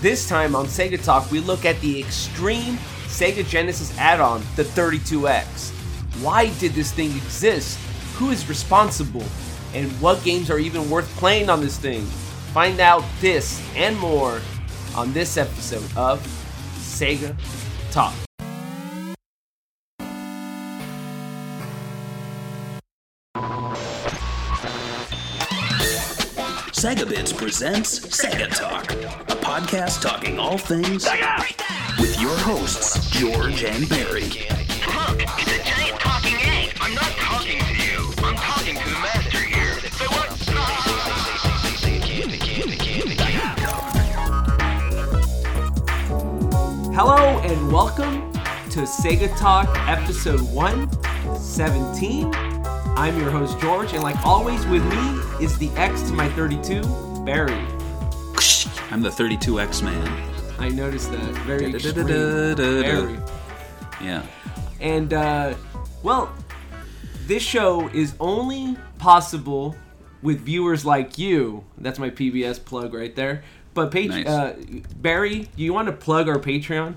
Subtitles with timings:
[0.00, 2.76] This time on Sega Talk, we look at the extreme
[3.08, 5.72] Sega Genesis add on, the 32X.
[6.22, 7.80] Why did this thing exist?
[8.14, 9.24] Who is responsible?
[9.74, 12.02] And what games are even worth playing on this thing?
[12.54, 14.40] Find out this and more
[14.94, 16.20] on this episode of
[16.76, 17.36] Sega
[17.90, 18.14] Talk.
[26.78, 31.98] Sega Bits presents Sega Talk, a podcast talking all things Sega.
[31.98, 34.22] with your hosts, George and Barry.
[34.22, 36.76] Look, it's a giant talking egg.
[36.80, 38.12] I'm not talking to you.
[38.18, 39.74] I'm talking to the master here.
[39.90, 40.28] So what?
[46.94, 48.32] Hello and welcome
[48.70, 52.47] to Sega Talk episode 117.
[52.98, 56.82] I'm your host George, and like always with me is the X to my 32,
[57.24, 57.52] Barry.
[58.90, 60.32] I'm the 32X man.
[60.58, 61.20] I noticed that.
[61.46, 61.70] Very.
[61.70, 63.18] Very.
[64.02, 64.26] Yeah.
[64.80, 65.54] And, uh,
[66.02, 66.34] well,
[67.28, 69.76] this show is only possible
[70.20, 71.64] with viewers like you.
[71.78, 73.44] That's my PBS plug right there.
[73.74, 74.26] But, Pat- Nice.
[74.26, 74.56] uh,
[74.96, 76.96] Barry, do you want to plug our Patreon?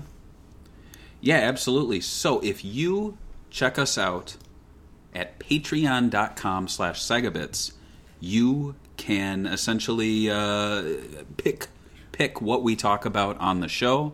[1.20, 2.00] Yeah, absolutely.
[2.00, 3.16] So if you
[3.50, 4.36] check us out
[5.14, 7.72] at patreon.com slash segabits,
[8.20, 10.82] you can essentially uh,
[11.36, 11.68] pick
[12.12, 14.12] pick what we talk about on the show.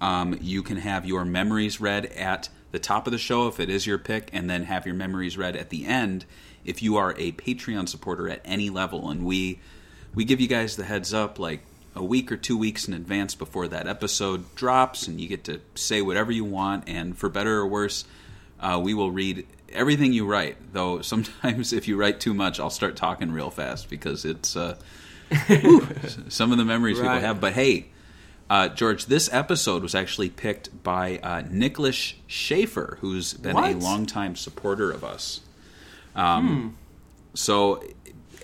[0.00, 3.70] Um, you can have your memories read at the top of the show if it
[3.70, 6.24] is your pick, and then have your memories read at the end
[6.64, 9.10] if you are a Patreon supporter at any level.
[9.10, 9.60] And we
[10.14, 11.62] we give you guys the heads up like
[11.94, 15.60] a week or two weeks in advance before that episode drops, and you get to
[15.74, 16.84] say whatever you want.
[16.86, 18.04] And for better or worse,
[18.60, 20.56] uh, we will read everything you write.
[20.72, 24.76] Though sometimes if you write too much, I'll start talking real fast because it's uh,
[25.46, 25.86] whew,
[26.28, 27.06] some of the memories Right.
[27.14, 27.40] people have.
[27.40, 27.86] But hey,
[28.50, 33.76] uh, George, this episode was actually picked by uh, Nicholas Schaefer, who's been a What?
[33.76, 35.40] longtime supporter of us.
[36.16, 36.76] Um,
[37.34, 37.82] So,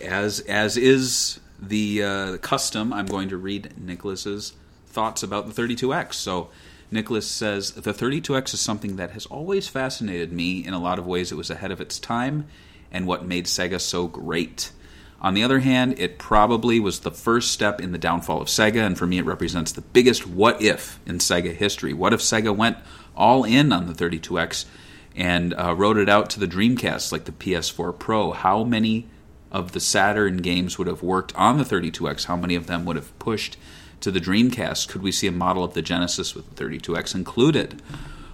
[0.02, 4.52] as as is the uh, custom, I'm going to read Nicholas's
[4.86, 6.14] thoughts about the 32X.
[6.14, 6.50] So,
[6.90, 10.64] Nicholas says the 32X is something that has always fascinated me.
[10.64, 12.46] In a lot of ways, it was ahead of its time,
[12.92, 14.70] and what made Sega so great.
[15.20, 18.84] On the other hand, it probably was the first step in the downfall of Sega,
[18.86, 21.94] and for me, it represents the biggest what if in Sega history.
[21.94, 22.76] What if Sega went
[23.16, 24.66] all in on the 32X
[25.16, 28.32] and uh, wrote it out to the Dreamcast like the PS4 Pro?
[28.32, 29.08] How many
[29.50, 32.26] of the Saturn games would have worked on the 32X?
[32.26, 33.56] How many of them would have pushed
[34.04, 34.88] to the Dreamcast?
[34.88, 37.80] Could we see a model of the Genesis with the 32X included?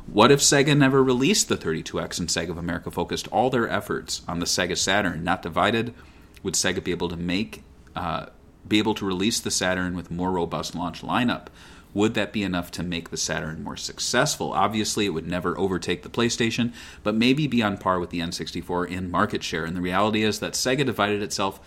[0.07, 4.23] What if Sega never released the 32X and Sega of America focused all their efforts
[4.27, 5.95] on the Sega Saturn, not divided?
[6.43, 7.63] Would Sega be able to make,
[7.95, 8.27] uh,
[8.67, 11.47] be able to release the Saturn with more robust launch lineup?
[11.95, 14.53] Would that be enough to make the Saturn more successful?
[14.53, 16.73] Obviously, it would never overtake the PlayStation,
[17.05, 19.65] but maybe be on par with the N64 in market share.
[19.65, 21.61] And the reality is that Sega divided itself,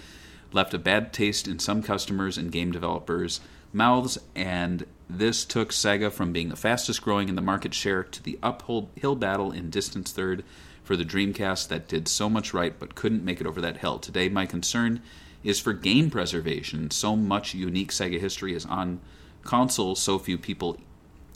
[0.52, 3.40] left a bad taste in some customers and game developers'
[3.74, 8.24] mouths, and this took Sega from being the fastest growing in the market share to
[8.24, 10.44] the uphill battle in distance third
[10.84, 14.00] for the Dreamcast that did so much right but couldn't make it over that hill.
[14.00, 15.02] Today, my concern
[15.44, 16.90] is for game preservation.
[16.92, 19.02] So much unique Sega history is on
[19.44, 20.78] consoles, so few people,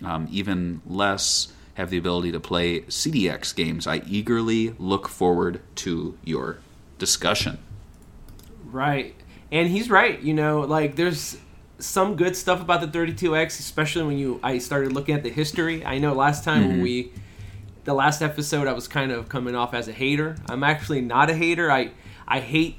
[0.03, 3.85] um, even less, have the ability to play CDX games.
[3.85, 6.59] I eagerly look forward to your
[6.97, 7.59] discussion.
[8.65, 9.15] Right.
[9.51, 11.37] And he's right, you know, like there's
[11.79, 15.85] some good stuff about the 32X, especially when you I started looking at the history.
[15.85, 16.83] I know last time when mm-hmm.
[16.83, 17.11] we
[17.83, 20.35] the last episode I was kind of coming off as a hater.
[20.49, 21.71] I'm actually not a hater.
[21.71, 21.91] I
[22.27, 22.77] I hate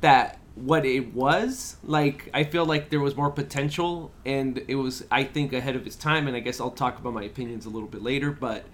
[0.00, 1.76] that what it was.
[1.84, 5.86] Like I feel like there was more potential and it was I think ahead of
[5.86, 8.64] its time and I guess I'll talk about my opinions a little bit later, but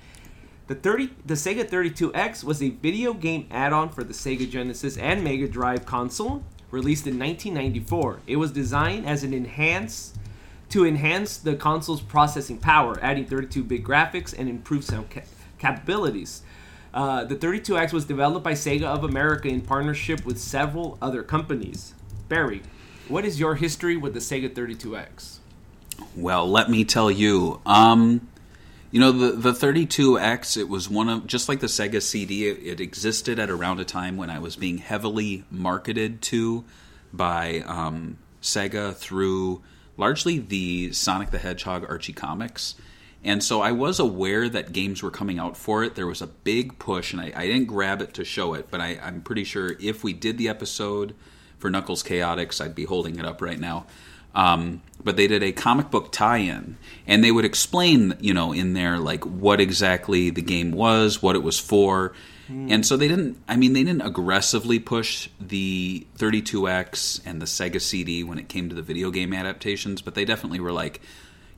[0.69, 5.22] the 30 the Sega 32X was a video game add-on for the Sega Genesis and
[5.22, 8.20] Mega Drive console, released in 1994.
[8.26, 10.14] It was designed as an enhance
[10.70, 15.20] to enhance the console's processing power, adding 32-bit graphics and improved sound ca-
[15.58, 16.42] capabilities.
[16.94, 21.92] Uh, the 32X was developed by Sega of America in partnership with several other companies.
[22.28, 22.62] Barry,
[23.08, 25.38] what is your history with the Sega 32X?
[26.16, 27.60] Well, let me tell you.
[27.66, 28.26] Um,
[28.92, 32.46] you know, the the 32X, it was one of just like the Sega CD.
[32.46, 36.64] It, it existed at around a time when I was being heavily marketed to
[37.12, 39.62] by um, Sega through
[39.96, 42.74] largely the Sonic the Hedgehog Archie comics.
[43.24, 45.94] And so I was aware that games were coming out for it.
[45.94, 48.80] There was a big push, and I, I didn't grab it to show it, but
[48.80, 51.14] I, I'm pretty sure if we did the episode
[51.58, 53.86] for Knuckles Chaotix, I'd be holding it up right now.
[54.34, 56.76] Um, but they did a comic book tie-in,
[57.06, 61.37] and they would explain, you know, in there like what exactly the game was, what
[61.37, 62.12] it was for,
[62.69, 63.43] and so they didn't.
[63.49, 68.69] I mean, they didn't aggressively push the 32x and the Sega CD when it came
[68.69, 71.00] to the video game adaptations, but they definitely were like,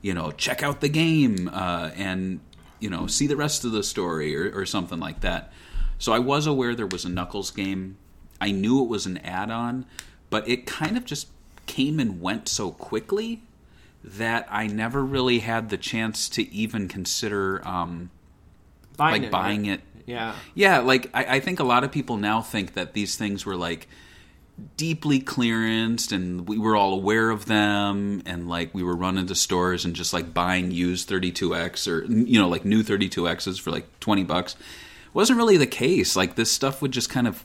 [0.01, 2.39] you know, check out the game uh, and
[2.79, 5.51] you know see the rest of the story or, or something like that.
[5.97, 7.97] So I was aware there was a Knuckles game.
[8.39, 9.85] I knew it was an add-on,
[10.29, 11.27] but it kind of just
[11.65, 13.41] came and went so quickly
[14.03, 18.11] that I never really had the chance to even consider um,
[18.97, 19.79] Buying like it, buying right?
[19.79, 20.35] it Yeah.
[20.53, 23.55] yeah, like I, I think a lot of people now think that these things were
[23.55, 23.87] like
[24.77, 29.35] deeply clearanced and we were all aware of them and like we were running to
[29.35, 33.99] stores and just like buying used 32x or you know like new 32x's for like
[33.99, 34.55] 20 bucks
[35.13, 37.43] wasn't really the case like this stuff would just kind of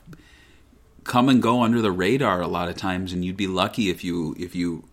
[1.03, 4.03] come and go under the radar a lot of times and you'd be lucky if
[4.03, 4.83] you if you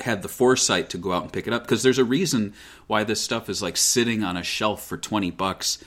[0.00, 1.62] had the foresight to go out and pick it up.
[1.62, 2.54] Because there's a reason
[2.86, 5.78] why this stuff is like sitting on a shelf for 20 bucks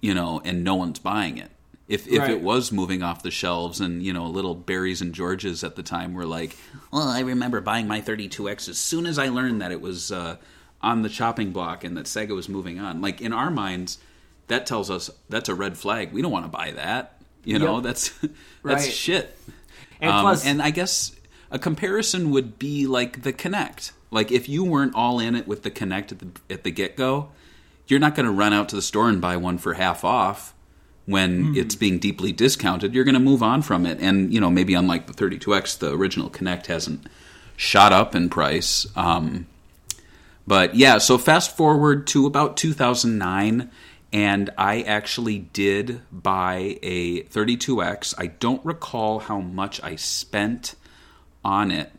[0.00, 1.50] you know and no one's buying it.
[1.88, 2.30] If if Right.
[2.30, 5.82] it was moving off the shelves and you know little berries and georges at the
[5.82, 6.56] time were like
[6.92, 10.36] well i remember buying my 32x as soon as i learned that it was uh,
[10.82, 13.00] on the chopping block and that sega was moving on.
[13.02, 13.98] Like in our minds
[14.46, 16.12] that tells us that's a red flag.
[16.12, 17.82] We don't want to buy that you know Yep.
[17.84, 18.92] that's that's Right.
[18.92, 19.36] shit
[20.00, 21.14] And um, plus, and I guess
[21.50, 23.92] a comparison would be like the Kinect.
[24.10, 26.96] Like if you weren't all in it with the Kinect at the at the get
[26.96, 27.28] go,
[27.86, 30.54] you're not going to run out to the store and buy one for half off
[31.06, 31.56] when Hmm.
[31.56, 32.94] it's being deeply discounted.
[32.94, 35.92] You're going to move on from it, and you know maybe unlike the 32x, the
[35.92, 37.06] original Kinect hasn't
[37.56, 38.86] shot up in price.
[38.96, 39.46] Um,
[40.46, 43.70] but yeah, so fast forward to about 2009,
[44.12, 48.14] and I actually did buy a 32X.
[48.18, 50.74] I don't recall how much I spent
[51.44, 51.92] on it,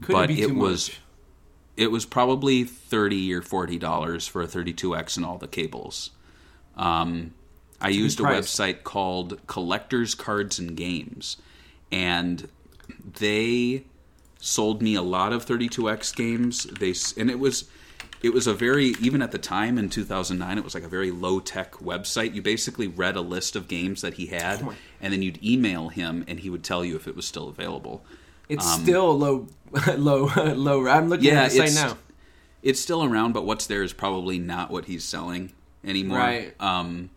[0.00, 1.00] Couldn't but be it was much.
[1.76, 6.10] it was probably 30 or 40 dollars for a 32X and all the cables.
[6.76, 7.34] Um,
[7.80, 11.36] I used a website called Collectors Cards and Games,
[11.92, 12.48] and
[13.18, 13.84] they
[14.38, 16.64] sold me a lot of 32x games.
[16.64, 17.68] They and it was
[18.22, 21.10] it was a very even at the time in 2009 it was like a very
[21.10, 22.34] low tech website.
[22.34, 24.66] You basically read a list of games that he had
[25.00, 28.04] and then you'd email him and he would tell you if it was still available.
[28.48, 29.48] it's still low,
[29.96, 30.86] low, low.
[30.88, 31.96] I'm looking um, Yeah, at the site now.
[32.62, 35.52] it's still around but what's there is probably not what he's selling
[35.84, 36.18] anymore.
[36.18, 36.54] Right.
[36.60, 37.10] Um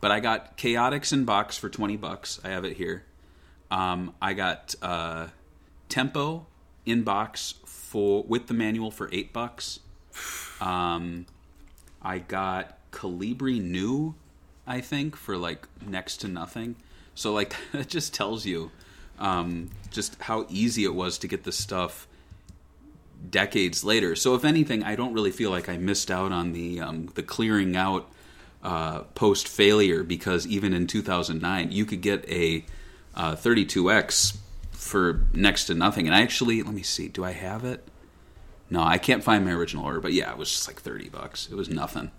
[0.00, 2.40] but I got Chaotix in box for 20 bucks.
[2.44, 3.02] I have it here.
[3.70, 5.26] Um, I got uh,
[5.88, 6.46] Tempo
[6.86, 9.80] in box for with the manual for eight bucks.
[10.60, 11.26] Um,
[12.02, 14.14] I got Kolibri new,
[14.66, 16.76] I think, for like next to nothing.
[17.14, 18.70] So like that just tells you
[19.18, 22.06] um, just how easy it was to get this stuff
[23.30, 24.14] decades later.
[24.14, 27.22] So if anything, I don't really feel like I missed out on the um, the
[27.22, 28.10] clearing out
[28.62, 32.64] uh, post failure because even in 2009 you could get a
[33.14, 34.36] uh, 32x
[34.72, 36.06] for next to nothing.
[36.06, 37.86] And I actually let me see, do I have it?
[38.70, 41.48] No, I can't find my original order, but yeah, it was just like 30 bucks.
[41.50, 42.10] It was nothing.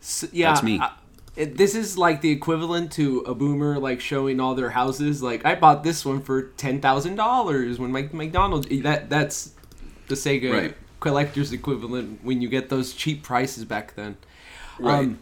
[0.00, 0.78] S- yeah, That's me.
[0.80, 0.92] I-
[1.34, 5.22] it, this is like the equivalent to a boomer like showing all their houses.
[5.22, 8.66] Like I bought this one for ten thousand dollars when my McDonald's.
[8.82, 9.54] That that's
[10.08, 10.76] the Sega Right.
[11.00, 14.18] collector's equivalent when you get those cheap prices back then.
[14.78, 14.98] Right.
[14.98, 15.18] Um,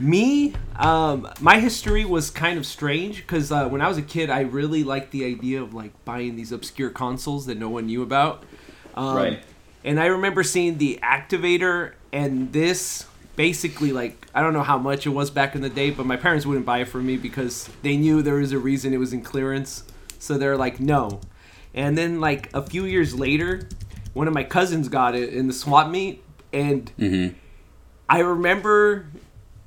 [0.00, 4.30] me, um, my history was kind of strange because uh, when I was a kid,
[4.30, 8.02] I really liked the idea of like buying these obscure consoles that no one knew
[8.02, 8.42] about.
[8.96, 9.42] Um, Right.
[9.84, 15.06] And I remember seeing the Activator and this basically like I don't know how much
[15.06, 17.68] it was back in the day, but my parents wouldn't buy it for me because
[17.82, 19.84] they knew there was a reason it was in clearance.
[20.18, 21.20] So they're like, no.
[21.74, 23.68] And then like a few years later,
[24.12, 26.22] one of my cousins got it in the swap meet,
[26.52, 27.36] and mm-hmm.
[28.08, 29.06] I remember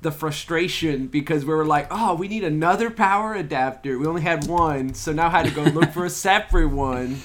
[0.02, 3.98] the frustration because we were like, oh, we need another power adapter.
[3.98, 7.20] We only had one, so now I had to go look for a separate one.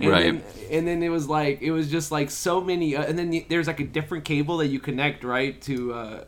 [0.00, 0.22] And Right.
[0.22, 3.44] Then, and then it was like it was just like so many, uh, and then
[3.48, 6.24] there's like a different cable that you connect right to uh,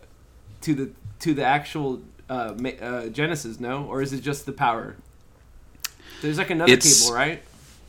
[0.63, 4.97] to the to the actual uh, uh, Genesis, no, or is it just the power?
[6.23, 7.43] There's like another It's- cable, right?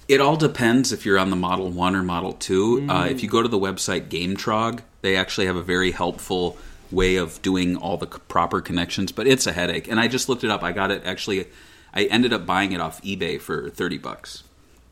[0.07, 2.85] It all depends if you're on the Model 1 or Model 2.
[2.89, 3.11] Uh, Mm.
[3.11, 6.57] if you go to the website GameTrog, they actually have a very helpful
[6.91, 9.87] way of doing all the proper connections, but it's a headache.
[9.87, 10.63] And I just looked it up.
[10.63, 11.47] I got it actually,
[11.93, 14.43] I ended up buying it off eBay for 30 bucks.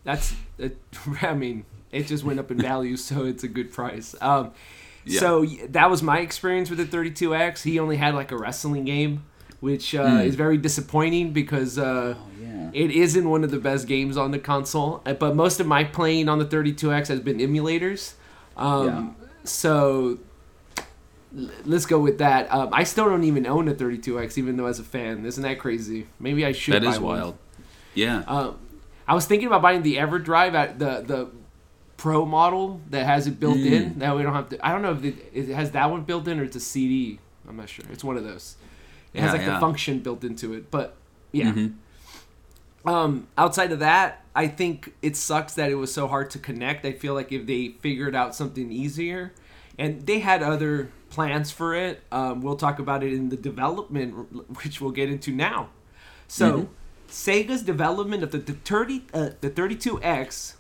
[0.10, 0.78] That's, it,
[1.22, 4.16] I mean, it just went up in value, so it's a good price.
[4.22, 4.52] Um,
[5.06, 5.20] Yeah.
[5.20, 7.64] So that was my experience with the 32X.
[7.64, 9.24] He only had like a wrestling game,
[9.60, 12.70] which uh, is very disappointing because uh, Yeah.
[12.74, 15.84] It isn't one of the best games on the console, uh, but most of my
[15.84, 18.14] playing on the 32X has been emulators.
[18.58, 20.20] Um, So
[21.36, 22.52] l- let's go with that.
[22.54, 25.60] Um, I still don't even own a 32X, even though as a fan, isn't that
[25.60, 26.08] crazy?
[26.20, 26.74] Maybe I should.
[26.76, 27.18] That buy is one.
[27.20, 27.38] wild.
[27.96, 28.24] Yeah.
[28.28, 28.58] Um,
[29.10, 31.30] I was thinking about buying the EverDrive at the the
[31.98, 33.72] Pro model that has it built Mm.
[33.72, 34.00] in.
[34.00, 34.66] That we don't have to.
[34.66, 37.20] I don't know if it, it has that one built in or it's a CD.
[37.48, 37.84] I'm not sure.
[37.92, 38.56] It's one of those.
[39.14, 39.56] It has like yeah.
[39.56, 40.96] the function built into it, but
[41.34, 41.52] yeah.
[41.52, 41.74] Mhm.
[42.86, 46.86] Um, outside of that, I think it sucks that it was so hard to connect.
[46.86, 49.34] I feel like if they figured out something easier,
[49.78, 52.02] and they had other plans for it.
[52.12, 54.14] Um, we'll talk about it in the development,
[54.64, 55.70] which we'll get into now.
[56.28, 56.70] So,
[57.10, 60.56] Sega's development of the, the 30 uh, the 32X.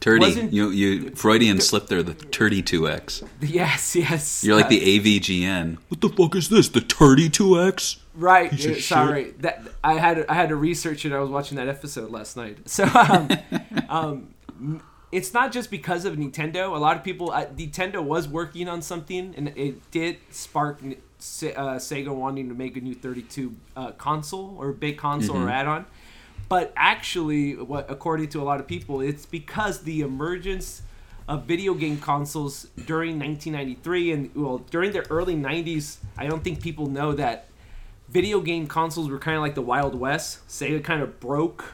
[0.00, 0.18] Turdy.
[0.20, 2.02] wasn't- You you Freudian slip there.
[2.02, 3.22] The 32x.
[3.40, 4.42] Yes, yes.
[4.42, 5.78] You're like uh, the AVGN.
[5.88, 6.68] What the fuck is this?
[6.68, 7.98] The 32x?
[8.14, 8.50] Right.
[8.50, 8.84] Piece of uh, shit.
[8.84, 9.30] sorry.
[9.38, 11.12] That I had I had to research it.
[11.12, 12.58] I was watching that episode last night.
[12.66, 13.28] So um,
[13.88, 14.82] um,
[15.12, 16.74] it's not just because of Nintendo.
[16.74, 20.80] A lot of people uh, Nintendo was working on something, and it did spark
[21.22, 25.48] Se- uh, Sega wanting to make a new 32 uh, console or big console or
[25.48, 25.86] add-on.
[26.48, 30.82] But actually, what according to a lot of people, it's because the emergence
[31.28, 35.98] of video game consoles during 1993 and well during the early 90s.
[36.18, 37.48] I don't think people know that
[38.08, 40.46] video game consoles were kind of like the Wild West.
[40.48, 41.72] Sega kind of broke.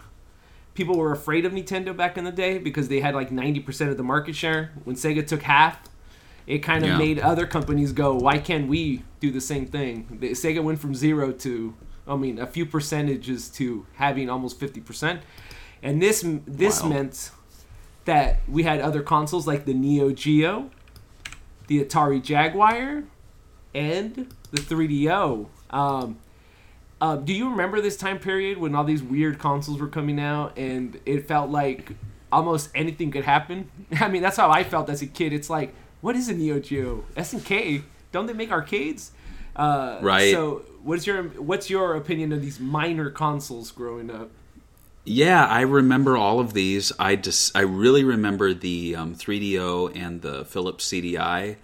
[0.74, 3.96] People were afraid of Nintendo back in the day because they had like 90% of
[3.96, 4.72] the market share.
[4.84, 5.80] When Sega took half,
[6.48, 6.98] it kind of Yeah.
[6.98, 10.06] made other companies go, why can't we do the same thing?
[10.20, 11.74] The- Sega went from zero to,
[12.08, 15.20] I mean, a few percentages to having almost 50%.
[15.82, 16.88] And this this Wow.
[16.88, 17.30] meant
[18.06, 20.70] that we had other consoles like the Neo Geo,
[21.66, 23.04] the Atari Jaguar,
[23.74, 25.46] and the 3DO.
[25.70, 26.16] Um,
[27.00, 30.56] uh, do you remember this time period when all these weird consoles were coming out
[30.56, 31.92] and it felt like
[32.32, 33.70] almost anything could happen?
[34.00, 35.32] I mean, that's how I felt as a kid.
[35.34, 37.04] It's like, what is a Neo Geo?
[37.16, 37.82] SNK?
[38.12, 39.12] Don't they make arcades?
[39.56, 40.32] Uh, Right.
[40.32, 44.30] So, what's your what's your opinion of these minor consoles growing up?
[45.04, 46.92] Yeah, I remember all of these.
[46.98, 51.56] I just I really remember the um, 3DO and the Philips CDI.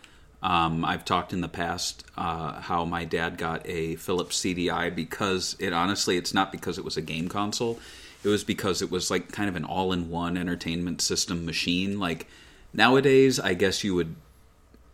[0.42, 5.56] Um, I've talked in the past uh, how my dad got a Philips CDI because
[5.58, 7.78] it honestly it's not because it was a game console.
[8.24, 11.98] It was because it was like kind of an all-in-one entertainment system machine.
[11.98, 12.26] Like
[12.72, 14.16] nowadays, I guess you would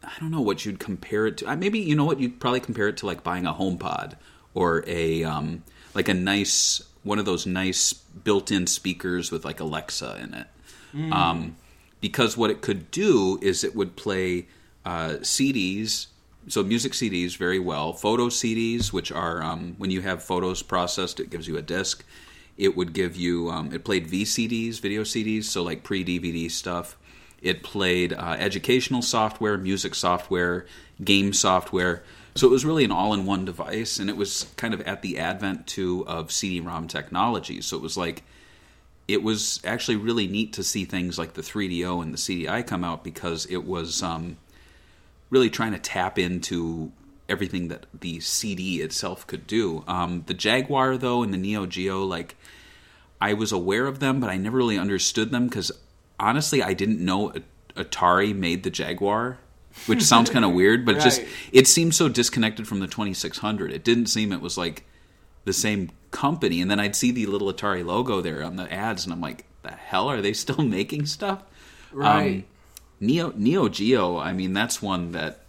[0.03, 1.57] I don't know what you'd compare it to.
[1.57, 4.15] Maybe you know what you'd probably compare it to like buying a HomePod
[4.55, 5.63] or a um,
[5.95, 10.47] like a nice one of those nice built-in speakers with like Alexa in it.
[11.13, 11.57] Um,
[12.01, 14.47] because what it could do is it would play
[14.85, 16.07] uh, CDs,
[16.49, 21.21] so music CDs very well, photo CDs, which are um, when you have photos processed,
[21.21, 22.05] it gives you a disc.
[22.57, 26.97] It would give you um, it played VCDs, video CDs, so like pre-DVD stuff.
[27.43, 30.67] It played uh, educational software, music software,
[31.03, 32.03] game software.
[32.35, 35.67] So it was really an all-in-one device, and it was kind of at the advent
[35.67, 37.61] too of CD-ROM technology.
[37.61, 38.23] So it was like
[39.09, 42.85] it was actually really neat to see things like the 3DO and the CDI come
[42.85, 44.37] out because it was um,
[45.31, 46.93] really trying to tap into
[47.29, 49.83] everything that the CD itself could do.
[49.89, 52.37] Um, the Jaguar, though, and the Neo Geo, like
[53.21, 55.73] I was aware of them, but I never really understood them because
[56.21, 57.33] honestly, I didn't know
[57.75, 59.39] Atari made the Jaguar,
[59.87, 61.23] which sounds kind of weird, but it just
[61.53, 63.73] it seemed so disconnected from the 2600.
[63.73, 64.85] It didn't seem it was like
[65.45, 66.61] the same company.
[66.61, 69.47] And then I'd see the little Atari logo there on the ads, and I'm like,
[69.63, 71.43] the hell are they still making stuff?
[71.93, 72.37] Right.
[72.37, 72.45] Um,
[73.01, 75.41] Neo Neo Geo, I mean, that's one that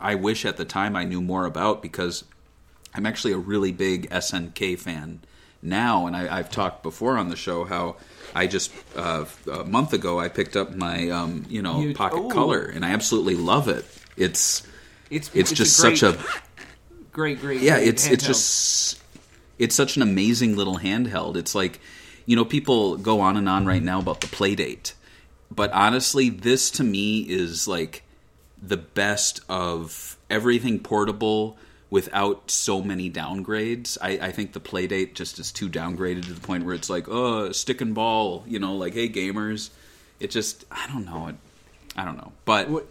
[0.00, 2.24] I wish at the time I knew more about because
[2.94, 5.20] I'm actually a really big SNK fan
[5.60, 7.96] now, and I, I've talked before on the show how
[8.34, 12.18] I just uh, a month ago I picked up my um, you know You- Pocket
[12.18, 12.28] ooh.
[12.30, 13.84] Color, and I absolutely love it.
[14.16, 14.66] It's
[15.10, 16.18] it's it's, just great, such a
[17.12, 17.60] great, great.
[17.60, 19.02] yeah great it's it's just
[19.58, 21.80] it's such an amazing little handheld it's like
[22.26, 24.94] you know people go on and on right now about the playdate
[25.50, 28.02] but honestly this to me is like
[28.60, 31.56] the best of everything portable
[31.98, 36.40] without so many downgrades I, I think the playdate just is too downgraded to the
[36.50, 39.70] point where it's like oh stick and ball you know like hey gamers
[40.18, 41.36] it just i don't know it
[41.96, 42.90] i don't know but What-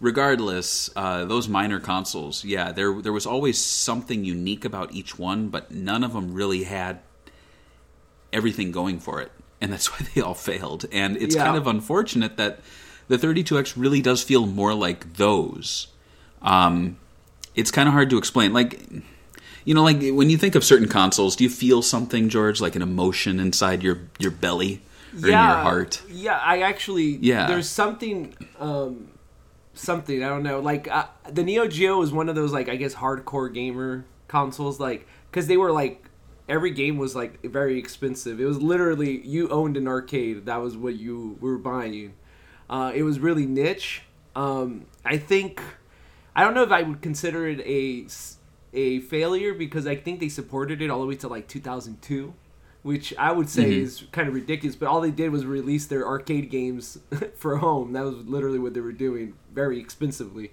[0.00, 3.56] regardless, uh, those minor consoles, yeah, there there was always
[3.88, 6.98] something unique about each one, but none of them really had
[8.32, 10.84] everything going for it, and that's why they all failed.
[10.92, 11.44] And it's Yeah.
[11.44, 12.60] kind of unfortunate that
[13.08, 15.86] the 32X really does feel more like those.
[16.42, 16.96] Um,
[17.54, 18.52] it's kind of hard to explain.
[18.52, 18.80] Like,
[19.64, 22.76] You know, like when you think of certain consoles, do you feel something, George, like
[22.76, 24.82] an emotion inside your your belly
[25.14, 26.02] or in your heart?
[26.10, 27.16] Yeah, I actually.
[27.20, 27.46] Yeah.
[27.46, 28.34] There's something.
[28.58, 29.08] Um,
[29.74, 30.60] something I don't know.
[30.60, 34.80] Like uh, the Neo Geo is one of those like I guess hardcore gamer consoles,
[34.80, 36.04] like because they were like
[36.48, 38.40] every game was like very expensive.
[38.40, 40.46] It was literally you owned an arcade.
[40.46, 42.14] That was what you were buying.
[42.68, 44.02] Uh, it was really niche.
[44.36, 45.60] Um, I think
[46.36, 48.06] I don't know if I would consider it a
[48.72, 52.34] a failure because I think they supported it all the way to like 2002,
[52.82, 54.74] which I would say is kind of ridiculous.
[54.74, 56.98] But all they did was release their arcade games
[57.36, 57.92] for home.
[57.92, 60.52] That was literally what they were doing, very expensively.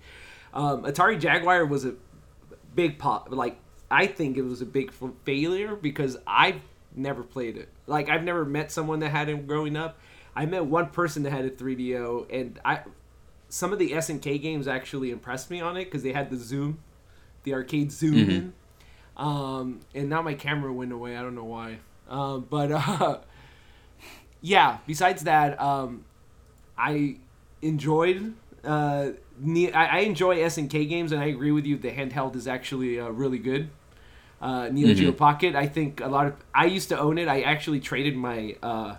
[0.53, 1.95] Um, Atari Jaguar was a
[2.75, 3.29] big pop.
[3.31, 3.57] Like
[3.89, 4.91] I think it was a big
[5.25, 6.61] failure because I've
[6.95, 7.69] never played it.
[7.87, 9.99] Like I've never met someone that had it growing up.
[10.35, 12.81] I met one person that had a 3DO, and I
[13.51, 16.79] some of the SNK games actually impressed me on it because they had the zoom,
[17.43, 18.53] the arcade zoom in.
[19.17, 21.17] Um, and now my camera went away.
[21.17, 21.79] I don't know why.
[22.09, 23.17] Um, but uh,
[24.39, 24.77] yeah.
[24.87, 26.05] Besides that, um,
[26.77, 27.17] I
[27.61, 28.33] enjoyed.
[28.63, 31.77] Uh, ne- I, I enjoy SNK games, and I agree with you.
[31.77, 33.69] The handheld is actually uh, really good.
[34.41, 35.55] Uh, Neo Geo Pocket.
[35.55, 36.35] I think a lot of.
[36.55, 37.27] I used to own it.
[37.27, 38.95] I actually traded my uh,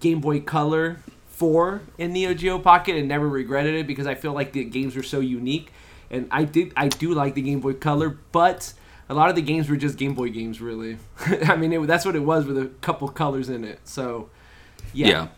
[0.00, 0.98] Game Boy Color
[1.38, 4.96] for in Neo Geo Pocket and never regretted it because I feel like the games
[4.96, 5.72] were so unique.
[6.10, 6.72] And I did.
[6.76, 8.72] I do like the Game Boy Color, but
[9.08, 10.60] a lot of the games were just Game Boy games.
[10.60, 10.98] Really,
[11.52, 13.80] I mean, it, that's what it was with a couple colors in it.
[13.84, 14.30] So,
[14.92, 15.28] Yeah.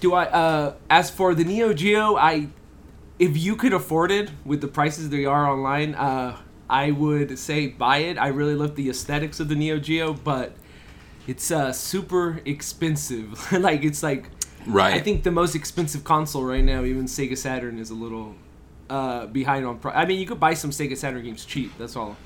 [0.00, 2.48] do I uh as for the Neo Geo, I
[3.18, 6.36] if you could afford it with the prices they are online, uh
[6.70, 8.18] I would say buy it.
[8.18, 10.52] I really love the aesthetics of the Neo Geo, but
[11.26, 13.50] it's uh super expensive.
[13.68, 14.28] like it's like
[14.68, 14.94] Right.
[14.94, 18.34] I think the most expensive console right now, even Sega Saturn is a little
[18.90, 19.94] uh behind on price.
[19.96, 22.16] I mean, you could buy some Sega Saturn games cheap, that's all.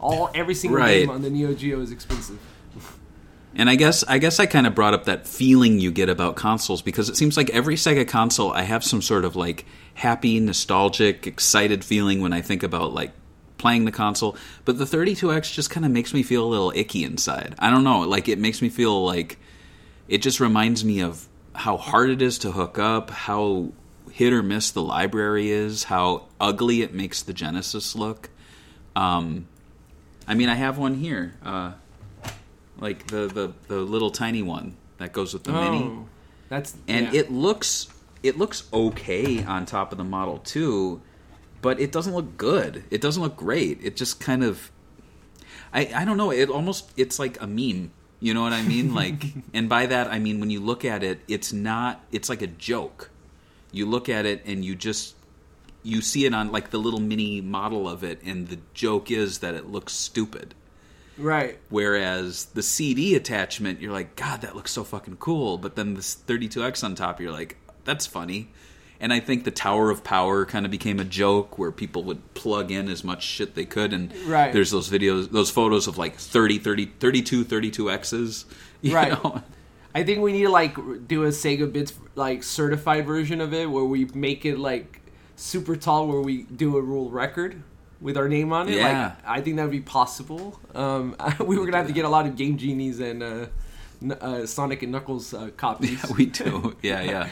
[0.00, 1.00] All every single Right.
[1.00, 2.38] game on the Neo Geo is expensive.
[3.54, 6.36] And I guess I guess I kind of brought up that feeling you get about
[6.36, 9.64] consoles because it seems like every Sega console I have some sort of like
[9.94, 13.12] happy, nostalgic, excited feeling when I think about like
[13.56, 14.36] playing the console.
[14.64, 17.54] But the 32X just kind of makes me feel a little icky inside.
[17.58, 19.38] I don't know, like it makes me feel like
[20.08, 23.72] it just reminds me of how hard it is to hook up, how
[24.10, 28.30] hit or miss the library is, how ugly it makes the Genesis look.
[28.96, 29.46] Um,
[30.26, 31.34] I mean, I have one here.
[31.44, 31.72] Uh,
[32.78, 36.06] like the, the the little tiny one that goes with the mini Oh,
[36.48, 37.20] that's and yeah.
[37.20, 37.88] it looks
[38.22, 41.00] it looks okay on top of the model too
[41.60, 44.70] but it doesn't look good it doesn't look great it just kind of
[45.72, 48.94] i i don't know it almost it's like a meme you know what i mean
[48.94, 52.42] like and by that i mean when you look at it it's not it's like
[52.42, 53.10] a joke
[53.72, 55.14] you look at it and you just
[55.82, 59.38] you see it on like the little mini model of it and the joke is
[59.38, 60.54] that it looks stupid
[61.18, 61.58] right.
[61.68, 65.58] Whereas the CD attachment, you're like, God, that looks so fucking cool.
[65.58, 68.50] But then this 32X on top, you're like, that's funny.
[69.00, 72.34] And I think the Tower of Power kind of became a joke where people would
[72.34, 73.92] plug in as much shit they could.
[73.92, 74.52] And Right.
[74.52, 78.44] there's those videos, those photos of like 30, 30, 32, 32Xs.
[78.80, 79.10] You Right.
[79.12, 79.42] know?
[79.94, 80.76] I think we need to like
[81.08, 85.00] do a Sega Bits like certified version of it where we make it like
[85.36, 87.62] super tall, where we do a rule record
[88.00, 88.76] with our name on it.
[88.76, 89.14] Yeah.
[89.16, 90.60] Like, I think that would be possible.
[90.74, 93.46] Um, we were gonna have to get a lot of Game Genies and uh,
[94.20, 96.04] uh, Sonic and Knuckles uh, copies.
[96.16, 96.76] we do.
[96.82, 97.28] Yeah, yeah.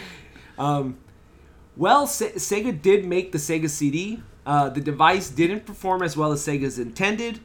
[1.76, 4.22] Well, Se- Sega did make the Sega CD.
[4.46, 7.40] Uh, the device didn't perform as well as Sega's intended,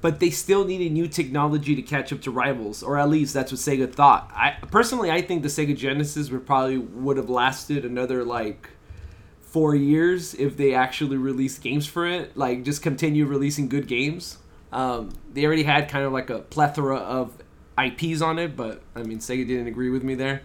[0.00, 3.52] but they still needed new technology to catch up to rivals, or at least that's
[3.52, 4.30] what Sega thought.
[4.34, 8.70] I personally, I think the Sega Genesis would probably would have lasted another like
[9.40, 12.36] four years if they actually released games for it.
[12.36, 14.38] Like just continue releasing good games.
[14.72, 17.36] Um, they already had kind of like a plethora of
[17.78, 20.42] IPs on it, but I mean Sega didn't agree with me there.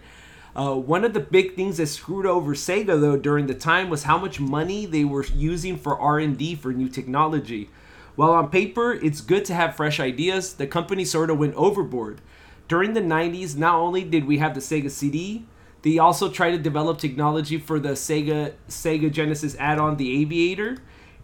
[0.56, 4.04] Uh, one of the big things that screwed over Sega though during the time was
[4.04, 7.70] how much money they were using for R&D for new technology.
[8.16, 12.20] While on paper it's good to have fresh ideas, the company sort of went overboard.
[12.68, 15.46] During the 90s, not only did we have the Sega CD,
[15.82, 20.78] they also tried to develop technology for the Sega Sega Genesis add-on, the Aviator,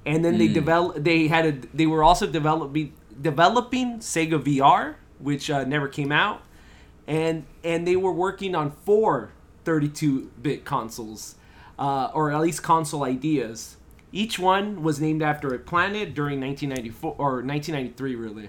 [0.06, 5.50] and then they develop they had a they were also developing developing Sega VR, which
[5.50, 6.42] uh, never came out,
[7.06, 9.32] and and they were working on four
[9.64, 11.34] 32-bit consoles,
[11.78, 13.76] uh, or at least console ideas.
[14.12, 18.48] Each one was named after a planet during 1994 or 1993, really.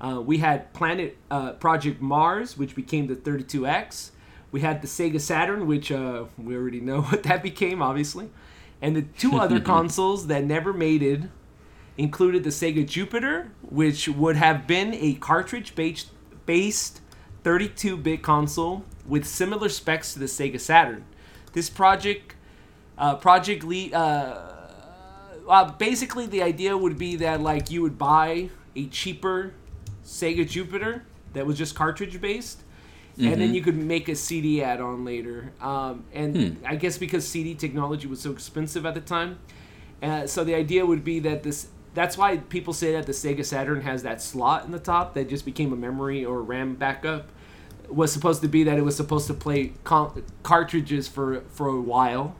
[0.00, 4.10] Uh, we had Planet uh, Project Mars, which became the 32X.
[4.50, 8.30] We had the Sega Saturn, which uh, we already know what that became, obviously.
[8.82, 11.22] And the two other consoles that never made it
[11.96, 16.10] included the Sega Jupiter, which would have been a cartridge-based
[16.46, 17.00] based
[17.44, 21.04] 32-bit console with similar specs to the Sega Saturn.
[21.52, 22.34] This project
[22.96, 24.54] uh, project lead uh,
[25.48, 29.52] uh, basically the idea would be that like you would buy a cheaper
[30.04, 32.62] Sega Jupiter that was just cartridge based,
[33.18, 35.52] and then you could make a CD add on later.
[35.60, 39.38] Um, and I guess because CD technology was so expensive at the time,
[40.02, 41.68] uh, so the idea would be that this.
[41.94, 45.28] That's why people say that the Sega Saturn has that slot in the top that
[45.28, 47.28] just became a memory or RAM backup.
[47.88, 51.80] Was supposed to be that it was supposed to play con- cartridges for for a
[51.80, 52.34] while.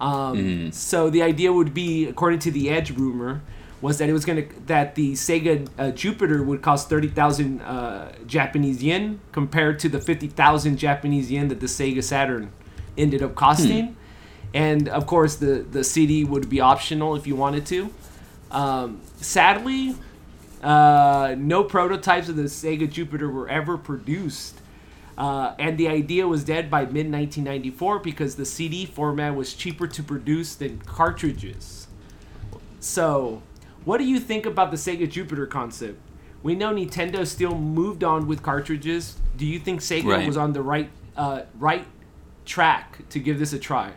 [0.00, 0.36] Um,
[0.72, 3.42] So the idea would be, according to the Edge rumor,
[3.80, 8.12] was that it was gonna that the Sega uh, Jupiter would cost thirty thousand uh,
[8.26, 12.50] Japanese yen compared to the fifty thousand Japanese yen that the Sega Saturn
[12.96, 13.96] ended up costing,
[14.54, 17.92] and of course the the CD would be optional if you wanted to.
[18.54, 19.94] Um, sadly,
[20.62, 24.60] uh, no prototypes of the Sega Jupiter were ever produced.
[25.16, 29.86] Uh, and the idea was dead by mid 1994 because the CD format was cheaper
[29.86, 31.86] to produce than cartridges.
[32.80, 33.42] So,
[33.84, 36.00] what do you think about the Sega Jupiter concept?
[36.42, 39.16] We know Nintendo still moved on with cartridges.
[39.36, 40.26] Do you think Sega Right.
[40.26, 41.86] was on the right uh, right
[42.44, 43.92] track to give this a try?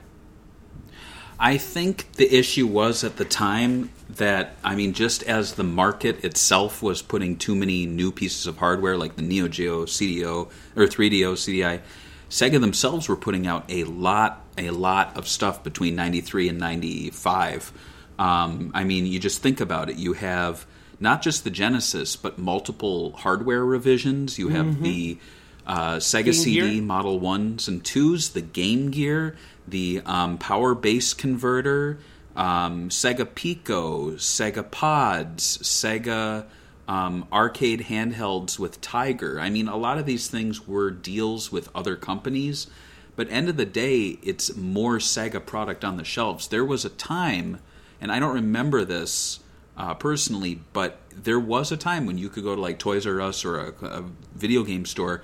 [1.40, 6.24] I think the issue was at the time that I mean, just as the market
[6.24, 10.84] itself was putting too many new pieces of hardware, like the Neo Geo CDO or
[10.84, 11.82] 3DO CDI,
[12.30, 17.74] Sega themselves were putting out a lot, a lot of stuff between '93 and '95.
[18.20, 19.98] Um, I mean, you just think about it.
[19.98, 20.66] You have
[21.00, 24.40] not just the Genesis, but multiple hardware revisions.
[24.40, 25.20] You have the
[25.68, 26.82] uh, Sega Game CD Gear?
[26.82, 29.36] Model 1s and 2s, the Game Gear,
[29.68, 32.00] the um, Power Base Converter,
[32.38, 36.46] um, Sega Pico, Sega Pods, Sega
[36.88, 39.40] um, arcade handhelds with Tiger.
[39.40, 42.68] I mean, a lot of these things were deals with other companies,
[43.16, 46.48] but end of the day, it's more Sega product on the shelves.
[46.48, 47.60] There was a time,
[48.00, 49.40] and I don't remember this
[49.76, 53.20] uh, personally, but there was a time when you could go to like Toys R
[53.20, 55.24] Us or a, a video game store,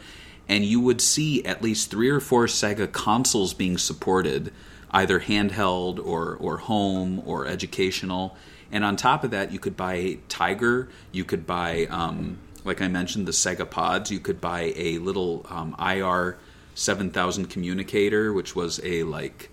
[0.50, 4.52] and you would see at least three or four Sega consoles being supported,
[4.94, 8.38] either handheld or or home or educational.
[8.72, 10.90] And on top of that, you could buy Tiger.
[11.12, 14.12] You could buy, um, like I mentioned, the Sega Pods.
[14.12, 16.38] You could buy a little um, IR
[16.76, 19.50] seven thousand communicator, which was a like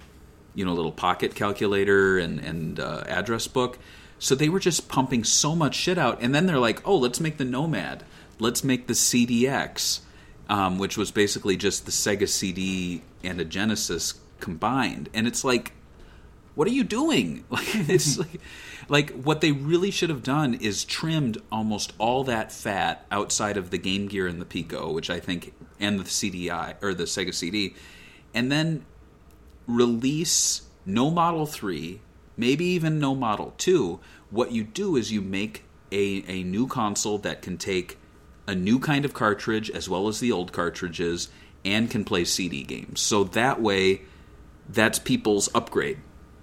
[0.55, 3.79] you know, little pocket calculator and and uh, address book.
[4.18, 7.20] So they were just pumping so much shit out, and then they're like, "Oh, let's
[7.20, 8.05] make the Nomad.
[8.38, 10.00] Let's make the CDX,"
[10.48, 15.09] um, which was basically just the Sega CD and a Genesis combined.
[15.14, 15.72] And it's like,
[16.55, 17.44] what are you doing?
[17.50, 18.40] Like it's like,
[18.88, 23.70] like what they really should have done is trimmed almost all that fat outside of
[23.70, 27.33] the Game Gear and the Pico, which I think, and the CDI or the Sega
[27.33, 27.74] CD,
[28.35, 28.85] and then
[29.66, 32.00] release no Model 3,
[32.37, 34.00] maybe even no Model 2,
[34.31, 37.98] what you do is you make a, a new console that can take
[38.46, 41.29] a new kind of cartridge as well as the old cartridges
[41.64, 43.00] and can play CD games.
[43.00, 44.03] So that way,
[44.72, 45.98] that's people's upgrade.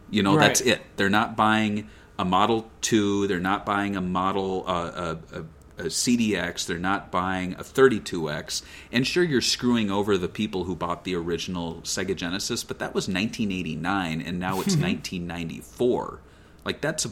[0.09, 0.81] You know, that's it.
[0.95, 5.41] They're not buying a Model 2, they're not buying a Model, uh, a, a,
[5.77, 8.63] a CDX, they're not buying a 32X.
[8.91, 12.95] And sure, you're screwing over the people who bought the original Sega Genesis, but that
[12.95, 16.21] was 1989, and now it's 1994.
[16.65, 17.11] Like, that's a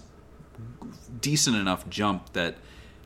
[1.21, 2.55] decent enough jump that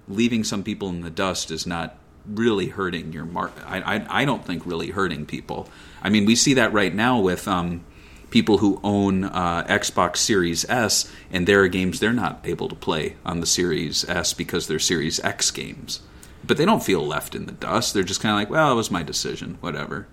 [0.07, 3.63] leaving some people in the dust is not really hurting your market.
[3.65, 5.67] I, I I don't think really hurting people.
[6.01, 7.85] I mean, we see that right now with um,
[8.29, 12.75] people who own uh, Xbox Series S, and there are games they're not able to
[12.75, 16.01] play on the Series S because they're Series X games.
[16.43, 17.93] But they don't feel left in the dust.
[17.93, 20.07] They're just kind of like, well, it was my decision, whatever.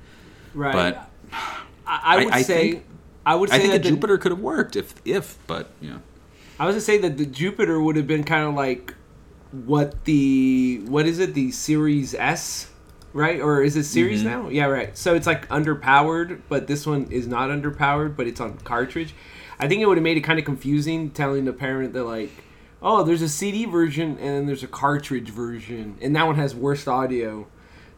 [0.55, 0.73] Right.
[0.73, 1.11] But
[1.87, 2.85] I, I would I- I say think-
[3.25, 5.91] I would say I think that the, Jupiter could have worked if if, but you
[5.91, 6.01] know.
[6.61, 8.95] I was gonna say that the Jupiter would have been kind of like
[9.51, 12.71] what the what is it the Series S,
[13.17, 13.41] right?
[13.41, 14.29] Or is it Series Mm-hmm.
[14.45, 14.49] now?
[14.51, 14.97] Yeah, right.
[14.97, 19.15] So it's like underpowered, but this one is not underpowered, but it's on cartridge.
[19.59, 22.31] I think it would have made it kind of confusing telling the parent that like,
[22.83, 26.55] oh, there's a CD version and then there's a cartridge version, and that one has
[26.55, 27.47] worse audio.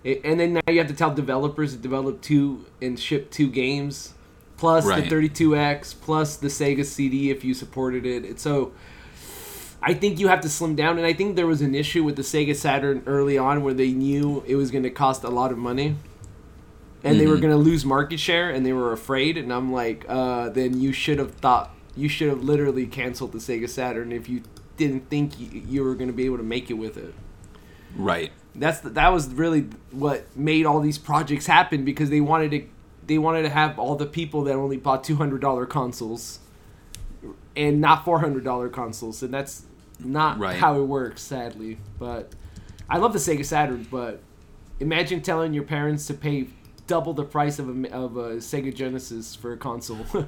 [0.04, 3.50] It, and then now you have to tell developers to develop two and ship two
[3.50, 4.14] games,
[4.57, 5.02] plus Right.
[5.09, 8.24] the 32X, plus the Sega CD if you supported it.
[8.24, 8.72] It's so
[9.80, 12.16] I think you have to slim down, and I think there was an issue with
[12.16, 15.52] the Sega Saturn early on where they knew it was going to cost a lot
[15.52, 15.96] of money,
[17.04, 17.42] and they were Mm-hmm.
[17.42, 19.36] going to lose market share, and they were afraid.
[19.36, 23.38] And I'm like, uh, then you should have thought you should have literally canceled the
[23.38, 24.42] Sega Saturn if you
[24.76, 27.14] didn't think you, you were going to be able to make it with it.
[27.96, 28.32] Right.
[28.54, 32.64] That's the, that was really what made all these projects happen because they wanted to
[33.06, 36.40] they wanted to have all the people that only bought two hundred dollar consoles
[37.56, 39.64] and not four hundred dollar consoles, and that's
[39.98, 40.56] not Right.
[40.56, 41.78] how it works, sadly.
[41.98, 42.32] But
[42.88, 44.20] I love the Sega Saturn, but
[44.80, 46.48] imagine telling your parents to pay
[46.87, 50.06] double the price of a, of a Sega Genesis for a console.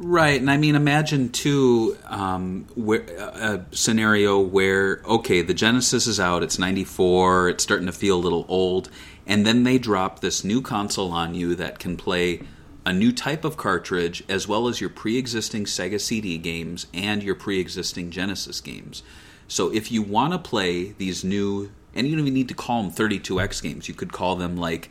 [0.00, 6.08] Right, and I mean, imagine too um, where, a a scenario where okay, the Genesis
[6.08, 8.90] is out, it's ninety four, it's starting to feel a little old,
[9.24, 12.40] and then they drop this new console on you that can play
[12.86, 17.34] a new type of cartridge as well as your pre-existing Sega CD games and your
[17.34, 19.02] pre-existing Genesis games.
[19.48, 22.82] So if you want to play these new, and you don't even need to call
[22.82, 24.90] them thirty two X games, you could call them like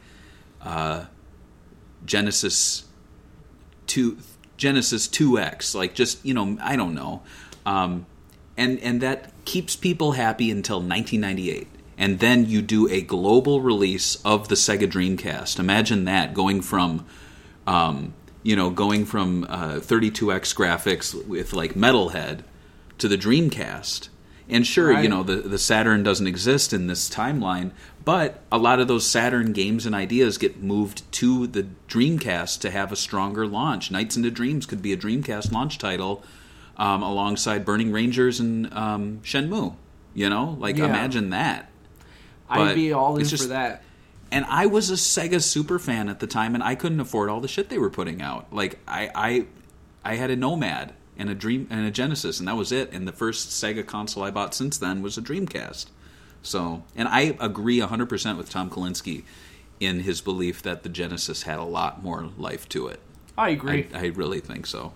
[0.62, 1.06] uh,
[2.06, 2.86] Genesis
[3.88, 4.18] two
[4.58, 7.22] Genesis 2X, like just you know I don't know,
[7.66, 8.06] um,
[8.56, 14.16] and and that keeps people happy until 1998, and then you do a global release
[14.24, 15.60] of the Sega Dreamcast.
[15.60, 17.06] Imagine that going from,
[17.68, 22.44] um, you know, going from uh, 32X graphics with like Metalhead
[22.98, 24.10] to the Dreamcast.
[24.50, 27.72] And sure, you know, the, the Saturn doesn't exist in this timeline,
[28.04, 32.70] but a lot of those Saturn games and ideas get moved to the Dreamcast to
[32.70, 33.90] have a stronger launch.
[33.90, 36.24] Nights into Dreams could be a Dreamcast launch title
[36.76, 39.76] um, alongside Burning Rangers and um, Shenmue.
[40.14, 40.86] You know, like Yeah.
[40.86, 41.70] imagine that.
[42.50, 43.82] I'd be all in it's for that.
[44.34, 47.40] And I was a Sega super fan at the time, and I couldn't afford all
[47.40, 48.52] the shit they were putting out.
[48.52, 49.46] Like I, I,
[50.04, 52.92] I had a Nomad and a Dream and a Genesis, and that was it.
[52.92, 55.86] And the first Sega console I bought since then was a Dreamcast.
[56.42, 59.24] So, and I agree 100% with Tom Kalinske
[59.80, 63.00] in his belief that the Genesis had a lot more life to it.
[63.38, 63.88] I agree.
[63.94, 64.94] I, I really think so.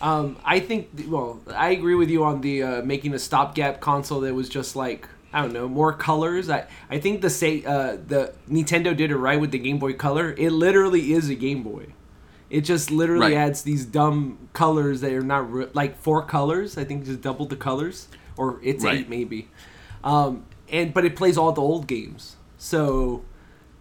[0.00, 4.20] Um, I think, well, I agree with you on the uh, making a stopgap console
[4.20, 6.48] that was just like I don't know more colors.
[6.48, 9.92] I I think the say uh, the Nintendo did it right with the Game Boy
[9.92, 10.34] Color.
[10.38, 11.88] It literally is a Game Boy.
[12.50, 13.46] It just literally Right.
[13.48, 16.78] adds these dumb colors that are not re- like four colors.
[16.78, 19.00] I think just double the colors, or it's Right.
[19.00, 19.48] eight maybe.
[20.02, 23.22] Um, and but it plays all the old games, so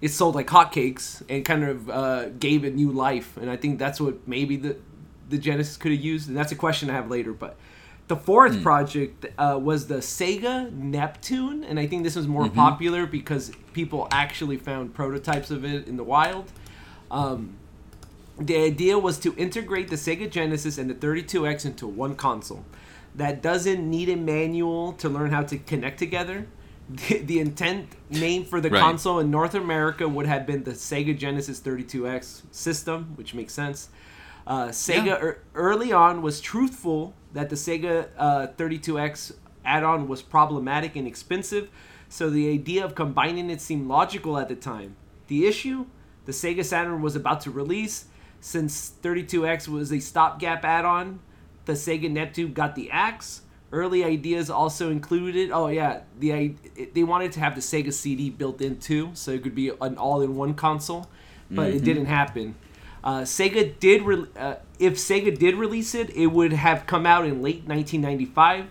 [0.02, 3.38] it sold like hotcakes and kind of uh, gave it new life.
[3.38, 4.76] And I think that's what maybe the
[5.30, 6.28] the Genesis could have used.
[6.28, 7.32] And that's a question I have later.
[7.34, 7.56] But
[8.08, 13.06] the fourth project uh, was the Sega Neptune, and I think this was more popular
[13.06, 16.52] because people actually found prototypes of it in the wild.
[17.12, 17.56] Um,
[18.40, 22.64] the idea was to integrate the Sega Genesis and the 32X into one console
[23.16, 26.48] that doesn't need a manual to learn how to connect together.
[26.90, 28.80] The, the intent name for the Right.
[28.80, 33.90] console in North America would have been the Sega Genesis 32X system, which makes sense.
[34.46, 35.20] Uh, Sega Yeah.
[35.22, 39.32] ear- early on was truthful that the Sega uh, 32X
[39.64, 41.70] add-on was problematic and expensive,
[42.10, 44.96] so the idea of combining it seemed logical at the time.
[45.28, 45.86] The issue,
[46.26, 48.06] the Sega Saturn was about to release,
[48.40, 51.20] since 32X was a stopgap add-on.
[51.66, 53.42] The Sega Neptune got the axe.
[53.72, 55.52] Early ideas also included.
[55.52, 56.56] Oh yeah, the
[56.92, 59.96] they wanted to have the Sega CD built in too, so it could be an
[60.00, 61.08] all-in-one console,
[61.52, 62.56] but it didn't happen.
[63.04, 67.26] Uh, Sega did re- uh, if Sega did release it, it would have come out
[67.26, 68.68] in late 1995.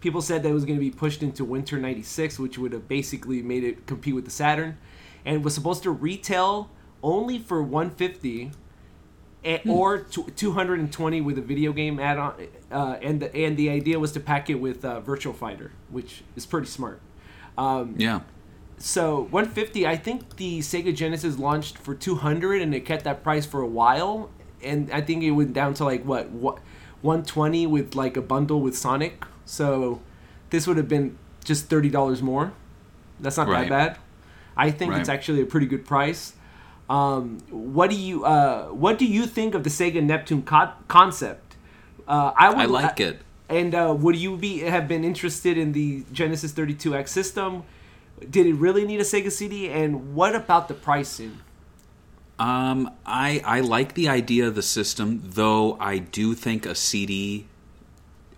[0.00, 2.88] People said that it was going to be pushed into winter 96, which would have
[2.88, 4.78] basically made it compete with the Saturn
[5.24, 6.70] and was supposed to retail
[7.02, 8.52] only for 150
[9.44, 12.34] and, or tw 220 with a video game add-on
[12.72, 16.22] uh, and the, and the idea was to pack it with uh, Virtual Fighter, which
[16.34, 17.00] is pretty smart.
[17.56, 18.20] Um, Yeah.
[18.78, 23.46] So 150 i think the sega genesis launched for 200 and it kept that price
[23.46, 24.30] for a while.
[24.62, 26.58] And i think it went down to like what what
[27.02, 29.24] 120 with like a bundle with sonic.
[29.44, 30.00] So
[30.50, 32.52] this would have been just $30 more.
[33.20, 33.68] That's not Right.
[33.68, 33.98] that bad.
[34.56, 36.32] I think it's actually a pretty good price.
[36.88, 41.56] Um, what do you uh, what do you think of the sega neptune co- concept?
[42.08, 43.20] Uh, I, would, I like it.
[43.48, 47.64] and uh, would you be have been interested in the Genesis 32X system?
[48.18, 49.68] Did it really need a Sega CD?
[49.68, 51.38] And what about the pricing?
[52.38, 57.46] Um, I I like the idea of the system, though I do think a CD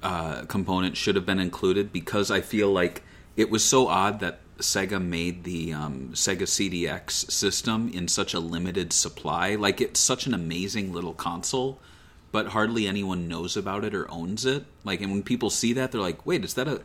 [0.02, 3.02] uh, component should have been included because I feel like
[3.36, 8.40] it was so odd that Sega made the um, Sega CDX system in such a
[8.40, 9.54] limited supply.
[9.54, 11.80] Like it's such an amazing little console,
[12.30, 14.64] but hardly anyone knows about it or owns it.
[14.84, 16.82] Like, and when people see that, they're like, "Wait, is that a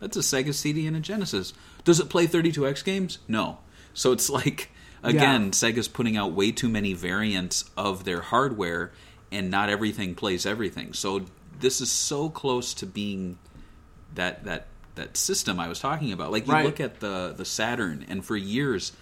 [0.00, 1.54] that's a Sega CD and a Genesis.
[1.84, 3.18] Does it play 32X games?
[3.28, 3.58] No.
[3.94, 4.70] So it's like
[5.02, 5.50] again, Yeah.
[5.50, 8.92] Sega's putting out way too many variants of their hardware
[9.30, 10.92] and not everything plays everything.
[10.92, 11.22] So
[11.58, 13.38] this is so close to being
[14.14, 16.30] that that that system I was talking about.
[16.32, 16.64] Like you Right.
[16.66, 18.92] look at the the Saturn, and for years.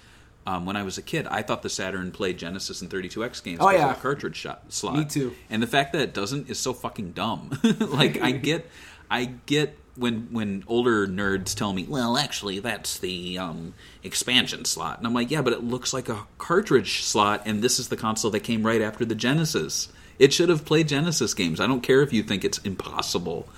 [0.46, 3.58] Um, when I was a kid, I thought the Saturn played Genesis and 32X games
[3.60, 3.90] Oh, yeah.
[3.90, 4.96] of the cartridge shot, slot.
[4.96, 5.34] Me too.
[5.50, 7.50] And the fact that it doesn't is so fucking dumb.
[7.78, 8.66] like I get,
[9.10, 14.98] I get when when older nerds tell me, well, actually, that's the um, expansion slot,
[14.98, 17.96] and I'm like, yeah, but it looks like a cartridge slot, and this is the
[17.96, 19.88] console that came right after the Genesis.
[20.18, 21.60] It should have played Genesis games.
[21.60, 23.48] I don't care if you think it's impossible.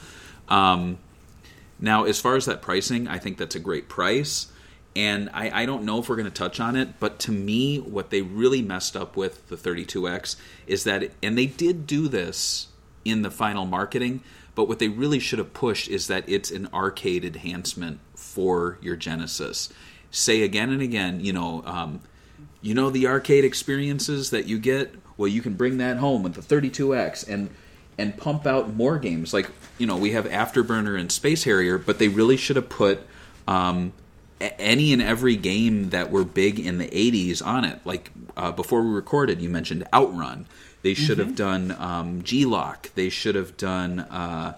[0.48, 0.98] Um,
[1.81, 4.48] now, as far as that pricing, I think that's a great price.
[4.94, 7.78] And I, I don't know if we're going to touch on it, but to me,
[7.78, 12.68] what they really messed up with the 32X is that, and they did do this
[13.05, 14.22] in the final marketing,
[14.55, 18.97] but what they really should have pushed is that it's an arcade enhancement for your
[18.97, 19.73] Genesis.
[20.11, 22.01] Say again and again, you know, um,
[22.61, 24.95] you know the arcade experiences that you get.
[25.17, 27.51] Well, you can bring that home with the 32X and
[27.99, 29.33] and pump out more games.
[29.33, 33.01] Like you know, we have Afterburner and Space Harrier, but they really should have put
[33.49, 33.93] um,
[34.59, 37.81] any and every game that were big in the 80s on it.
[37.85, 40.46] Like uh, before we recorded, you mentioned Outrun.
[40.83, 42.90] They should have done um, G-LOC.
[42.94, 44.00] They should have done.
[44.00, 44.57] Uh,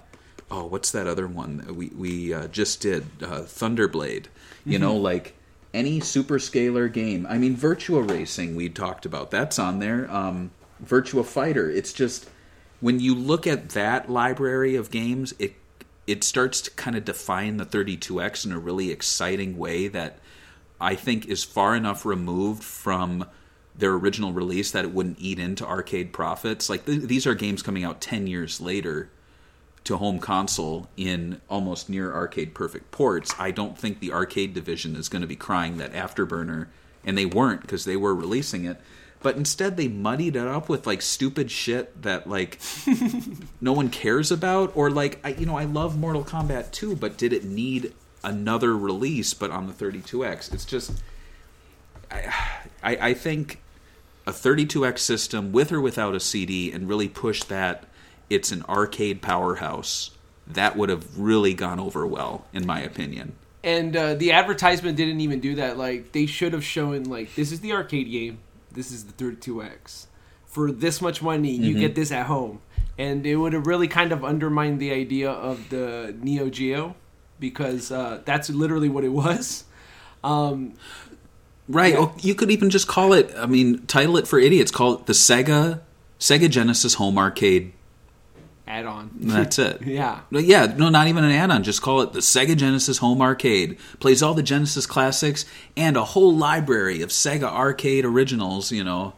[0.51, 3.05] oh, what's that other one that we we uh, just did?
[3.23, 4.27] Uh, Thunderblade.
[4.65, 5.35] You know, like
[5.75, 7.27] any Super Scaler game.
[7.29, 8.57] I mean, Virtua Racing.
[8.57, 10.11] We talked about that's on there.
[10.11, 11.71] Um, Virtua Fighter.
[11.71, 12.31] It's just
[12.81, 15.55] when you look at that library of games, it
[16.07, 20.19] it starts to kind of define the 32X in a really exciting way that
[20.81, 23.27] I think is far enough removed from
[23.77, 26.69] their original release that it wouldn't eat into arcade profits.
[26.69, 29.11] Like th- these are games coming out 10 years later
[29.85, 33.35] to home console in almost near arcade perfect ports.
[33.39, 36.69] I don't think the arcade division is going to be crying that Afterburner
[37.05, 38.81] and they weren't because they were releasing it.
[39.25, 42.61] But instead they muddied it up with like stupid shit that like
[43.63, 47.17] no one cares about or like I, you know I love Mortal Kombat 2 but
[47.17, 51.03] did it need another release but on the 32X it's just
[52.11, 52.35] I
[52.83, 53.63] I, I think
[54.27, 57.85] a 32X system with or without a CD and really push that
[58.29, 60.11] it's an arcade powerhouse
[60.47, 63.33] that would have really gone over well in my opinion
[63.63, 65.79] And uh, the advertisement didn't even do that.
[65.79, 68.41] Like they should have shown like this is the arcade game,
[68.75, 70.07] this is the 32x.
[70.47, 71.65] For this much money, Mm-hmm.
[71.65, 72.61] you get this at home,
[72.99, 76.95] and it would have really kind of undermined the idea of the Neo Geo
[77.41, 79.65] because uh, that's literally what it was.
[80.23, 80.75] Um,
[81.69, 82.01] right Yeah.
[82.01, 85.07] oh, you could even just call it I mean title it for idiots call it
[85.07, 85.81] the Sega
[86.21, 87.73] Sega Genesis home arcade
[88.67, 89.11] add on.
[89.15, 90.21] that's it yeah.
[90.31, 91.63] Yeah, no, not even an add-on.
[91.63, 93.79] Just call it the Sega Genesis Home Arcade.
[94.01, 95.45] Plays all the Genesis classics
[95.77, 98.73] and a whole library of Sega arcade originals.
[98.73, 99.15] You know,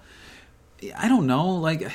[0.97, 1.49] I don't know.
[1.51, 1.91] Like,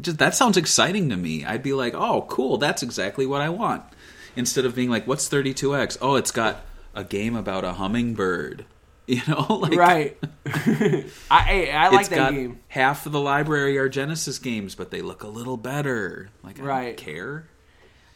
[0.00, 1.44] just that sounds exciting to me.
[1.44, 2.58] I'd be like, oh, cool.
[2.58, 3.82] That's exactly what I want.
[4.36, 5.98] Instead of being like, what's 32x?
[6.00, 8.64] Oh, it's got a game about a hummingbird.
[9.06, 10.18] You know, like right.
[10.46, 12.60] I I, I like it's that got game.
[12.68, 16.30] half of the library are Genesis games, but they look a little better.
[16.42, 16.96] Like, I Right.
[16.96, 17.48] don't care.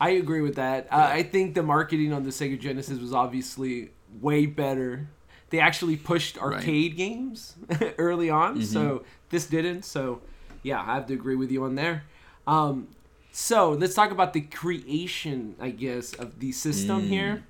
[0.01, 0.89] I agree with that.
[0.93, 5.09] Uh, I think the marketing on the Sega Genesis was obviously way better.
[5.51, 7.55] They actually pushed arcade games
[7.99, 9.85] early on, so this didn't.
[9.85, 10.21] So,
[10.63, 12.05] yeah, I have to agree with you on there.
[12.47, 12.89] Um,
[13.33, 17.45] so let's talk about the creation, I guess, of the system here.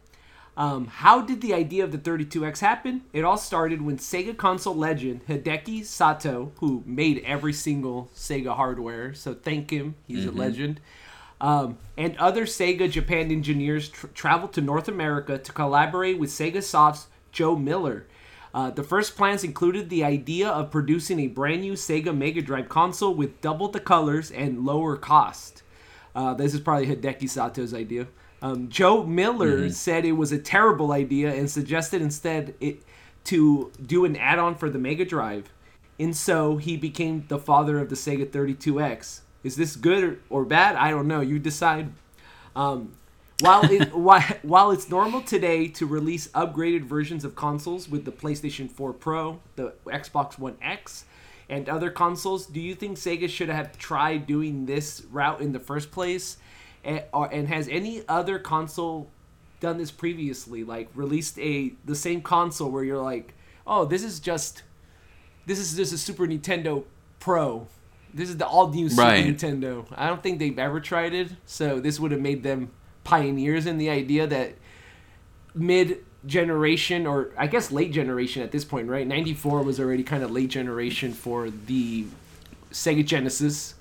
[0.56, 3.02] Um, how did the idea of the 32X happen?
[3.12, 9.12] It all started when Sega console legend Hideki Sato, who made every single Sega hardware,
[9.12, 10.80] so thank him, he's a legend,
[11.42, 16.62] um, and other Sega Japan engineers tr- traveled to North America to collaborate with Sega
[16.62, 18.06] Soft's Joe Miller.
[18.54, 22.70] Uh, the first plans included the idea of producing a brand new Sega Mega Drive
[22.70, 25.62] console with double the colors and lower cost.
[26.14, 28.06] Uh, this is probably Hideki Sato's idea.
[28.46, 32.82] Um, Joe Miller said it was a terrible idea and suggested instead it
[33.24, 35.50] to do an add-on for the Mega Drive.
[35.98, 39.20] And so he became the father of the Sega 32X.
[39.42, 40.76] Is this good or, or bad?
[40.76, 41.20] I don't know.
[41.20, 41.92] You decide.
[42.54, 42.92] Um,
[43.40, 48.12] while it, while, while it's normal today to release upgraded versions of consoles with the
[48.12, 51.04] PlayStation 4 Pro, the Xbox One X,
[51.48, 55.60] and other consoles, do you think Sega should have tried doing this route in the
[55.60, 56.36] first place?
[56.86, 59.10] And, or, and has any other console
[59.60, 60.64] done this previously?
[60.64, 63.34] Like released a the same console where you're like,
[63.66, 64.62] oh, this is just
[65.46, 66.84] this is just a Super Nintendo
[67.20, 67.66] Pro.
[68.14, 69.26] This is the all new Super Right.
[69.26, 69.84] Nintendo.
[69.94, 72.70] I don't think they've ever tried it, so this would have made them
[73.04, 74.54] pioneers in the idea that
[75.54, 79.06] mid generation or I guess late generation at this point, right?
[79.06, 82.06] 94 was already kind of late generation for the
[82.72, 83.74] Sega Genesis.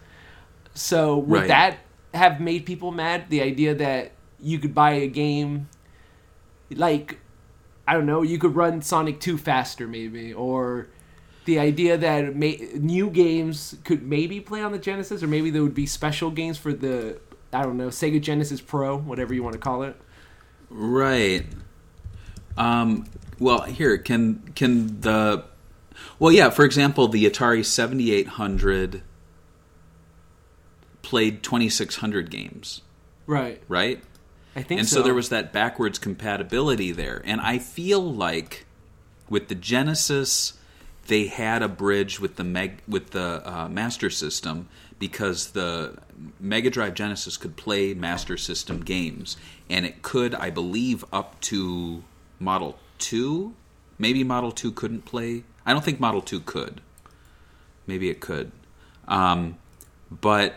[0.73, 1.47] So would Right.
[1.47, 1.77] that
[2.15, 3.29] have made people mad?
[3.29, 5.69] The idea that you could buy a game
[6.71, 7.19] like
[7.87, 10.87] I don't know, you could run Sonic 2 faster maybe or
[11.45, 15.61] the idea that may, new games could maybe play on the Genesis or maybe there
[15.61, 17.19] would be special games for the
[17.53, 19.95] I don't know, Sega Genesis Pro, whatever you want to call it.
[20.69, 21.45] Right.
[22.57, 23.05] Um,
[23.39, 25.45] well, here can can the
[26.19, 26.49] well, yeah.
[26.49, 29.03] For example, the Atari Seventy Eight Hundred
[31.05, 32.81] played twenty six hundred games,
[33.27, 33.61] Right.
[33.67, 34.03] right?
[34.55, 34.79] I think so.
[34.79, 34.95] and so.
[34.97, 37.21] so there was that backwards compatibility there.
[37.25, 38.65] And I feel like
[39.29, 40.53] with the Genesis,
[41.07, 45.97] they had a bridge with the Meg with the uh, Master System because the
[46.39, 49.35] Mega Drive Genesis could play Master System games,
[49.69, 52.03] and it could, I believe, up to
[52.39, 53.53] Model Two.
[53.99, 55.43] Maybe Model Two couldn't play.
[55.65, 56.81] I don't think Model Two could.
[57.87, 58.51] Maybe it could,
[59.07, 59.57] um,
[60.09, 60.55] but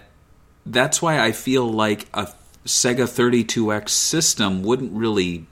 [0.73, 2.29] that's why I feel like a
[2.64, 5.47] Sega 32X system wouldn't really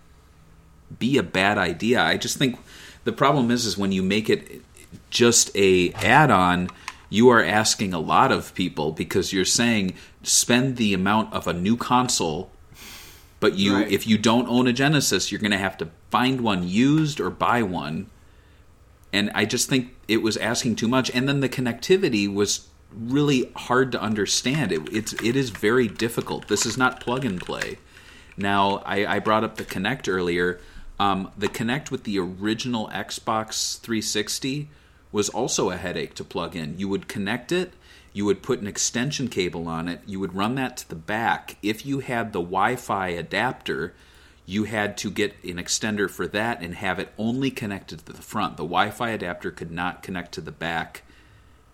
[0.99, 2.03] be a bad idea.
[2.03, 2.59] I just think
[3.05, 4.63] the problem is is when you make it
[5.11, 6.69] just a add-on,
[7.09, 11.53] you are asking a lot of people because you're saying spend the amount of a
[11.53, 12.51] new console
[13.41, 13.91] but you Right.
[13.91, 17.31] if you don't own a Genesis, you're going to have to find one used or
[17.31, 18.07] buy one.
[19.13, 23.51] And I just think it was asking too much and then the connectivity was really
[23.57, 24.73] hard to understand.
[24.73, 26.49] It, it's it is very difficult.
[26.49, 27.79] This is not plug and play.
[28.37, 30.61] Now, I, I brought up the Kinect earlier.
[30.99, 34.69] Um, the Kinect with the original Xbox 360
[35.13, 36.79] was also a headache to plug in.
[36.79, 37.73] You would connect it,
[38.13, 41.57] you would put an extension cable on it, you would run that to the back.
[41.63, 43.95] If you had the Wi Fi adapter,
[44.45, 48.23] you had to get an extender for that and have it only connected to the
[48.23, 48.57] front.
[48.57, 51.03] The Wi Fi adapter could not connect to the back,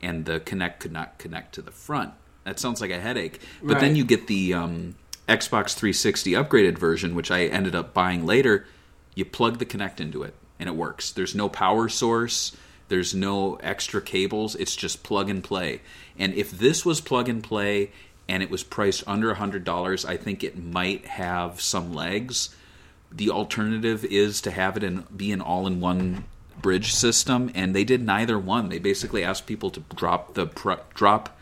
[0.02, 2.12] and the Kinect could not connect to the front.
[2.44, 3.40] That sounds like a headache.
[3.62, 4.96] But then you get the um,
[5.28, 8.66] Xbox 360 upgraded version, which I ended up buying later.
[9.14, 11.12] You plug the Kinect into it, and it works.
[11.12, 12.56] There's no power source.
[12.88, 14.54] There's no extra cables.
[14.56, 15.80] It's just plug and play.
[16.18, 17.90] And if this was plug and play
[18.28, 22.54] and it was priced under $100, I think it might have some legs.
[23.10, 26.24] The alternative is to have it and be an all-in-one
[26.60, 28.68] bridge system, and they did neither one.
[28.68, 31.38] They basically asked people to drop the pr- drop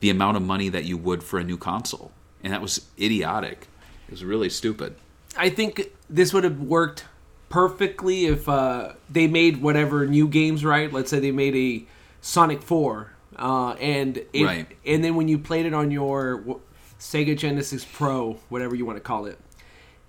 [0.00, 3.66] the amount of money that you would for a new console, and that was idiotic.
[4.08, 4.94] It was really stupid.
[5.36, 7.04] I think this would have worked
[7.48, 10.92] perfectly if uh, they made whatever new games right.
[10.92, 11.86] Let's say they made a
[12.20, 14.66] Sonic Four, uh, and it, Right.
[14.84, 16.42] and then when you played it on your
[17.00, 19.38] Sega Genesis Pro, whatever you want to call it,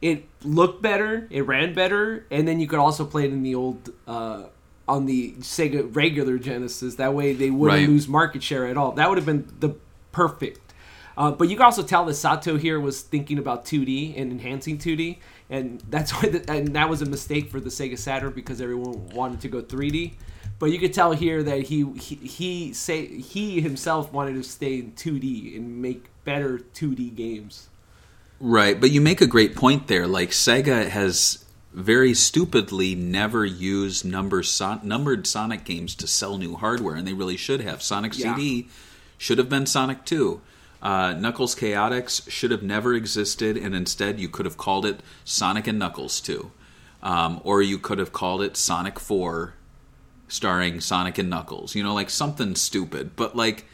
[0.02, 3.56] it looked better, it ran better, and then you could also play it in the
[3.56, 4.44] old uh,
[4.88, 6.96] on the Sega regular Genesis.
[6.96, 7.90] That way, they wouldn't Right.
[7.90, 8.92] lose market share at all.
[8.94, 9.76] That would have been the
[10.12, 10.62] perfect.
[11.18, 14.78] Uh, but you can also tell that Sato here was thinking about 2D and enhancing
[14.78, 15.18] 2D,
[15.50, 19.10] and that's why the, and that was a mistake for the Sega Saturn because everyone
[19.10, 20.14] wanted to go 3D.
[20.60, 24.80] But you could tell here that he he, he say he himself wanted to stay
[24.80, 27.70] in 2D and make better 2D games.
[28.40, 30.06] Right, but you make a great point there.
[30.08, 36.56] Like Sega has very stupidly never used number son- numbered Sonic games to sell new
[36.56, 37.82] hardware, and they really should have.
[37.82, 38.36] Sonic Yeah.
[38.36, 38.68] CD
[39.18, 40.42] should have been Sonic Two.
[40.82, 45.66] Uh, Knuckles Chaotix should have never existed, and instead you could have called it Sonic
[45.66, 46.52] and Knuckles Two,
[47.02, 49.56] um, or you could have called it Sonic Four,
[50.28, 51.74] starring Sonic and Knuckles.
[51.74, 53.66] You know, like something stupid, but like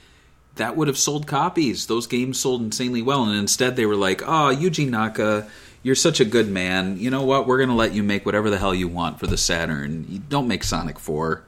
[0.56, 1.88] that would have sold copies.
[1.88, 5.48] Those games sold insanely well, and instead they were like, "Oh, Yuji Naka,
[5.82, 6.98] you're such a good man.
[7.00, 7.48] You know what?
[7.48, 10.06] We're gonna let you make whatever the hell you want for the Saturn.
[10.10, 11.44] You don't make Sonic Four.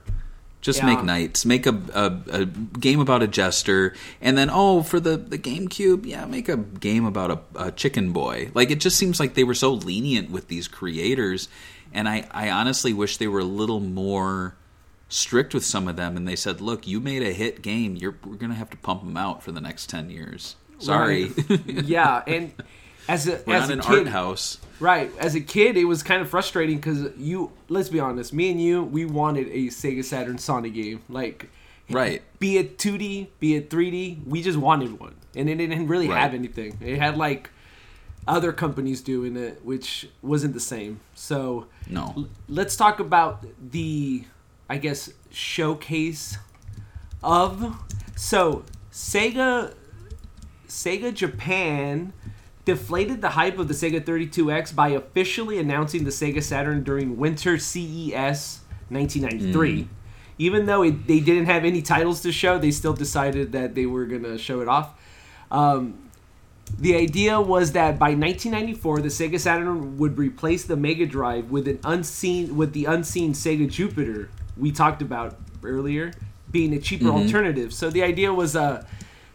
[0.62, 0.88] Just Yeah.
[0.88, 1.46] make NiGHTS.
[1.46, 6.08] Make a, a a game about a jester, and then oh, for the the GameCube,
[6.08, 8.50] yeah, make a game about a, a chicken boy.
[8.56, 11.48] Like it just seems like they were so lenient with these creators,
[11.94, 14.56] and I I honestly wish they were a little more
[15.16, 18.16] strict with some of them and they said look you made a hit game you're
[18.26, 21.66] we're gonna have to pump them out for the next 10 years sorry Right.
[21.86, 22.52] yeah, and
[23.08, 25.10] as a we're as a an kid, art house Right.
[25.20, 28.60] As a kid, it was kind of frustrating because you, let's be honest, me and
[28.62, 31.02] you, we wanted a Sega Saturn Sonic game.
[31.08, 31.48] Like,
[31.90, 35.16] right be it 2D, be it 3D, we just wanted one.
[35.34, 36.20] And it didn't really Right.
[36.20, 36.78] have anything.
[36.82, 37.52] It had like
[38.28, 41.00] other companies doing it, which wasn't the same.
[41.14, 44.26] So no l- let's talk about the,
[44.70, 46.38] I guess, showcase
[47.24, 47.76] of.
[48.16, 49.74] So Sega,
[50.68, 52.14] Sega Japan
[52.66, 57.58] deflated the hype of the Sega 32X by officially announcing the Sega Saturn during Winter
[57.60, 59.88] CES 1993.
[60.38, 63.86] Even though it, they didn't have any titles to show, they still decided that they
[63.86, 64.94] were gonna show it off.
[65.52, 66.00] Um,
[66.80, 71.68] The idea was that by 1994, the Sega Saturn would replace the Mega Drive with
[71.68, 76.12] an unseen with the unseen Sega Jupiter we talked about earlier,
[76.52, 77.74] being a cheaper alternative.
[77.74, 78.86] So the idea was uh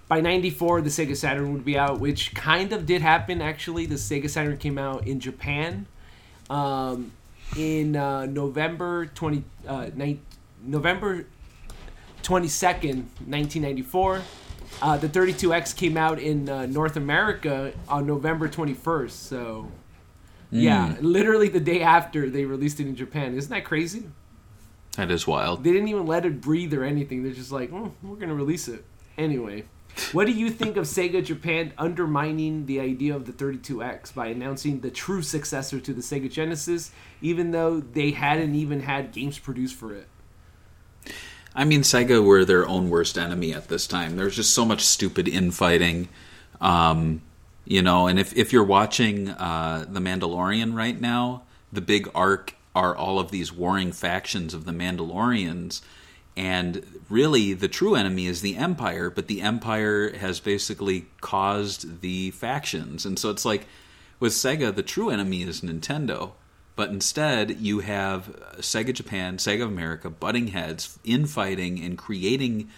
[0.08, 3.86] by 94 the Sega Saturn would be out, which kind of did happen actually.
[3.86, 5.86] The Sega Saturn came out in Japan
[6.50, 7.12] um,
[7.56, 10.20] in uh, November 20 uh, ni-
[10.62, 11.26] November
[12.22, 14.22] 22nd, 1994.
[14.82, 19.10] Uh, the 32X came out in uh, North America on November 21st.
[19.10, 19.68] So,
[20.50, 23.34] yeah, literally the day after they released it in Japan.
[23.34, 24.04] Isn't that crazy?
[24.96, 25.62] That is wild.
[25.64, 27.22] They didn't even let it breathe or anything.
[27.22, 28.84] They're just like, oh, we're going to release it.
[29.16, 29.64] Anyway,
[30.12, 34.80] what do you think of Sega Japan undermining the idea of the 32X by announcing
[34.80, 39.76] the true successor to the Sega Genesis, even though they hadn't even had games produced
[39.76, 40.08] for it?
[41.54, 44.16] I mean, Sega were their own worst enemy at this time.
[44.16, 46.08] There's just so much stupid infighting,
[46.60, 47.22] um,
[47.64, 48.06] you know.
[48.06, 53.18] And if if you're watching uh, The Mandalorian right now, the big arc are all
[53.18, 55.80] of these warring factions of the Mandalorians,
[56.36, 59.10] and really the true enemy is the Empire.
[59.10, 63.66] But the Empire has basically caused the factions, and so it's like
[64.20, 66.32] with Sega, the true enemy is Nintendo.
[66.76, 72.70] But instead, you have Sega Japan, Sega America butting heads, infighting, and creating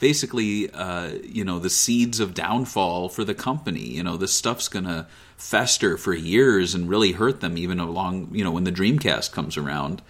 [0.00, 3.86] basically, uh, you know, the seeds of downfall for the company.
[3.86, 8.42] You know, this stuff's gonna fester for years and really hurt them, even along, you
[8.42, 10.02] know, when the Dreamcast comes around.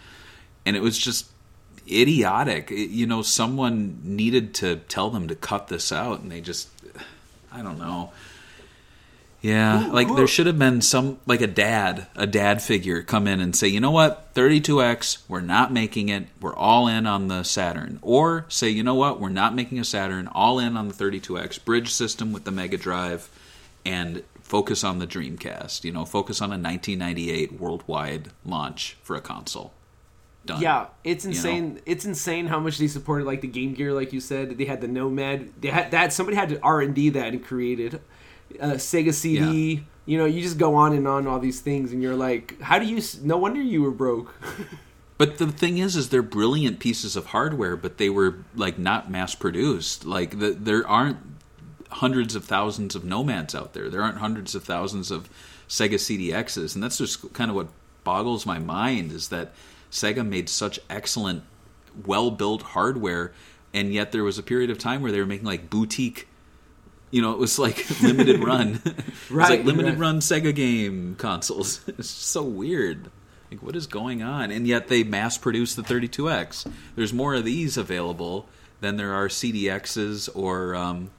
[0.64, 1.26] And it was just
[1.91, 2.70] idiotic.
[2.70, 6.68] It- you know, someone needed to tell them to cut this out, and they just,
[7.53, 8.12] I don't know.
[9.43, 13.26] Yeah, Who- like there should have been some like a dad, a dad figure come
[13.26, 14.34] in and say, "You know what?
[14.34, 16.26] 32X, we're not making it.
[16.43, 19.18] We're all in on the Saturn." Or say, "You know what?
[19.18, 20.28] We're not making a Saturn.
[20.28, 23.30] All in on the 32X bridge system with the Mega Drive
[23.86, 25.84] and focus on the Dreamcast.
[25.84, 29.72] You know, focus on a 1998 worldwide launch for a console."
[30.45, 30.61] Done.
[30.61, 31.36] Yeah, it's You know?
[31.36, 31.80] insane.
[31.86, 34.59] It's insane how much they supported like the Game Gear, like you said.
[34.59, 35.51] They had the Nomad.
[35.61, 36.12] They had that.
[36.12, 38.01] Somebody had to R and D that and created
[38.61, 39.74] uh, Sega CD.
[39.74, 39.80] Yeah.
[40.07, 42.78] You know, you just go on and on all these things, and you're like, how
[42.78, 43.01] do you?
[43.22, 44.34] No wonder you were broke.
[45.20, 49.11] But the thing is, is they're brilliant pieces of hardware, but they were like not
[49.11, 50.07] mass produced.
[50.07, 51.18] Like the, there aren't
[51.90, 53.90] hundreds of thousands of Nomads out there.
[53.90, 55.28] There aren't hundreds of thousands of
[55.68, 57.68] Sega CDXs, and that's just kind of what
[58.03, 59.53] boggles my mind is that
[59.90, 61.42] Sega made such excellent,
[62.07, 63.34] well-built hardware,
[63.74, 66.28] and yet there was a period of time where they were making like boutique.
[67.11, 68.80] You know, it was like limited run.
[69.30, 69.98] Right, like limited right.
[69.98, 71.80] run Sega game consoles.
[71.86, 73.11] It's so weird.
[73.48, 74.50] Like, what is going on?
[74.50, 76.68] And yet they mass produce the 32X.
[76.96, 78.48] There's more of these available
[78.80, 81.11] than there are CDXs or um,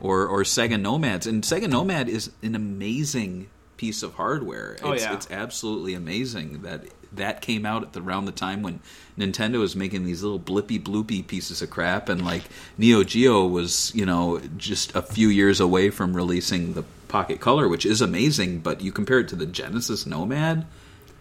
[0.00, 1.26] or or Sega Nomads.
[1.26, 4.76] And Sega Nomad is an amazing piece of hardware.
[4.82, 5.14] Oh, yeah.
[5.14, 8.80] it's absolutely amazing that that came out at the around the time when
[9.18, 12.42] Nintendo was making these little blippy bloopy pieces of crap, and like
[12.78, 17.68] Neo Geo was, you know, just a few years away from releasing the Pocket Color,
[17.68, 18.60] which is amazing.
[18.60, 20.66] But you compare it to the Genesis Nomad,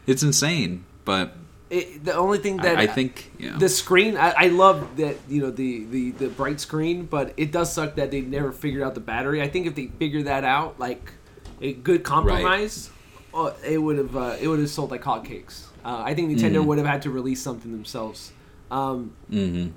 [0.06, 0.86] it's insane.
[1.06, 1.34] But
[1.70, 5.18] It, the only thing that I, I think, yeah, the screen I, I love that
[5.28, 8.82] you know the, the the bright screen but it does suck that they never figured
[8.82, 11.14] out the battery i think if they figured that out like
[11.62, 12.90] a good compromise
[13.36, 16.58] uh, it would have uh, it would have sold like hotcakes uh, i think nintendo
[16.60, 16.68] Mm-hmm.
[16.68, 18.32] would have had to release something themselves
[18.72, 19.68] um, hmm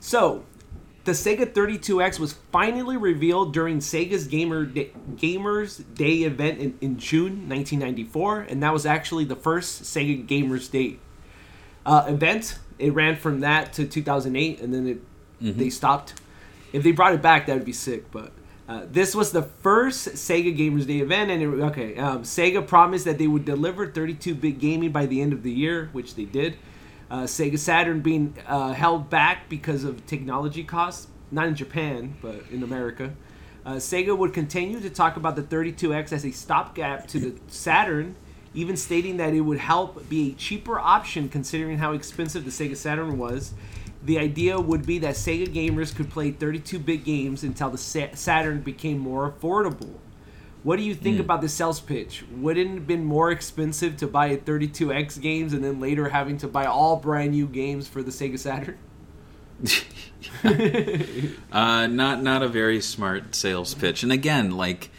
[0.00, 0.44] so
[1.04, 6.98] the Sega 32X was finally revealed during Sega's Gamer Day, Gamers Day event in, in
[6.98, 10.96] June 1994, and that was actually the first Sega Gamers Day
[11.84, 12.58] uh, event.
[12.78, 15.00] It ran from that to 2008, and then it
[15.58, 16.14] they stopped.
[16.72, 18.10] If they brought it back, that would be sick.
[18.10, 18.32] But
[18.66, 23.04] uh, this was the first Sega Gamers Day event, and it, okay, um, Sega promised
[23.04, 26.56] that they would deliver 32-bit gaming by the end of the year, which they did.
[27.10, 32.42] Uh, Sega Saturn being uh, held back because of technology costs, not in Japan, but
[32.50, 33.12] in America.
[33.66, 38.16] Uh, Sega would continue to talk about the 32X as a stopgap to the Saturn,
[38.54, 42.76] even stating that it would help be a cheaper option considering how expensive the Sega
[42.76, 43.52] Saturn was.
[44.04, 48.60] The idea would be that Sega gamers could play 32 bit games until the Saturn
[48.60, 49.94] became more affordable.
[50.62, 52.24] What do you think about the sales pitch?
[52.30, 56.38] Wouldn't it have been more expensive to buy a 32X games and then later having
[56.38, 58.78] to buy all brand new games for the Sega Saturn?
[61.52, 64.02] Uh, not not a very smart sales pitch.
[64.02, 64.90] And again, like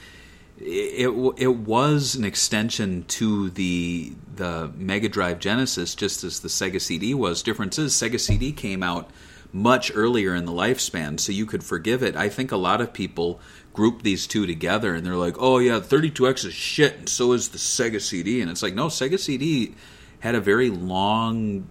[0.59, 6.79] it it was an extension to the the Mega Drive Genesis, just as the Sega
[6.79, 7.43] CD was.
[7.43, 9.09] Difference is Sega CD came out
[9.51, 12.15] much earlier in the lifespan, so you could forgive it.
[12.15, 13.39] I think a lot of people
[13.73, 17.49] group these two together and they're like, "Oh yeah, 32X is shit, and so is
[17.49, 19.75] the Sega CD." And it's like, no, Sega CD
[20.19, 21.67] had a very long,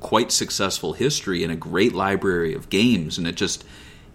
[0.00, 3.64] quite successful history and a great library of games, and it just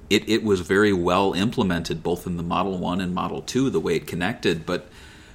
[0.09, 3.79] it, it was very well implemented both in the Model 1 and Model 2, the
[3.79, 4.87] way it connected, but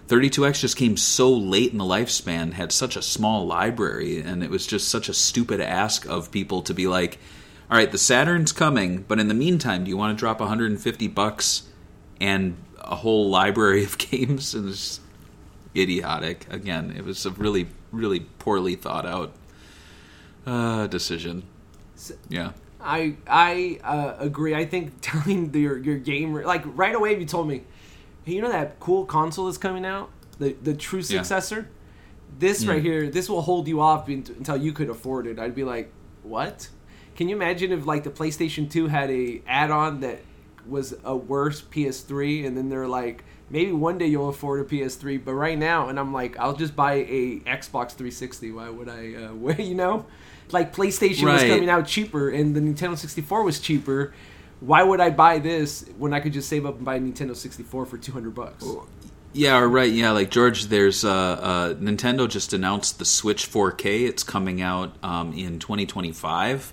[0.08, 4.50] 32X just came so late in the lifespan, had such a small library, and it
[4.50, 7.18] was just such a stupid ask of people to be like,
[7.70, 11.06] all right, the Saturn's coming, but in the meantime, do you want to drop 150
[11.08, 11.62] bucks
[12.20, 14.54] and a whole library of games?
[14.54, 14.98] And it's
[15.76, 16.52] idiotic.
[16.52, 19.32] Again, it was a really, really poorly thought out
[20.46, 21.44] uh, decision.
[22.28, 22.52] Yeah.
[22.82, 24.54] I I uh, agree.
[24.54, 27.62] I think telling the, your your gamer like right away if you told me,
[28.24, 31.04] hey, you know that cool console that's coming out, the the true Yeah.
[31.18, 31.68] successor.
[32.38, 35.38] This right here, this will hold you off unt- until you could afford it.
[35.38, 36.68] I'd be like, what?
[37.16, 40.20] Can you imagine if like the PlayStation Two had a add-on that
[40.66, 45.22] was a worse PS3, and then they're like, maybe one day you'll afford a PS3,
[45.22, 48.52] but right now, and I'm like, I'll just buy a Xbox 360.
[48.52, 49.14] Why would I?
[49.14, 50.06] Uh, wait, you know,
[50.52, 54.12] like PlayStation was coming out cheaper, and the Nintendo 64 was cheaper.
[54.60, 57.34] Why would I buy this when I could just save up and buy a Nintendo
[57.34, 58.64] 64 for 200 bucks?
[59.32, 59.90] Yeah, right.
[59.90, 64.08] Yeah, like George, there's uh, uh, Nintendo just announced the Switch 4K.
[64.08, 66.72] It's coming out um, in 2025.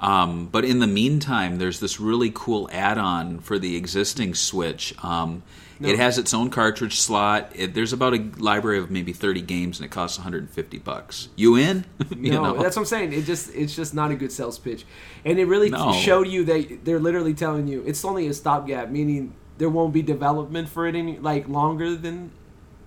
[0.00, 4.94] Um, but in the meantime, there's this really cool add-on for the existing Switch.
[5.02, 5.42] Um,
[5.80, 7.50] It has its own cartridge slot.
[7.54, 11.28] It, there's about a library of maybe 30 games, and it costs 150 bucks.
[11.36, 11.84] You in?
[12.16, 12.62] you No, know?
[12.62, 13.12] that's what I'm saying.
[13.12, 14.84] It just it's just not a good sales pitch,
[15.24, 15.92] and it really No.
[15.92, 20.02] showed you that they're literally telling you it's only a stopgap, meaning there won't be
[20.02, 22.30] development for it any like longer than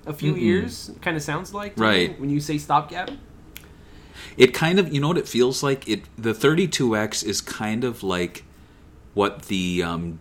[0.05, 0.89] a few years.
[1.01, 2.19] Kind of sounds like to me, Right.
[2.19, 3.11] when you say stopgap.
[4.38, 5.88] It kind of, you know what it feels like?
[5.88, 8.43] It the 32X is kind of like
[9.13, 10.13] what the um,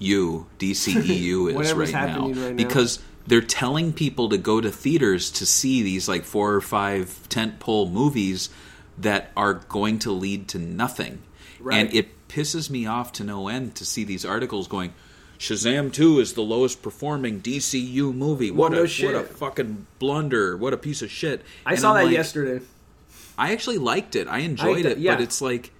[0.00, 2.52] DCU, DCEU is right now, right now.
[2.52, 7.20] because they're telling people to go to theaters to see these like four or five
[7.28, 8.50] tentpole movies
[8.98, 11.22] that are going to lead to nothing,
[11.60, 11.78] Right.
[11.86, 14.92] and it pisses me off to no end to see these articles going.
[15.38, 18.50] Shazam 2 is the lowest performing DCU movie.
[18.52, 19.12] What Well, a shit.
[19.14, 20.56] what a fucking blunder.
[20.56, 21.42] What a piece of shit.
[21.66, 22.64] I And saw I'm that like, yesterday.
[23.36, 24.28] I actually liked it.
[24.28, 25.14] I enjoyed I- it, yeah.
[25.16, 25.72] but it's like,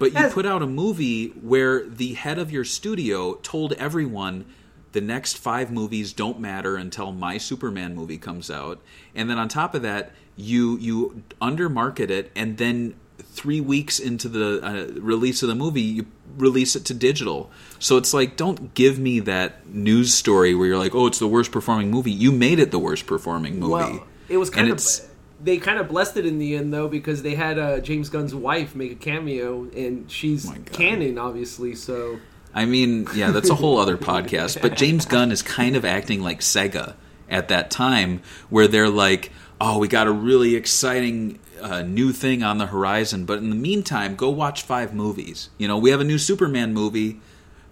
[0.00, 4.46] but you put out a movie where the head of your studio told everyone
[4.92, 8.80] the next five movies don't matter until my Superman movie comes out,
[9.14, 14.28] and then on top of that, you you undermarket it, and then three weeks into
[14.28, 16.06] the uh, release of the movie, you
[16.38, 17.50] release it to digital.
[17.78, 21.28] So it's like, don't give me that news story where you're like, oh, it's the
[21.28, 22.10] worst performing movie.
[22.10, 23.72] You made it the worst performing movie.
[23.72, 24.78] Well, it was And kind of.
[24.78, 25.06] it's-
[25.42, 28.34] They kind of blessed it in the end though because they had uh, James Gunn's
[28.34, 31.74] wife make a cameo and she's Oh canon obviously.
[31.74, 32.20] So
[32.54, 34.60] I mean, yeah, that's a whole other podcast.
[34.60, 36.94] But James Gunn is kind of acting like Sega
[37.28, 39.30] at that time, where they're like,
[39.60, 43.56] "Oh, we got a really exciting uh, new thing on the horizon." But in the
[43.56, 45.50] meantime, go watch five movies.
[45.58, 47.20] You know, we have a new Superman movie,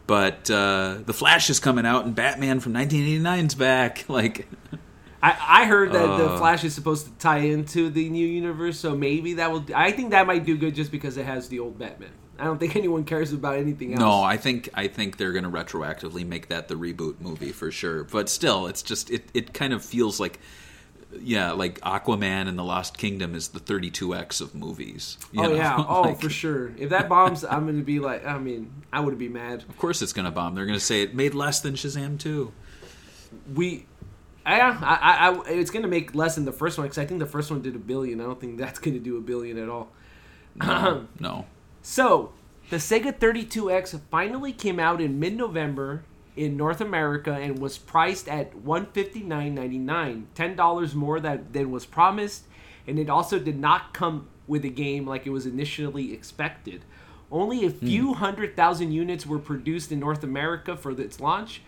[0.06, 4.04] but uh, the Flash is coming out, and Batman from 1989's back.
[4.08, 4.48] Like,
[5.22, 6.38] I, I heard that the Uh.
[6.38, 9.64] Flash is supposed to tie into the new universe, so maybe that will.
[9.74, 12.10] I think that might do good just because it has the old Batman.
[12.38, 14.00] I don't think anyone cares about anything else.
[14.00, 17.70] no, I think I think they're going to retroactively make that the reboot movie for
[17.72, 18.04] sure.
[18.04, 20.38] But still, it's just it it kind of feels like.
[21.22, 25.16] Yeah, like Aquaman and the Lost Kingdom is the 32x of movies.
[25.38, 25.54] oh know?
[25.54, 26.70] yeah, oh Like, for sure.
[26.76, 29.64] If that bombs, I'm gonna be like, I mean, I would be mad.
[29.70, 30.54] Of course, it's going to bomb.
[30.54, 32.52] They're going to say it made less than Shazam 2.
[33.54, 33.86] We,
[34.56, 37.20] yeah, I, I, I, it's gonna make less than the first one because I think
[37.20, 38.20] the first one did a billion.
[38.20, 39.90] I don't think that's gonna do a billion at all.
[40.56, 41.46] No, no.
[41.82, 42.32] So,
[42.70, 46.04] the Sega 32X finally came out in mid-November
[46.36, 52.44] in North America and was priced at $159.99, $10 more that, than was promised,
[52.86, 56.84] and it also did not come with a game like it was initially expected.
[57.30, 57.86] Only a hmm.
[57.86, 61.62] few hundred thousand units were produced in North America for its launch,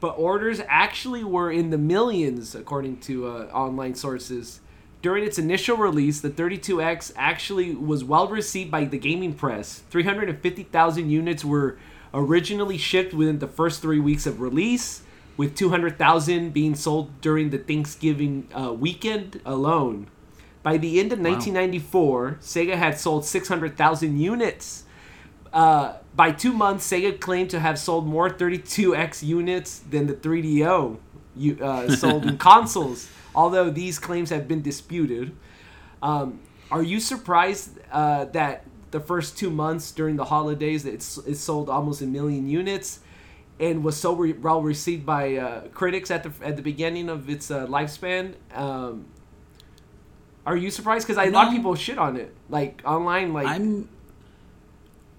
[0.00, 4.60] but orders actually were in the millions, according to uh, online sources.
[5.00, 9.82] During its initial release, the 32X actually was well received by the gaming press.
[9.90, 11.78] 350,000 units were
[12.12, 15.02] originally shipped within the first three weeks of release,
[15.36, 20.08] with 200,000 being sold during the Thanksgiving uh, weekend alone.
[20.64, 24.84] By the end of 1994, Sega had sold 600,000 units.
[25.52, 30.98] Uh, by two months, Sega claimed to have sold more 32X units than the 3DO
[31.60, 35.36] uh, sold in consoles, although these claims have been disputed.
[36.02, 36.40] Um,
[36.72, 41.70] are you surprised uh, that the first two months during the holidays, it's it sold
[41.70, 42.98] almost a million units,
[43.60, 47.30] and was so re- well received by uh, critics at the at the beginning of
[47.30, 48.34] its uh, lifespan.
[48.52, 49.06] Um,
[50.44, 51.06] are you surprised?
[51.06, 53.32] Because a lot of people shit on it, like online.
[53.32, 53.88] Like I'm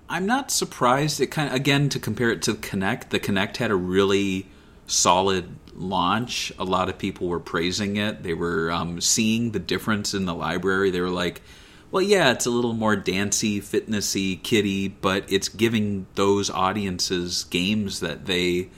[0.10, 1.22] I'm not surprised.
[1.22, 3.10] It kind of again to compare it to Kinect.
[3.10, 4.48] The Kinect had a really
[4.88, 6.52] solid launch.
[6.58, 8.24] A lot of people were praising it.
[8.24, 10.90] They were um, seeing the difference in the library.
[10.90, 11.44] They were like,
[11.92, 18.00] "Well, yeah, it's a little more dancey, fitnessy, kiddie, but it's giving those audiences games
[18.00, 18.70] that they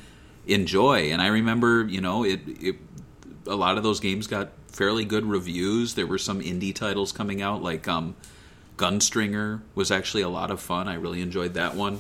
[0.46, 2.76] enjoy." And I remember, you know, it, it
[3.48, 5.96] a lot of those games got fairly good reviews.
[5.96, 8.16] There were some indie titles coming out, like um,
[8.82, 10.88] Gunstringer was actually a lot of fun.
[10.88, 12.00] I really enjoyed that one.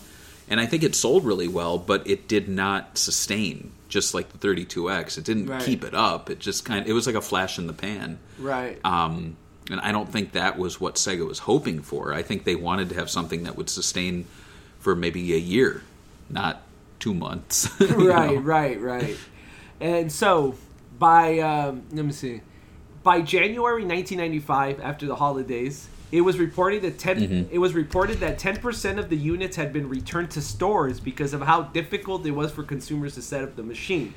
[0.49, 4.37] And I think it sold really well, but it did not sustain, just like the
[4.39, 5.17] 32X.
[5.17, 5.61] It didn't Right.
[5.61, 6.29] keep it up.
[6.29, 8.17] It just kind of, it was like a flash in the pan.
[8.39, 9.37] right, Um,
[9.69, 12.13] and I don't think that was what Sega was hoping for.
[12.13, 14.25] I think they wanted to have something that would sustain
[14.79, 15.83] for maybe a year,
[16.29, 16.63] not
[16.99, 17.69] two months.
[17.79, 18.41] right, know?
[18.41, 19.15] right, right.
[19.79, 20.55] And so
[20.99, 22.41] by um, let me see,
[23.03, 27.53] by January 1995, after the holidays, it was reported that 10 Mm-hmm.
[27.55, 31.41] it was reported that 10% of the units had been returned to stores because of
[31.41, 34.13] how difficult it was for consumers to set up the machine.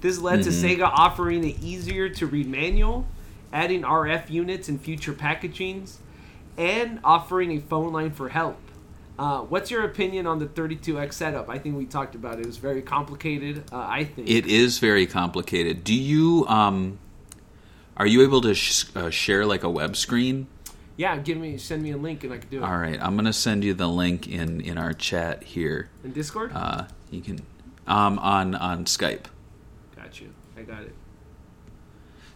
[0.00, 0.82] This led to Mm-hmm.
[0.82, 3.06] Sega offering an easier to read manual,
[3.52, 5.96] adding RF units in future packagings,
[6.58, 8.58] and offering a phone line for help.
[9.18, 11.48] Uh, what's your opinion on the 32X setup?
[11.48, 12.40] I think we talked about it.
[12.40, 13.62] It was very complicated.
[13.72, 15.84] Uh, I think It is very complicated.
[15.84, 16.98] Do you um
[17.96, 20.48] are you able to sh- uh, share like a web screen?
[20.96, 22.64] Yeah, give me send me a link and I can do it.
[22.64, 25.90] All right, I'm going to send you the link in in our chat here.
[26.04, 26.52] In Discord?
[26.54, 27.40] Uh you can
[27.86, 29.24] um on on Skype.
[29.96, 30.30] got you.
[30.56, 30.94] I got it.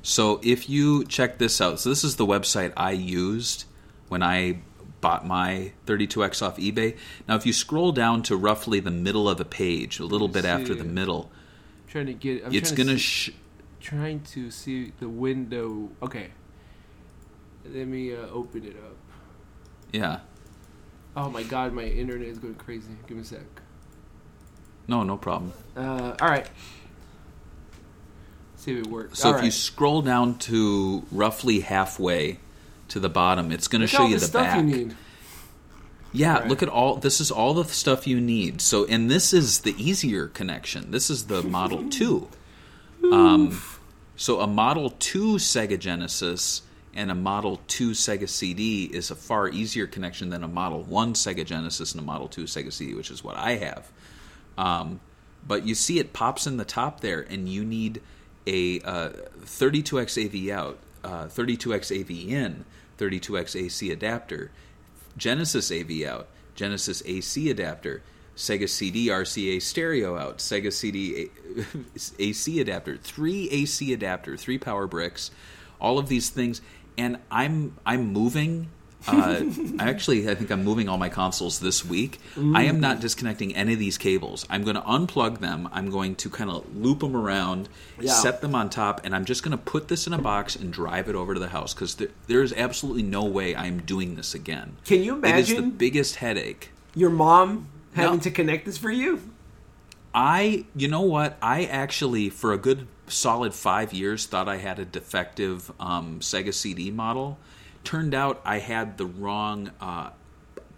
[0.02, 3.64] So if you check this out, so this is the website I used
[4.08, 4.60] when I
[5.00, 6.96] bought my 32X off eBay.
[7.28, 10.44] Now if you scroll down to roughly the middle of the page, a little bit
[10.44, 11.30] after the middle,
[11.84, 13.30] I'm trying to get I'm it's to to see, sh-
[13.80, 15.90] trying to see the window.
[16.02, 16.30] Okay.
[17.74, 18.96] Let me uh, open it up.
[19.92, 20.20] yeah.
[21.16, 22.92] Oh my god, my internet is going crazy.
[23.08, 23.40] Give me a sec.
[24.86, 25.52] No, no problem.
[25.76, 26.46] Uh, all right.
[28.56, 29.18] See if it works.
[29.20, 32.38] So All if you scroll down to roughly halfway
[32.88, 34.56] to the bottom, it's going to show you the the stuff back.
[34.58, 34.96] you need.
[36.12, 36.48] Yeah, Right.
[36.48, 36.96] look at all.
[36.96, 38.60] This is all the stuff you need.
[38.60, 40.90] So, and this is the easier connection.
[40.90, 42.28] This is the Model Two.
[43.12, 43.60] Um,
[44.16, 46.62] so a Model Two Sega Genesis
[46.98, 51.14] and a Model Two Sega CD is a far easier connection than a Model One
[51.14, 53.88] Sega Genesis and a Model Two Sega CD, which is what I have.
[54.58, 54.98] Um,
[55.46, 58.02] but you see, it pops in the top there, and you need
[58.48, 59.10] a uh,
[59.42, 62.64] 32x AV out, uh, 32x AV in,
[62.98, 64.50] 32x AC adapter,
[65.16, 66.26] Genesis AV out,
[66.56, 68.02] Genesis AC adapter,
[68.36, 71.30] Sega CD RCA stereo out, Sega CD
[72.18, 75.30] AC adapter, three AC adapter, three power bricks,
[75.80, 76.60] all of these things,
[76.98, 78.68] and I'm I'm moving.
[79.06, 79.42] Uh,
[79.78, 82.18] I actually I think I'm moving all my consoles this week.
[82.36, 84.44] I am not disconnecting any of these cables.
[84.50, 85.68] I'm going to unplug them.
[85.72, 87.68] I'm going to kind of loop them around,
[88.00, 88.12] Yeah.
[88.12, 90.72] set them on top, and I'm just going to put this in a box and
[90.72, 94.16] drive it over to the house because there, there is absolutely no way I'm doing
[94.16, 94.76] this again.
[94.84, 95.38] Can you imagine?
[95.38, 96.70] It is the biggest headache.
[96.96, 98.20] your mom having No.
[98.24, 99.20] to connect this for you?
[100.12, 101.38] I, you know what?
[101.40, 106.52] I actually, for a good solid five years, thought I had a defective um, Sega
[106.52, 107.38] CD model.
[107.84, 110.10] Turned out I had the wrong uh,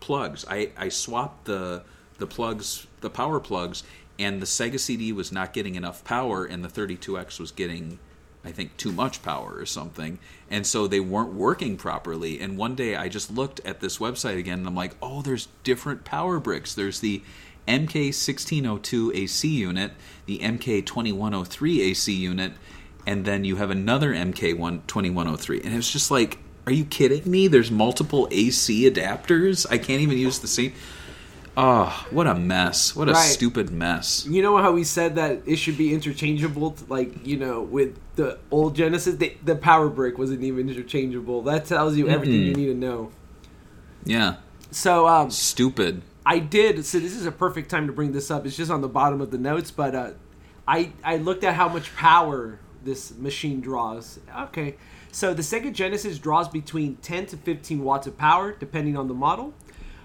[0.00, 0.44] plugs.
[0.48, 1.82] I, I swapped the
[2.18, 3.82] the plugs, the power plugs,
[4.18, 7.98] and the Sega CD was not getting enough power, and the 32X was getting,
[8.44, 10.18] I think, too much power or something,
[10.50, 12.38] and so they weren't working properly.
[12.38, 15.48] And one day I just looked at this website again, and I'm like, oh, there's
[15.64, 16.74] different power bricks.
[16.74, 17.22] There's the
[17.70, 19.92] MK1602 AC unit,
[20.26, 22.52] the MK2103 AC unit,
[23.06, 25.64] and then you have another MK2103.
[25.64, 27.48] And it was just like, are you kidding me?
[27.48, 29.66] There's multiple AC adapters.
[29.70, 30.72] I can't even use the same.
[31.56, 32.94] Oh, what a mess!
[32.94, 33.18] What a Right.
[33.28, 34.24] stupid mess.
[34.28, 38.38] You know how we said that it should be interchangeable, like you know, with the
[38.52, 41.42] old Genesis, the, the power brick wasn't even interchangeable.
[41.42, 43.10] That tells you everything you need to know.
[44.04, 44.36] Yeah,
[44.70, 46.02] So, um, stupid.
[46.24, 46.84] I did.
[46.84, 48.46] So this is a perfect time to bring this up.
[48.46, 50.10] It's just on the bottom of the notes, but uh,
[50.68, 54.18] I I looked at how much power this machine draws.
[54.38, 54.76] Okay,
[55.12, 59.14] so the Sega Genesis draws between 10 to 15 watts of power, depending on the
[59.14, 59.54] model.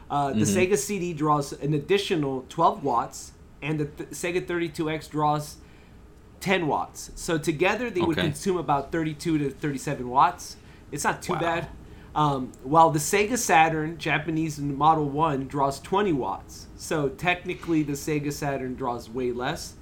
[0.09, 5.55] Uh, the Sega CD draws an additional 12 watts, and the th- Sega 32X draws
[6.41, 7.11] 10 watts.
[7.15, 10.57] So together they would consume about 32 to 37 watts.
[10.91, 11.39] It's not too Wow.
[11.39, 11.67] bad.
[12.15, 16.67] Um, while the Sega Saturn Japanese Model 1 draws 20 watts.
[16.77, 19.73] So technically, the Sega Saturn draws way less.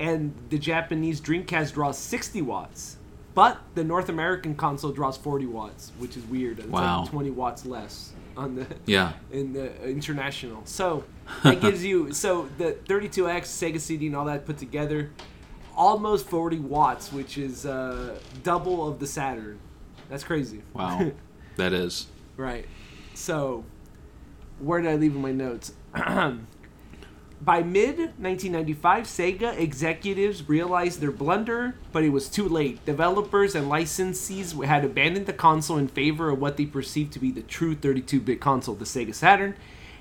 [0.00, 2.96] And the Japanese Dreamcast draws 60 watts.
[3.34, 6.58] But the North American console draws 40 watts, which is weird.
[6.58, 7.02] It's Wow.
[7.02, 9.12] like 20 watts less on the Yeah.
[9.30, 10.62] in the international.
[10.64, 11.04] So
[11.42, 15.10] that gives you so the 32X Sega CD and all that put together,
[15.76, 19.58] almost 40 watts, which is uh, double of the Saturn.
[20.08, 20.62] That's crazy.
[20.72, 21.12] Wow.
[21.56, 22.06] that is.
[22.36, 22.66] right.
[23.14, 23.64] So
[24.58, 25.72] where did I leave in my notes?
[27.38, 32.84] By mid 1995, Sega executives realized their blunder, but it was too late.
[32.86, 37.30] Developers and licensees had abandoned the console in favor of what they perceived to be
[37.30, 39.54] the true 32 bit console, the Sega Saturn.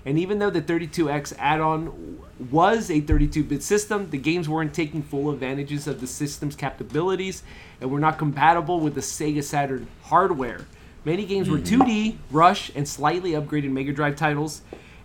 [0.05, 4.73] And even though the 32X add on was a 32 bit system, the games weren't
[4.73, 7.43] taking full advantages of the system's capabilities
[7.81, 10.61] and were not compatible with the Sega Saturn hardware.
[11.05, 11.65] Many games were mm.
[11.65, 14.61] 2D, Rush, and slightly upgraded Mega Drive titles,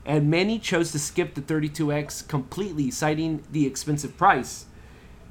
[0.07, 4.65] and many chose to skip the 32X completely, citing the expensive price.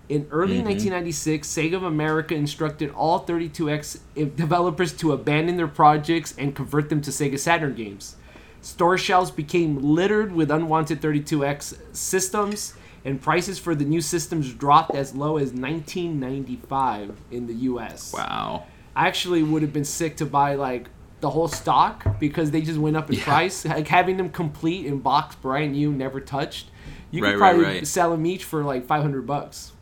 [0.10, 0.70] In early mm-hmm.
[0.70, 4.00] 1996, Sega of America instructed all 32X
[4.36, 8.16] developers to abandon their projects and convert them to Sega Saturn games.
[8.62, 12.74] Store shelves became littered with unwanted 32X systems,
[13.06, 18.14] and prices for the new systems dropped as low as 1995 in the US.
[18.14, 18.66] Wow.
[18.96, 20.90] I actually would have been sick to buy like
[21.22, 23.24] the whole stock because they just went up in Yeah.
[23.24, 23.66] price.
[23.66, 26.68] Like having them complete in box, brand new, never touched.
[27.12, 27.88] You Right, could right, probably right.
[27.88, 29.74] sell them each for like five hundred bucks.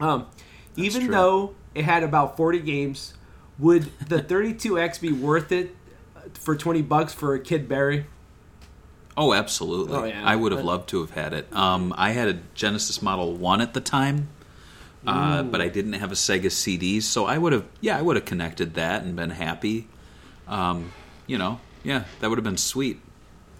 [0.00, 0.26] Um,
[0.76, 1.10] even true.
[1.10, 3.14] though it had about forty games,
[3.58, 5.74] would the 32X be worth it
[6.34, 8.06] for twenty bucks for a Kid Berry?
[9.16, 9.96] Oh, absolutely.
[9.96, 10.22] Oh, yeah.
[10.24, 11.52] I would have loved to have had it.
[11.52, 14.28] Um, I had a Genesis Model 1 at the time,
[15.08, 18.16] uh, but I didn't have a Sega CD, so I would have, yeah, I would
[18.16, 19.88] have connected that and been happy.
[20.46, 20.92] Um,
[21.26, 23.00] you know, yeah, that would have been sweet.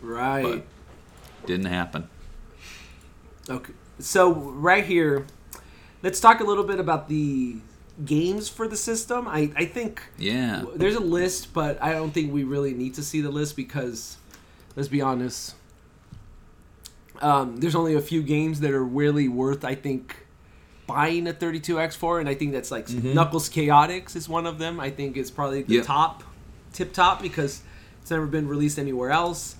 [0.01, 0.43] Right.
[0.43, 2.09] But didn't happen.
[3.49, 3.73] Okay.
[3.99, 5.27] So right here,
[6.03, 7.57] let's talk a little bit about the
[8.05, 9.27] games for the system.
[9.27, 10.65] I, I think Yeah.
[10.77, 14.19] there's a list, but I don't think we really need to see the list because,
[14.77, 15.55] let's be honest,
[17.21, 20.27] um, there's only a few games that are really worth, I think,
[20.89, 24.81] buying a 32X for, and I think that's like Knuckles Chaotix is one of them.
[24.81, 25.85] I think it's probably the Yep.
[25.87, 26.25] top,
[26.73, 27.63] tip top, because
[28.03, 29.55] it's never been released anywhere else.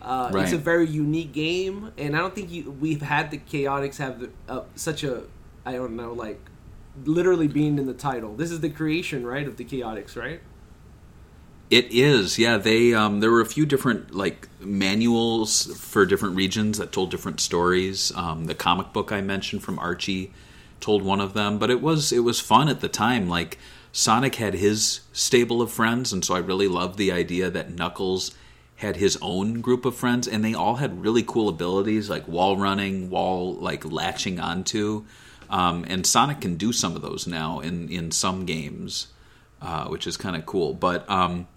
[0.00, 3.98] Uh, It's a very unique game, and I don't think you, we've had the Chaotix
[3.98, 5.24] have the, uh, such a,
[5.66, 6.40] I don't know, like
[7.04, 8.34] literally being in the title.
[8.36, 10.40] This is the creation, right, of the Chaotix, right?
[11.70, 12.56] It is, yeah.
[12.56, 17.40] They um, there were a few different like manuals for different regions that told different
[17.40, 18.10] stories.
[18.16, 20.32] Um, the comic book I mentioned from Archie
[20.80, 23.28] told one of them, but it was it was fun at the time.
[23.28, 23.58] Like
[23.92, 28.32] Sonic had his stable of friends, and so I really loved the idea that Knuckles
[28.76, 32.56] had his own group of friends, and they all had really cool abilities like wall
[32.56, 35.04] running, wall like latching onto.
[35.50, 39.08] Um, and Sonic can do some of those now in in some games,
[39.60, 40.74] uh, which is kind of cool.
[40.74, 41.48] But um,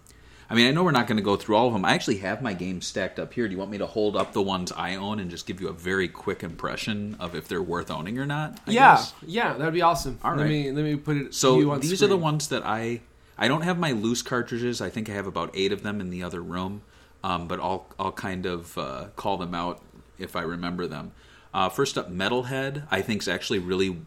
[0.52, 1.86] I mean, I know we're not going to go through all of them.
[1.86, 3.48] I actually have my games stacked up here.
[3.48, 5.70] Do you want me to hold up the ones I own and just give you
[5.70, 8.60] a very quick impression of if they're worth owning or not?
[8.68, 9.14] I yeah, guess?
[9.26, 10.20] yeah, that'd be awesome.
[10.22, 11.34] All Let me let me put it.
[11.34, 13.00] So these are the ones that I
[13.38, 14.82] I don't have my loose cartridges.
[14.82, 16.82] I think I have about eight of them in the other room,
[17.24, 19.82] um, but I'll I'll kind of uh, call them out
[20.20, 21.14] if I remember them.
[21.54, 22.88] Uh, first up, Metalhead.
[22.92, 24.02] I think is actually really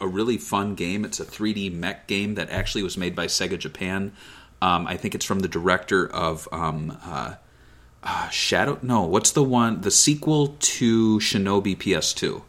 [0.00, 1.04] a really fun game.
[1.04, 4.12] It's a 3D mech game that actually was made by Sega Japan.
[4.62, 7.34] Um, I think it's from the director of um, uh,
[8.02, 8.78] uh, Shadow.
[8.82, 9.80] No, what's the one?
[9.80, 12.42] The sequel to Shinobi PS2.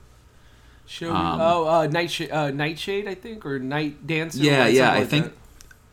[0.85, 1.19] Show me.
[1.19, 4.39] oh, uh, Nightshade, uh, Nightshade, I think, or Night Dancer.
[4.39, 4.91] Yeah, yeah.
[4.91, 5.25] I like think.
[5.25, 5.33] that.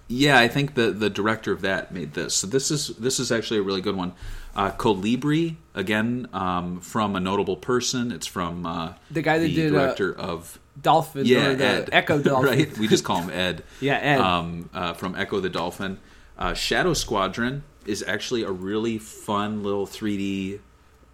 [0.09, 2.35] Yeah, I think the the director of that made this.
[2.35, 4.15] So this is this is actually a really good one.
[4.59, 8.11] Uh, Kolibri again um, from a notable person.
[8.11, 11.27] It's from uh, The guy that the did, uh, director of Dolphin.
[11.27, 12.51] yeah or the Ed Echo Dolphin.
[12.59, 12.79] right.
[12.79, 13.63] We just call him Ed.
[13.81, 14.19] Yeah, Ed.
[14.21, 15.99] Um, uh, from Echo the Dolphin.
[16.37, 20.59] Uh, Shadow Squadron is actually a really fun little 3D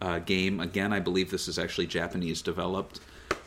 [0.01, 0.59] uh, game.
[0.61, 3.01] Again, I believe this is actually Japanese developed.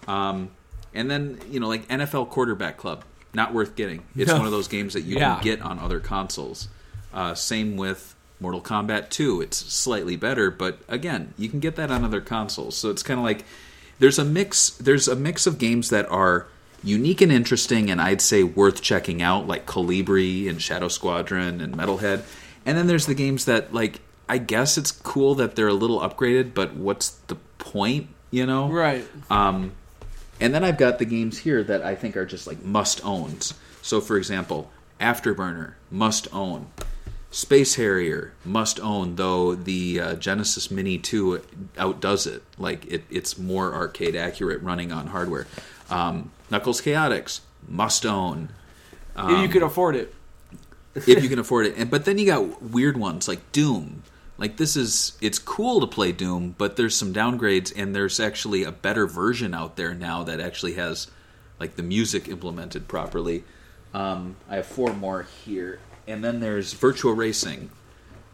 [0.07, 0.51] Um,
[0.93, 4.03] and then you know, like NFL Quarterback Club, not worth getting.
[4.15, 4.37] It's No.
[4.37, 5.35] one of those games that you Yeah.
[5.35, 6.67] can get on other consoles.
[7.13, 9.41] Uh, same with Mortal Kombat 2.
[9.41, 12.75] It's slightly better, but again, you can get that on other consoles.
[12.77, 13.43] So it's kind of like
[13.99, 14.69] there's a mix.
[14.71, 16.47] There's a mix of games that are
[16.83, 21.75] unique and interesting, and I'd say worth checking out, like Kolibri and Shadow Squadron and
[21.75, 22.21] Metalhead.
[22.65, 25.99] And then there's the games that, like, I guess it's cool that they're a little
[26.01, 28.07] upgraded, but what's the point?
[28.29, 29.07] You know, Right.
[29.31, 29.71] um,
[30.39, 33.53] and then I've got the games here that I think are just like must owns.
[33.81, 34.69] So, for example,
[34.99, 36.67] Afterburner, must own.
[37.29, 41.41] Space Harrier must own, though the uh, Genesis Mini 2
[41.77, 42.43] outdoes it.
[42.57, 45.47] Like it, it's more arcade accurate running on hardware.
[45.89, 48.49] Um, Knuckles Chaotix must own
[49.17, 50.13] if you could afford it.
[50.95, 51.75] if you can afford it.
[51.77, 54.03] And but then you got weird ones like Doom.
[54.37, 58.63] Like this is it's cool to play Doom, but there's some downgrades and there's actually
[58.63, 61.07] a better version out there now that actually has
[61.59, 63.43] like the music implemented properly.
[63.93, 67.69] Um, I have four more here, and then there's Virtual Racing.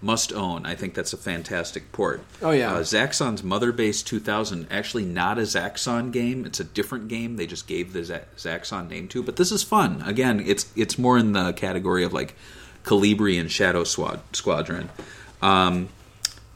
[0.01, 0.65] Must own.
[0.65, 2.21] I think that's a fantastic port.
[2.41, 2.73] Oh, yeah.
[2.73, 6.45] Uh, Zaxxon's Mother Base 2000, actually not a Zaxxon game.
[6.45, 7.37] It's a different game.
[7.37, 9.23] They just gave the Z- Zaxxon name to.
[9.23, 10.01] But this is fun.
[10.05, 12.35] Again, it's it's more in the category of like
[12.83, 14.89] Kolibri and Shadow Swad- Squadron.
[15.41, 15.87] Um,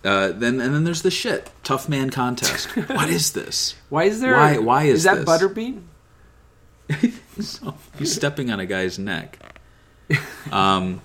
[0.04, 2.68] uh, then and then there's the shit Tough Man Contest.
[2.90, 3.76] what is this?
[3.88, 4.34] Why is there?
[4.36, 5.26] Why- why is is that this?
[5.26, 5.84] Butterbean?
[7.40, 9.38] So, he's stepping on a guy's neck.
[10.52, 11.02] Um,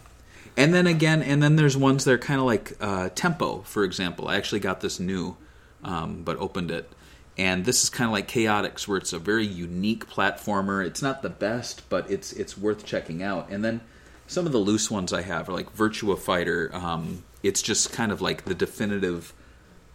[0.56, 3.84] and then again, and then there's ones that are kind of like uh, Tempo, for
[3.84, 4.28] example.
[4.28, 5.36] I actually got this new,
[5.82, 6.90] um, but opened it.
[7.38, 10.84] And this is kind of like Chaotix, where it's a very unique platformer.
[10.84, 13.48] It's not the best, but it's it's worth checking out.
[13.50, 13.80] And then
[14.26, 16.70] some of the loose ones I have are like Virtua Fighter.
[16.74, 19.32] Um, it's just kind of like the definitive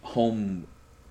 [0.02, 0.66] home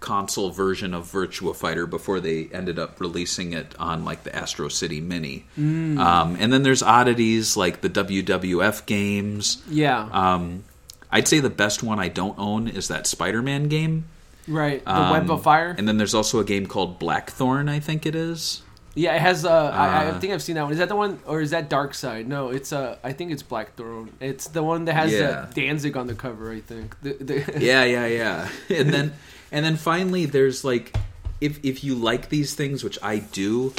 [0.08, 4.68] console version of Virtua Fighter before they ended up releasing it on like the Astro
[4.70, 5.46] City Mini.
[5.58, 9.62] Um, and then there's oddities like the WWF games.
[9.70, 10.08] Yeah.
[10.12, 10.64] Um,
[11.12, 14.06] I'd say the best one I don't own is that Spider-Man game.
[14.48, 14.84] right.
[14.84, 15.76] The Um, Web of Fire.
[15.78, 18.62] And then there's also a game called Blackthorne, I think it is.
[18.96, 19.46] yeah, it has.
[19.46, 20.72] Uh, I, I Uh, think I've seen that one.
[20.72, 22.26] Is that the one, or is that Darxide?
[22.28, 22.72] No, it's.
[22.74, 24.10] Uh, I think it's Blackthorne.
[24.20, 25.20] It's the one that has Yeah.
[25.30, 26.52] uh, Danzig on the cover.
[26.52, 26.96] I think.
[27.04, 28.50] The, the, yeah, yeah, yeah.
[28.70, 29.14] And then
[29.52, 30.96] and then finally there's like
[31.40, 33.74] if if you like these things, which I do,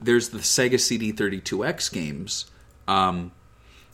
[0.00, 2.46] there's the Sega CD32X games.
[2.86, 3.32] Um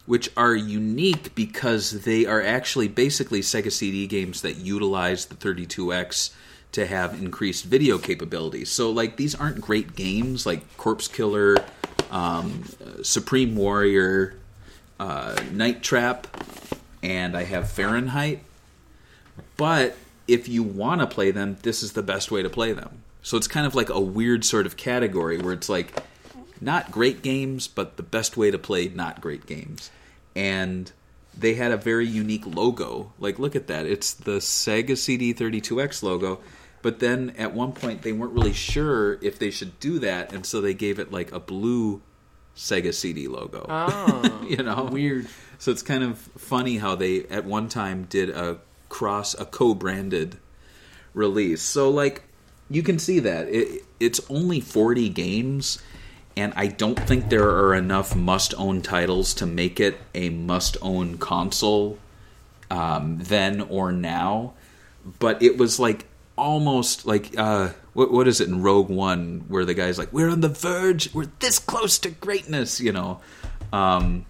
[0.07, 6.33] which are unique because they are actually basically Sega CD games that utilize the 32X
[6.73, 8.69] to have increased video capabilities.
[8.69, 11.57] So, like, these aren't great games like Corpse Killer,
[12.11, 12.65] um,
[13.03, 14.35] Supreme Warrior,
[15.01, 16.27] uh, Night Trap,
[17.03, 18.43] and I have Fahrenheit.
[19.57, 19.97] But
[20.27, 23.03] if you want to play them, this is the best way to play them.
[23.23, 26.03] So it's kind of like a weird sort of category where it's like
[26.61, 29.91] not great games, but the best way to play not great games.
[30.37, 30.91] And
[31.37, 33.13] they had a very unique logo.
[33.19, 33.87] Like, look at that.
[33.87, 36.41] It's the Sega CD32X logo.
[36.83, 40.33] But then at one point, they weren't really sure if they should do that.
[40.33, 42.03] And so they gave it like a blue
[42.57, 43.65] Sega CD logo.
[43.69, 44.85] oh, you know?
[44.85, 45.27] weird.
[45.59, 48.59] So it's kind of funny how they at one time did a
[48.95, 50.37] cross a co-branded
[51.15, 51.61] release.
[51.63, 52.23] So like
[52.71, 55.83] you can see that it, it's only 40 games
[56.37, 61.99] and I don't think there are enough must-own titles to make it a must-own console
[62.71, 64.55] um, then or now.
[65.19, 69.65] But it was like almost like uh, what what is it in Rogue One where
[69.65, 71.13] the guy's like, "We're on the verge.
[71.15, 73.21] We're this close to greatness," you know.
[73.73, 74.25] Um,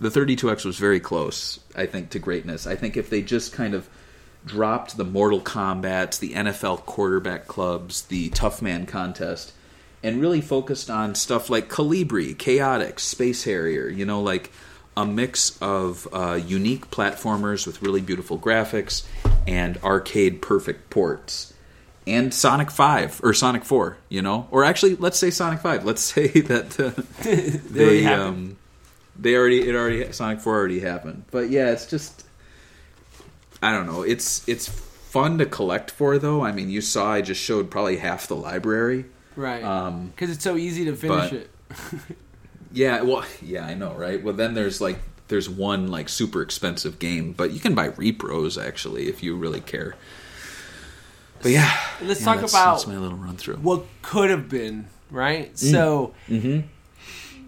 [0.00, 2.66] the 32X was very close, I think, to greatness.
[2.66, 3.88] I think if they just kind of
[4.44, 9.52] dropped the Mortal Kombat, the NFL quarterback clubs, the Tough Man contest,
[10.02, 14.50] and really focused on stuff like Kolibri, Chaotix, Space Harrier, you know, like
[14.96, 19.06] a mix of uh, unique platformers with really beautiful graphics
[19.46, 21.52] and arcade perfect ports.
[22.06, 24.48] And Sonic 5 or Sonic 4, you know?
[24.50, 25.84] Or actually, let's say Sonic 5.
[25.84, 26.90] Let's say that uh,
[27.70, 28.56] they um,
[29.18, 31.24] they already it already Sonic 4 already happened.
[31.30, 32.24] But yeah, it's just
[33.62, 34.02] I don't know.
[34.02, 36.42] It's it's fun to collect for though.
[36.44, 39.06] I mean, you saw I just showed probably half the library.
[39.36, 39.62] Right.
[39.62, 41.50] Um, Because it's so easy to finish but- it.
[42.72, 44.22] Yeah, well, yeah, I know, right?
[44.22, 48.62] Well, then there's like there's one like super expensive game, but you can buy repros
[48.64, 49.96] actually if you really care.
[51.42, 53.56] But yeah, Let's yeah, talk that's- about that's my little run through.
[53.56, 55.52] what could have been, right?
[55.54, 55.58] Mm.
[55.72, 56.60] So, Mm-hmm.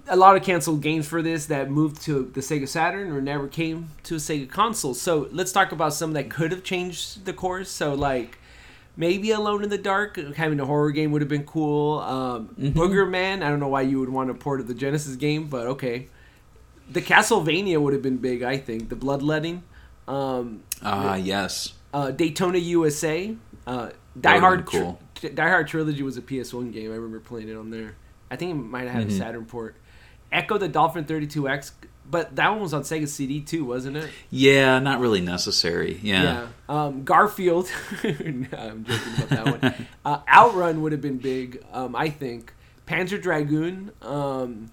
[0.08, 3.46] A lot of canceled games for this that moved to the Sega Saturn or never
[3.46, 4.94] came to a Sega console.
[4.94, 7.70] So, let's talk about some that could have changed the course.
[7.70, 8.38] So, like
[8.96, 12.00] maybe Alone in the Dark, having a horror game would have been cool.
[12.00, 12.78] Um, Mm-hmm.
[12.78, 15.66] Boogerman, I don't know why you would want to port of the Genesis game, but
[15.68, 16.08] okay.
[16.90, 18.88] The Castlevania would have been big, I think.
[18.88, 19.62] The Bloodletting.
[20.08, 21.74] Um, Ah, yes.
[21.94, 23.34] uh, Daytona USA.
[23.66, 23.90] Uh,
[24.20, 24.66] Die Hard.
[24.66, 25.00] cool.
[25.14, 26.90] Tri- Die Hard Trilogy was a PS1 game.
[26.90, 27.94] I remember playing it on there.
[28.32, 29.14] I think it might have had Mm-hmm.
[29.14, 29.76] a Saturn port.
[30.32, 31.72] Ecco the Dolphin 32X,
[32.10, 34.10] but that one was on Sega CD too, wasn't it?
[34.30, 35.98] Yeah, not really necessary.
[36.02, 36.22] Yeah.
[36.68, 36.84] Yeah.
[36.84, 37.70] Um, Garfield.
[38.04, 38.10] no,
[38.58, 39.86] I'm joking about that one.
[40.04, 42.52] Uh, Outrun would have been big, um, I think.
[42.86, 43.92] Panzer Dragoon.
[44.02, 44.70] Um,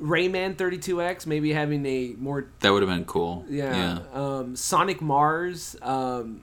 [0.00, 3.44] Rayman 32X, maybe having a more That would have been cool.
[3.48, 5.76] yeah, Um, Sonic Mars.
[5.82, 6.40] Um,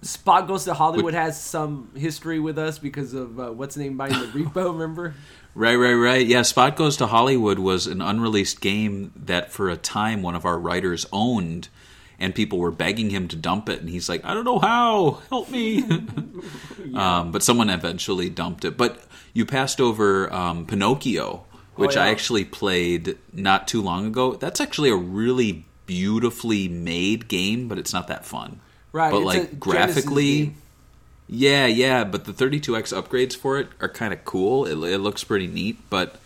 [0.00, 3.82] Spot Goes to Hollywood Would- has some history with us because of uh, what's the
[3.82, 4.72] name buying the repo.
[4.72, 5.14] Remember?
[5.54, 6.26] Right, right, right.
[6.26, 10.44] Yeah, Spot Goes to Hollywood was an unreleased game that for a time one of
[10.44, 11.68] our writers owned,
[12.18, 15.22] and people were begging him to dump it, and he's like, I don't know how,
[15.30, 15.82] help me.
[16.94, 18.76] um, but someone eventually dumped it.
[18.76, 21.44] But you passed over um, Pinocchio,
[21.74, 22.06] which Oh, yeah.
[22.06, 24.34] I actually played not too long ago.
[24.34, 28.60] That's actually a really beautifully made game, but it's not that fun.
[28.92, 29.10] Right.
[29.10, 30.54] But like graphically.
[31.28, 34.64] Yeah, yeah, but the 32x upgrades for it are kind of cool.
[34.66, 36.16] It, it looks pretty neat, but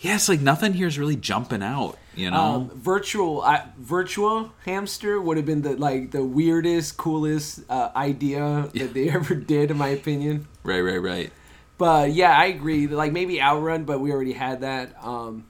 [0.00, 1.96] yeah, it's like nothing here is really jumping out.
[2.16, 7.60] You know, Um, virtual uh, virtual hamster would have been the like the weirdest, coolest
[7.70, 10.48] uh, idea that they ever did, in my opinion.
[10.64, 11.32] right, right, right.
[11.78, 12.88] But yeah, I agree.
[12.88, 14.94] Like maybe Outrun, but we already had that.
[15.02, 15.44] Um,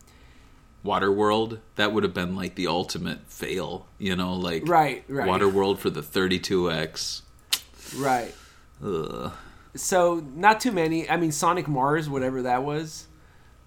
[0.84, 3.86] Waterworld, that would have been like the ultimate fail.
[3.98, 5.28] You know, like Right, right.
[5.28, 7.22] Waterworld for the 32x.
[7.96, 8.34] right.
[8.85, 9.33] Ugh.
[9.76, 11.09] So not too many.
[11.09, 13.07] I mean, Sonic Mars, whatever that was.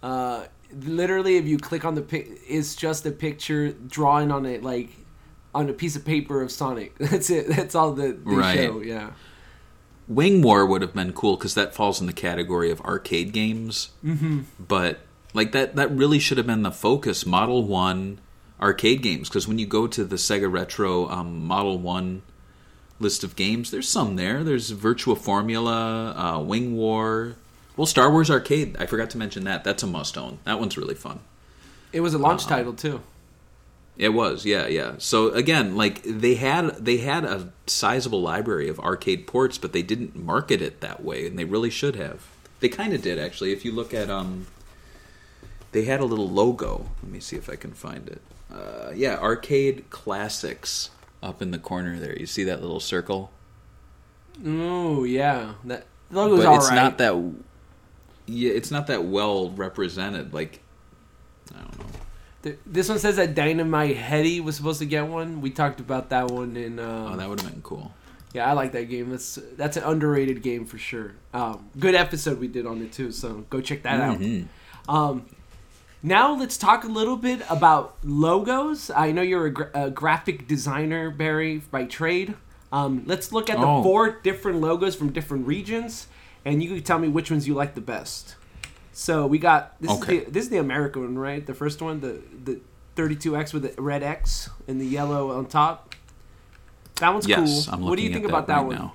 [0.01, 0.45] Uh,
[0.81, 4.89] literally, if you click on the pic, it's just a picture drawing on it, like
[5.55, 6.97] on a piece of paper of Sonic.
[6.99, 7.47] That's it.
[7.47, 8.57] That's all they Right.
[8.57, 8.81] show.
[8.81, 9.11] Yeah.
[10.07, 13.91] Wing War would have been cool because that falls in the category of arcade games.
[14.03, 14.41] Mm-hmm.
[14.59, 14.99] But
[15.33, 17.25] like that, that really should have been the focus.
[17.25, 18.19] Model One
[18.61, 22.23] arcade games because when you go to the Sega Retro um, Model One
[23.03, 24.43] list of games, there's some there.
[24.43, 27.35] There's Virtua Formula, uh, Wing War.
[27.77, 28.77] Well, Star Wars Arcade.
[28.79, 29.63] I forgot to mention that.
[29.63, 30.39] That's a must own.
[30.45, 31.19] That one's really fun.
[31.91, 33.01] It was a launch title too.
[33.95, 34.93] It was, yeah, yeah.
[34.97, 39.83] So again, like they had they had a sizable library of arcade ports, but they
[39.83, 42.25] didn't market it that way, and they really should have.
[42.59, 43.51] They kind of did actually.
[43.53, 44.47] If you look at um,
[45.73, 46.89] they had a little logo.
[47.03, 48.21] Let me see if I can find it.
[48.51, 50.89] Uh, yeah, arcade classics
[51.23, 52.15] up in the corner there.
[52.19, 53.31] You see that little circle?
[54.45, 56.75] Oh yeah, that logo's but all it's right.
[56.75, 57.33] not that.
[58.25, 60.33] Yeah, it's not that well represented.
[60.33, 60.61] Like,
[61.53, 61.85] I don't know.
[62.43, 65.41] Th- This one says that Dynamite Headdy was supposed to get one.
[65.41, 66.79] We talked about that one in.
[66.79, 67.93] Um, Oh, that would have been cool.
[68.33, 69.09] Yeah, I like that game.
[69.11, 71.13] That's that's an underrated game for sure.
[71.33, 74.47] Um, good episode we did on it too, so go check that Mhm.
[74.87, 74.95] out.
[74.95, 75.25] Um,
[76.03, 78.91] now let's talk a little bit about logos.
[78.91, 82.35] I know you're a, gra- a graphic designer, Barry, by trade.
[82.71, 83.81] Um, let's look at the Oh.
[83.83, 86.07] four different logos from different regions,
[86.43, 88.35] and you can tell me which ones you like the best.
[88.91, 90.17] So we got this Okay.
[90.17, 91.45] is the this is the American one, right?
[91.45, 92.59] The first one, the the
[92.95, 95.95] 32x with the red X and the yellow on top.
[96.97, 97.79] That one's Yes, cool.
[97.89, 98.75] What do you think about that right one?
[98.75, 98.93] now.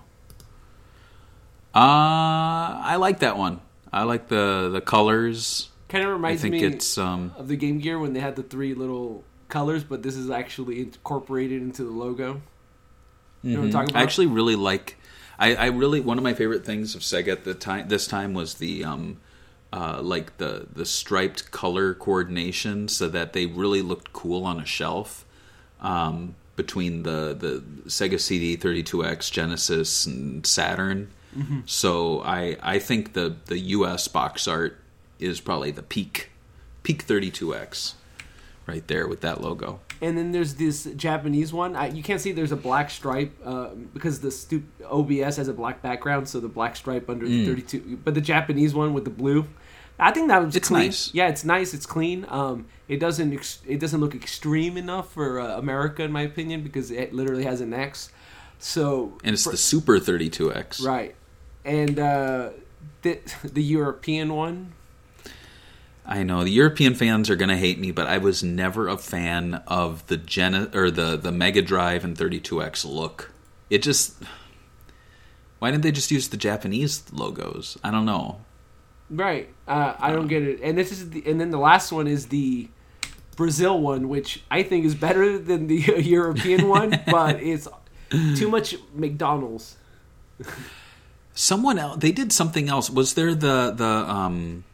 [1.74, 3.60] Uh, I like that one.
[3.92, 5.70] I like the the colors.
[5.88, 9.24] Kind of reminds me um of the Game Gear when they had the three little
[9.48, 12.42] colors, but this is actually incorporated into the logo.
[13.42, 13.72] You know what I'm mhm.
[13.72, 14.00] talking about?
[14.00, 14.96] I actually really like.
[15.38, 18.34] I, I really one of my favorite things of Sega at the time this time
[18.34, 19.18] was the um
[19.72, 24.66] uh like the the striped color coordination so that they really looked cool on a
[24.66, 25.24] shelf.
[25.80, 31.08] Um, between the the Sega CD 32X, Genesis, and Saturn.
[31.34, 31.60] Mm-hmm.
[31.66, 34.76] So I I think the the US box art
[35.18, 36.30] is probably the peak
[36.82, 37.94] peak 32X
[38.66, 39.80] right there with that logo.
[40.00, 41.74] And then there's this Japanese one.
[41.74, 45.52] I, you can't see there's a black stripe uh, because the stu- OBS has a
[45.52, 47.30] black background, so the black stripe under Mm.
[47.30, 47.98] the 32.
[48.04, 49.46] But the Japanese one with the blue,
[49.98, 50.84] I think that was It's clean.
[50.84, 51.12] nice.
[51.12, 51.74] Yeah, it's nice.
[51.74, 52.24] It's clean.
[52.28, 56.62] Um, it doesn't ex- it doesn't look extreme enough for uh, America, in my opinion,
[56.62, 58.10] because it literally has an X.
[58.60, 60.84] So And it's for- the Super 32X.
[60.86, 61.16] right,
[61.64, 62.50] and uh,
[63.02, 64.74] the the European one.
[66.10, 68.96] I know the European fans are going to hate me, but I was never a
[68.96, 73.30] fan of the Gen or the the Mega Drive and 32X look.
[73.68, 74.16] It just
[75.58, 77.76] why didn't they just use the Japanese logos?
[77.84, 78.40] I don't know.
[79.10, 79.50] Right.
[79.66, 80.60] Uh, I don't get it.
[80.62, 82.68] And this is the, and then the last one is the
[83.36, 87.68] Brazil one, which I think is better than the European one, but it's
[88.10, 89.76] too much McDonald's.
[91.34, 92.88] Someone else they did something else.
[92.88, 94.64] Was there the the um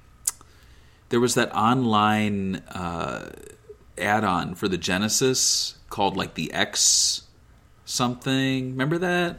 [1.14, 3.30] there was that online uh
[3.96, 7.22] add-on for the Genesis called like the X
[7.84, 8.72] something.
[8.72, 9.38] Remember that?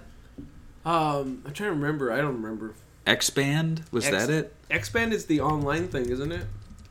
[0.85, 2.13] Um, I'm trying to remember.
[2.13, 2.75] I don't remember.
[3.05, 3.83] X Band?
[3.91, 4.55] Was X- that it?
[4.71, 6.45] X Band is the online thing, isn't it?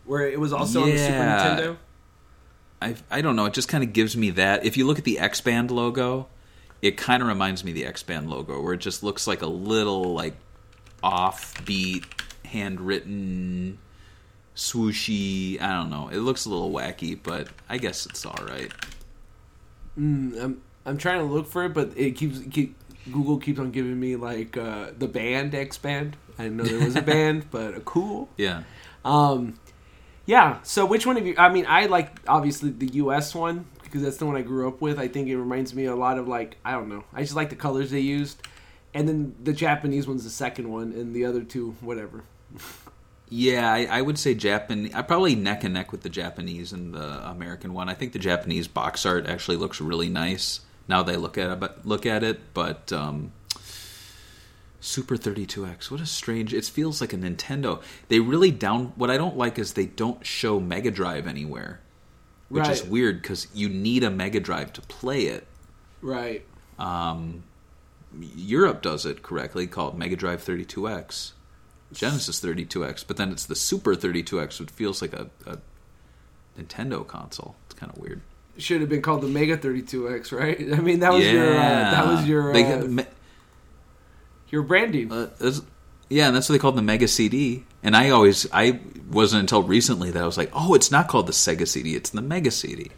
[0.04, 1.76] Where it was also on the Super Nintendo.
[2.82, 3.46] I I don't know.
[3.46, 4.66] It just kind of gives me that.
[4.66, 6.28] If you look at the X Band logo,
[6.82, 9.40] it kind of reminds me of the X Band logo, where it just looks like
[9.40, 10.34] a little like
[11.02, 12.04] offbeat,
[12.44, 13.78] handwritten
[14.56, 15.60] swooshy.
[15.60, 16.08] I don't know.
[16.08, 18.72] It looks a little wacky, but I guess it's all right.
[19.96, 22.76] I'm I'm trying to look for it, but it keeps keep,
[23.10, 26.16] Google keeps on giving me like uh, the band X band.
[26.38, 28.28] I didn't know there was a band, but a cool.
[28.36, 28.62] Yeah.
[29.04, 29.58] Um,
[30.26, 30.60] yeah.
[30.62, 31.34] So which one of you?
[31.38, 33.34] I mean, I like obviously the U.S.
[33.34, 34.98] one because that's the one I grew up with.
[34.98, 37.04] I think it reminds me a lot of like I don't know.
[37.12, 38.42] I just like the colors they used,
[38.92, 42.24] and then the Japanese one's the second one, and the other two whatever.
[43.36, 44.90] Yeah, I, I would say Japan.
[44.94, 47.88] I probably neck and neck with the Japanese and the American one.
[47.88, 51.60] I think the Japanese box art actually looks really nice now they look at it.
[51.60, 53.32] But look at it, but um,
[54.80, 55.90] Super 32X.
[55.90, 56.52] What a strange.
[56.52, 57.82] It feels like a Nintendo.
[58.08, 58.92] They really down.
[58.96, 61.80] What I don't like is they don't show Mega Drive anywhere,
[62.48, 65.46] which is weird because you need a Mega Drive to play it.
[66.02, 66.44] Right.
[66.78, 67.44] Um,
[68.36, 71.32] Europe does it correctly, called Mega Drive 32X,
[71.94, 75.58] Genesis 32X, but then it's the Super 32X, which feels like a, a
[76.58, 77.56] Nintendo console.
[77.66, 78.20] It's kind of weird.
[78.56, 80.58] Should have been called the Mega 32X, right?
[80.72, 83.06] I mean, that was your uh, that was your They uh, me-
[84.50, 85.10] your branding.
[85.10, 85.30] uh,
[86.08, 87.64] yeah, and that's what they called the Mega CD.
[87.82, 88.78] And I always, I
[89.10, 92.10] wasn't until recently that I was like, oh, it's not called the Sega CD, it's
[92.10, 92.90] the Mega CD.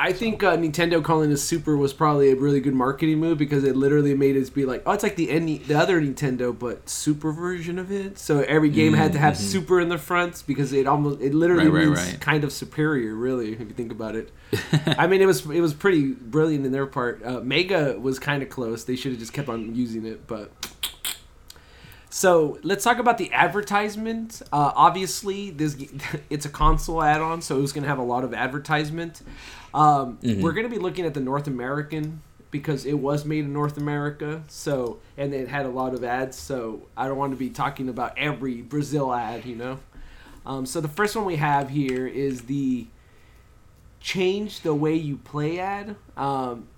[0.00, 3.64] I think uh, Nintendo calling it Super was probably a really good marketing move because
[3.64, 7.32] it literally made it be like, oh, it's like the the other Nintendo but Super
[7.32, 8.16] version of it.
[8.16, 11.58] So every game had to have Super in the front because it almost it literally
[11.68, 11.74] Mm-hmm.
[11.74, 14.30] Right, right, means kind of superior, really, if you think about it.
[14.86, 17.24] I mean, it was it was pretty brilliant in their part.
[17.24, 20.52] Uh, Mega was kind of close; they should have just kept on using it, but.
[22.10, 24.40] So let's talk about the advertisement.
[24.50, 25.76] Uh, obviously, this
[26.30, 29.20] it's a console add-on, so it was going to have a lot of advertisement.
[29.74, 33.52] Um, We're going to be looking at the North American because it was made in
[33.52, 34.42] North America.
[34.48, 36.36] So and it had a lot of ads.
[36.38, 39.78] So I don't want to be talking about every Brazil ad, you know.
[40.46, 42.86] Um, so the first one we have here is the
[44.00, 45.96] change the way you play ad.
[46.16, 46.68] Um,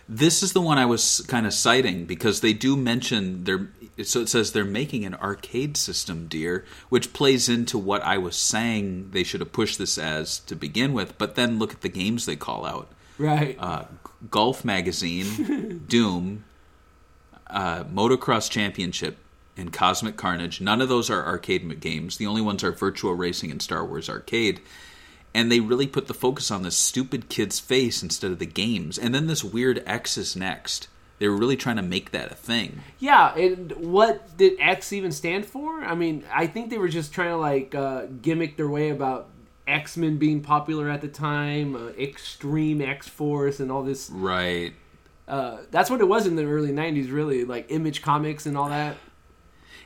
[0.09, 3.69] This is the one I was kind of citing because they do mention they're
[4.05, 8.37] so it says they're making an arcade system, dear, which plays into what I was
[8.37, 11.19] saying they should have pushed this as to begin with.
[11.19, 12.89] But then look at the games they call out:
[13.19, 13.57] Right.
[13.59, 13.85] uh,
[14.31, 16.45] Golf Magazine, Doom,
[17.49, 19.19] uh, Motocross Championship,
[19.57, 20.61] and Cosmic Carnage.
[20.61, 22.17] None of those are arcade games.
[22.17, 24.61] The only ones are Virtua Racing and Star Wars Arcade.
[25.35, 28.99] And they really put the focus on this stupid kid's face instead of the games.
[28.99, 30.89] And then this weird X is next.
[31.19, 32.83] They were really trying to make that a thing.
[33.01, 35.83] yeah, and what did X even stand for?
[35.83, 39.29] I mean, I think they were just trying to like uh, gimmick their way about
[39.69, 44.11] X Men being popular at the time, uh, Extreme X Force, and all this.
[44.11, 44.73] Right.
[45.27, 48.69] Uh, that's what it was in the early '90s, really, like Image Comics and all
[48.69, 48.97] that.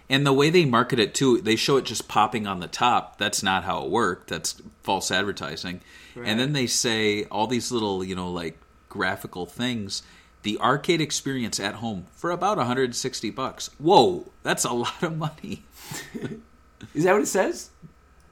[0.08, 3.18] And the way they market it too, they show it just popping on the top.
[3.18, 4.28] That's not how it worked.
[4.28, 5.80] That's false advertising.
[6.14, 6.28] Right.
[6.28, 10.02] And then they say all these little, you know, like graphical things.
[10.42, 13.70] The arcade experience at home for about 160 bucks.
[13.78, 15.64] Whoa, that's a lot of money.
[16.94, 17.70] Is that what it says?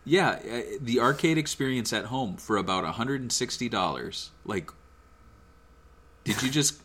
[0.05, 4.29] Yeah, uh, the arcade experience at home for about $160.
[4.45, 4.71] Like
[6.25, 6.81] did you just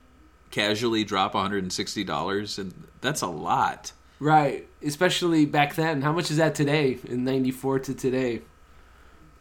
[0.50, 3.92] casually drop $160 and that's a lot.
[4.20, 4.66] Right.
[4.82, 6.02] Especially back then.
[6.02, 8.42] How much is that today in 94 to today?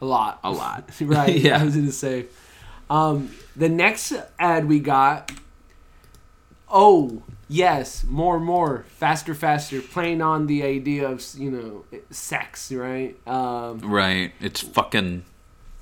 [0.01, 0.39] A lot.
[0.43, 0.89] A lot.
[1.01, 1.35] right.
[1.35, 1.59] Yeah.
[1.59, 2.27] I was going to say.
[2.89, 5.31] Um, the next ad we got.
[6.69, 8.03] Oh, yes.
[8.03, 8.85] More, more.
[8.89, 9.81] Faster, faster.
[9.81, 13.15] Playing on the idea of, you know, sex, right?
[13.27, 14.31] Um, Right.
[14.39, 15.23] It's fucking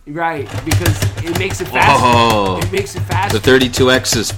[0.07, 0.47] right.
[0.65, 2.03] Because it makes it faster.
[2.05, 2.59] Whoa.
[2.61, 3.39] It makes it faster.
[3.39, 4.31] The 32X is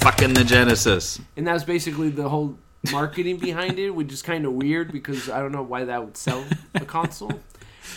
[0.00, 1.20] fucking the Genesis.
[1.36, 2.56] and that's basically the whole
[2.92, 6.16] marketing behind it, which is kind of weird because I don't know why that would
[6.16, 7.40] sell a console.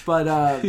[0.06, 0.60] But uh,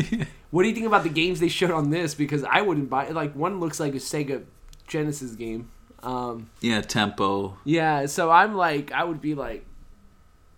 [0.50, 2.14] what do you think about the games they showed on this?
[2.14, 3.08] Because I wouldn't buy.
[3.08, 4.44] Like one looks like a Sega
[4.86, 5.70] Genesis game.
[6.02, 7.56] Um, Yeah, tempo.
[7.64, 9.64] yeah, so I'm like, I would be like,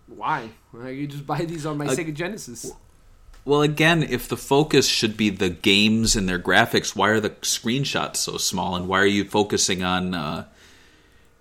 [0.07, 0.49] why?
[0.73, 2.71] Like, you just buy these on my Uh, Sega Genesis.
[3.43, 7.29] Well, again, if the focus should be the games and their graphics, why are the
[7.29, 10.45] screenshots so small, and why are you focusing on uh,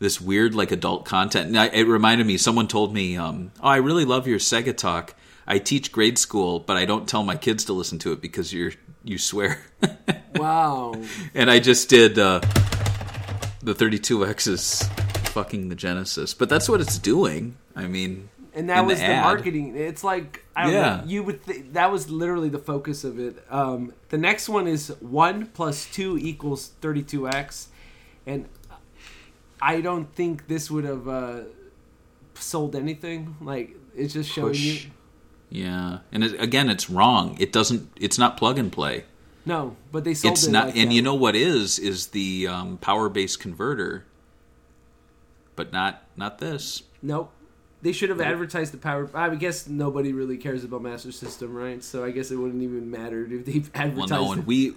[0.00, 1.50] this weird like adult content?
[1.50, 2.36] Now, it reminded me.
[2.36, 5.14] Someone told me, um, "Oh, I really love your Sega talk.
[5.46, 8.52] I teach grade school, but I don't tell my kids to listen to it because
[8.52, 8.72] you're
[9.02, 9.62] you swear."
[10.36, 10.94] Wow.
[11.32, 12.40] and I just did uh,
[13.64, 14.82] the 32X is
[15.30, 17.56] fucking the Genesis, but that's what it's doing.
[17.74, 19.24] I mean, And that was the, ad.
[19.24, 19.74] marketing.
[19.76, 20.80] It's like I Yeah.
[20.98, 21.02] know.
[21.06, 23.44] You would th- that was literally the focus of it.
[23.50, 27.68] Um, the next one is one plus two equals thirty two x,
[28.26, 28.46] and
[29.60, 31.40] I don't think this would have uh,
[32.34, 33.36] sold anything.
[33.40, 34.78] Like it's just showing you.
[35.50, 37.36] Yeah, and it, again, it's wrong.
[37.40, 37.90] It doesn't.
[37.96, 39.04] It's not plug and play.
[39.46, 40.66] No, but they sold It's it not.
[40.68, 40.94] like and that.
[40.94, 44.04] you know what is is the um, power base converter,
[45.56, 46.82] but not not this.
[47.02, 47.30] Nope.
[47.82, 49.10] They should have advertised the power.
[49.12, 51.84] I guess nobody really cares about Master System, right?
[51.84, 54.10] So I guess it wouldn't even matter if they Well, advertised.
[54.10, 54.38] no, it.
[54.38, 54.72] and we.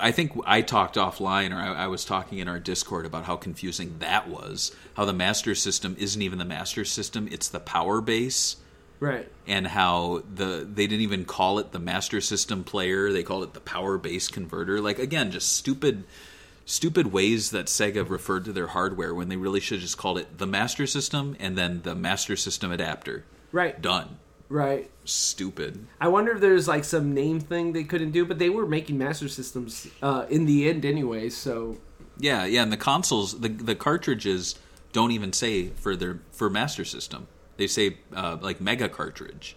[0.00, 3.36] I think I talked offline, or I, I was talking in our Discord about how
[3.36, 4.74] confusing that was.
[4.94, 8.56] How the Master System isn't even the Master System; it's the power base.
[9.02, 9.28] Right.
[9.46, 13.52] and how the they didn't even call it the master system player they called it
[13.52, 16.04] the power base converter like again just stupid
[16.64, 20.18] stupid ways that sega referred to their hardware when they really should have just called
[20.18, 23.80] it the master system and then the master system adapter Right.
[23.82, 24.18] done
[24.48, 24.90] Right.
[25.04, 28.66] stupid I wonder if there's like some name thing they couldn't do, but they were
[28.66, 31.30] making Master Systems uh, in the end anyway.
[31.30, 31.78] So
[32.18, 34.54] yeah yeah and the consoles the the cartridges
[34.92, 37.26] don't even say for their for master system
[37.62, 39.56] they say uh, like mega cartridge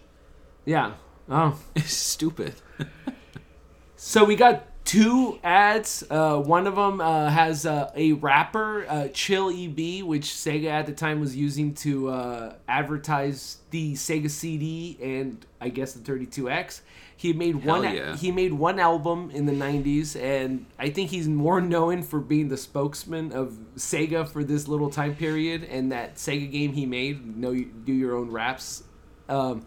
[0.64, 0.94] yeah.
[1.28, 2.54] Oh, it's stupid
[3.96, 6.04] so we got two ads.
[6.08, 10.86] Uh, one of them uh, has uh, a rapper, uh, Chill EB, which Sega at
[10.86, 16.82] the time was using to uh, advertise the Sega CD and I guess the 32X.
[17.18, 17.94] He made Hell one.
[17.94, 18.14] yeah.
[18.16, 22.48] He made one album in the '90s, and I think he's more known for being
[22.48, 25.64] the spokesman of Sega for this little time period.
[25.64, 28.84] And that Sega game he made, "Know You Do Your Own Raps."
[29.30, 29.64] Um,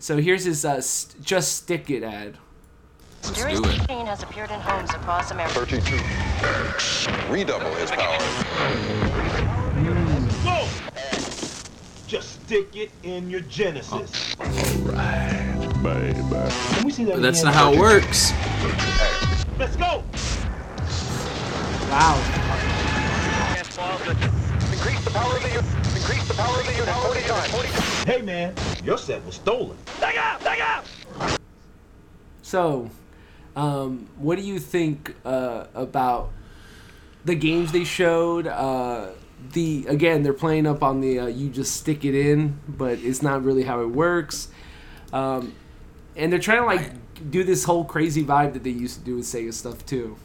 [0.00, 2.36] so here's his uh, st- "Just Stick It" ad.
[3.22, 5.64] let's Jerry's do it machine has appeared in homes across America.
[5.66, 7.32] 32.
[7.32, 8.18] Redouble his power.
[10.44, 10.66] Go!
[12.08, 14.34] Just stick it in your Genesis.
[14.34, 14.50] Baby.
[14.90, 15.69] Can
[16.84, 18.32] we see that that's not how it works
[19.60, 20.02] Let's go!
[21.90, 22.16] Wow.
[24.72, 25.64] Increase the power of the unit.
[25.94, 28.04] Increase the power of the unit 40 times.
[28.04, 29.76] Hey man, your set was stolen.
[30.00, 30.42] Back up!
[30.42, 31.40] Back up!
[32.40, 32.90] So,
[33.54, 36.30] um, what do you think uh, about
[37.26, 38.46] the games they showed?
[38.46, 39.08] Uh,
[39.52, 43.20] the again, they're playing up on the uh, you just stick it in, but it's
[43.20, 44.48] not really how it works.
[45.12, 45.54] Um,
[46.20, 49.16] and they're trying to like do this whole crazy vibe that they used to do
[49.16, 50.16] with Sega stuff too.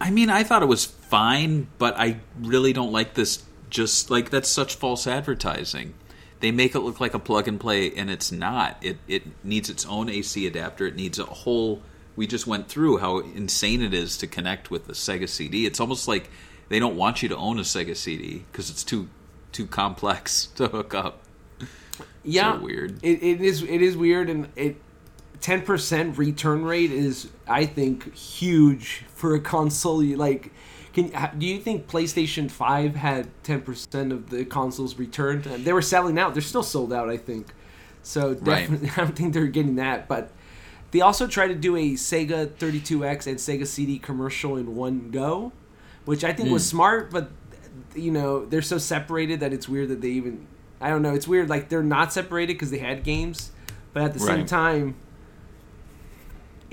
[0.00, 3.44] I mean, I thought it was fine, but I really don't like this.
[3.70, 5.94] Just like that's such false advertising.
[6.40, 8.76] They make it look like a plug and play, and it's not.
[8.82, 10.86] It it needs its own AC adapter.
[10.86, 11.82] It needs a whole.
[12.16, 15.66] We just went through how insane it is to connect with the Sega CD.
[15.66, 16.30] It's almost like
[16.68, 19.08] they don't want you to own a Sega CD because it's too
[19.52, 21.22] too complex to hook up.
[22.22, 23.02] Yeah, weird.
[23.02, 24.76] It, it is it is weird, and it
[25.44, 30.02] ten percent return rate is I think huge for a console.
[30.02, 30.50] You like,
[30.94, 35.46] can do you think PlayStation Five had ten percent of the consoles returned?
[35.46, 36.32] Uh, They were selling out.
[36.32, 37.48] They're still sold out, I think.
[38.02, 38.60] So Right.
[38.62, 40.08] definitely, I don't think they're getting that.
[40.08, 40.30] But
[40.92, 45.52] they also tried to do a Sega 32X and Sega CD commercial in one go.
[46.06, 47.10] which I think was smart.
[47.10, 47.30] But
[47.94, 50.46] you know, they're so separated that it's weird that they even.
[50.80, 51.12] I don't know.
[51.14, 51.50] It's weird.
[51.50, 53.52] Like they're not separated because they had games,
[53.92, 54.94] but at the same time,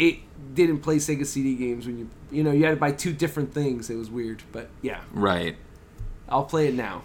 [0.02, 0.18] it
[0.56, 3.54] didn't play Sega CD games when you you know you had to buy two different
[3.54, 3.90] things.
[3.90, 5.56] It was weird, but yeah, Right.
[6.28, 7.04] I'll play it now.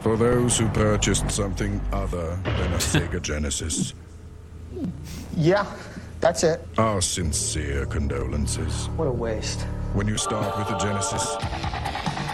[0.00, 3.94] For those who purchased something other than a Sega Genesis,
[5.36, 5.66] Yeah,
[6.20, 6.66] that's it.
[6.78, 8.88] our sincere condolences.
[8.96, 9.62] What a waste.
[9.94, 11.24] When you start with a Genesis,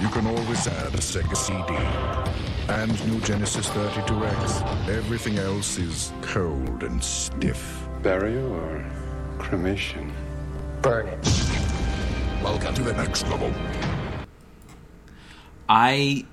[0.03, 1.75] you can always add a Sega CD.
[2.69, 4.89] And new Genesis 32X.
[4.89, 7.63] Everything else is cold and stiff.
[8.03, 8.85] Burial or
[9.39, 10.13] cremation?
[10.83, 11.19] Burn it.
[12.43, 13.53] Welcome to the next level.
[15.69, 16.27] I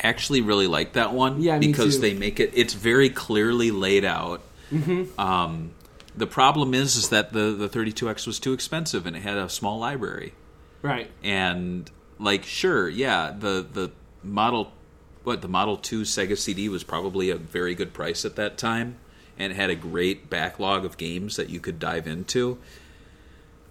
[0.00, 2.00] actually really like that one Yeah, me because too.
[2.02, 4.40] they make it it's very clearly laid out.
[4.72, 5.20] Mm-hmm.
[5.20, 5.72] Um,
[6.16, 9.48] the problem is is that the the 32X was too expensive and it had a
[9.48, 10.34] small library.
[10.82, 11.10] Right.
[11.22, 13.92] And like sure, yeah, the the
[14.22, 14.72] model
[15.22, 18.96] what the Model 2 Sega CD was probably a very good price at that time
[19.40, 22.58] and had a great backlog of games that you could dive into.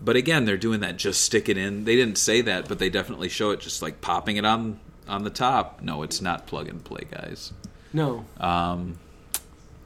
[0.02, 1.84] But again, they're doing that just stick it in.
[1.86, 5.24] They didn't say that, but they definitely show it just like popping it on on
[5.24, 5.82] the top.
[5.82, 7.54] No, it's not plug and play, guys.
[7.94, 8.26] No.
[8.40, 9.00] Um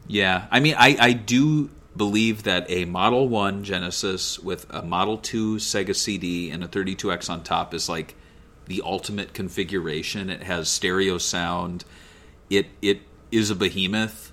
[0.07, 5.17] Yeah, I mean, I, I do believe that a Model 1 Genesis with a Model
[5.17, 8.15] 2 Sega CD and a 32X on top is like
[8.65, 10.29] the ultimate configuration.
[10.29, 11.85] It has stereo sound.
[12.49, 13.01] It it
[13.31, 14.31] is a behemoth,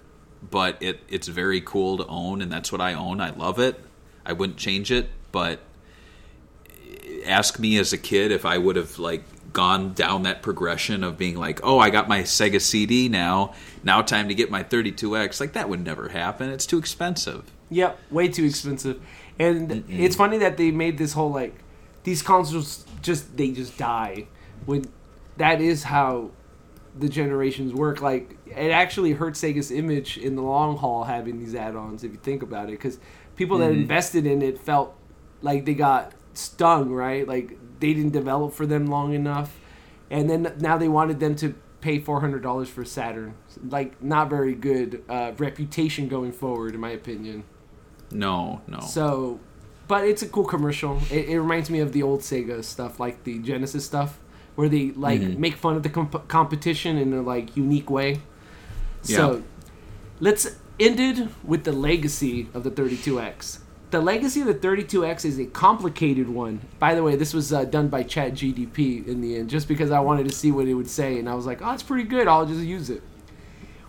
[0.48, 3.20] but it it's very cool to own, and that's what I own.
[3.20, 3.82] I love it.
[4.24, 5.60] I wouldn't change it, but
[7.26, 11.18] ask me as a kid if I would have like gone down that progression of
[11.18, 13.54] being like, oh, I got my Sega CD now.
[13.82, 15.40] Now time to get my 32X.
[15.40, 16.50] Like that would never happen.
[16.50, 17.50] It's too expensive.
[17.70, 19.00] Yep, way too expensive.
[19.38, 21.54] And it's funny that they made this whole like
[22.04, 24.26] these consoles just they just die
[24.66, 24.90] when
[25.38, 26.30] that is how
[26.98, 28.00] the generations work.
[28.00, 32.18] Like it actually hurts Sega's image in the long haul having these add-ons if you
[32.18, 32.98] think about it because
[33.36, 34.96] people that invested in it felt
[35.42, 37.26] like they got stung, right?
[37.26, 39.58] Like they didn't develop for them long enough.
[40.10, 43.34] And then now they wanted them to pay four hundred dollars for Saturn.
[43.64, 47.44] Like not very good uh, reputation going forward, in my opinion.
[48.10, 48.80] No, no.
[48.80, 49.38] So,
[49.86, 51.00] but it's a cool commercial.
[51.10, 54.18] It, it reminds me of the old Sega stuff, like the Genesis stuff,
[54.61, 58.20] where they like make fun of the comp- competition in a like unique way.
[59.03, 59.43] So,
[60.20, 63.61] let's end it with the legacy of the 32X.
[63.91, 66.61] The legacy of the 32X is a complicated one.
[66.78, 70.01] By the way, this was uh, done by ChatGPT in the end, just because I
[70.01, 72.28] wanted to see what it would say, and I was like, oh, it's pretty good.
[72.28, 73.03] I'll just use it.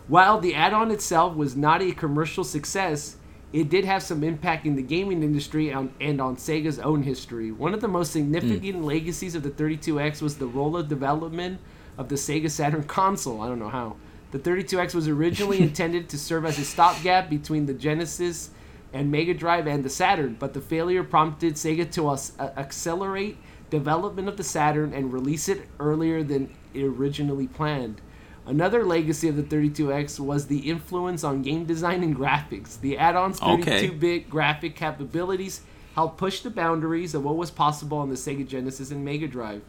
[0.08, 3.18] While the add-on itself was not a commercial success,
[3.54, 7.52] it did have some impact in the gaming industry and, and on Sega's own history.
[7.52, 11.60] One of the most significant legacies of the 32X was the role of development
[11.98, 13.42] of the Sega Saturn console.
[13.42, 13.98] I don't know how.
[14.32, 18.52] The 32X was originally intended to serve as a stopgap between the Genesis
[18.94, 23.38] and Mega Drive and the Saturn, but the failure prompted Sega to us- uh, accelerate
[23.70, 28.02] development of the Saturn and release it earlier than originally planned.
[28.46, 32.80] Another legacy of the 32X was the influence on game design and graphics.
[32.80, 35.62] The add-on's 32-bit graphic capabilities
[35.96, 39.62] helped push the boundaries of what was possible on the Sega Genesis and Mega Drive.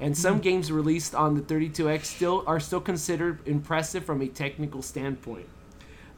[0.00, 0.42] And some hmm.
[0.42, 5.48] games released on the 32X still are still considered impressive from a technical standpoint.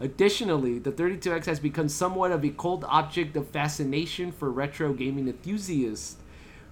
[0.01, 5.27] Additionally, the 32X has become somewhat of a cold object of fascination for retro gaming
[5.27, 6.17] enthusiasts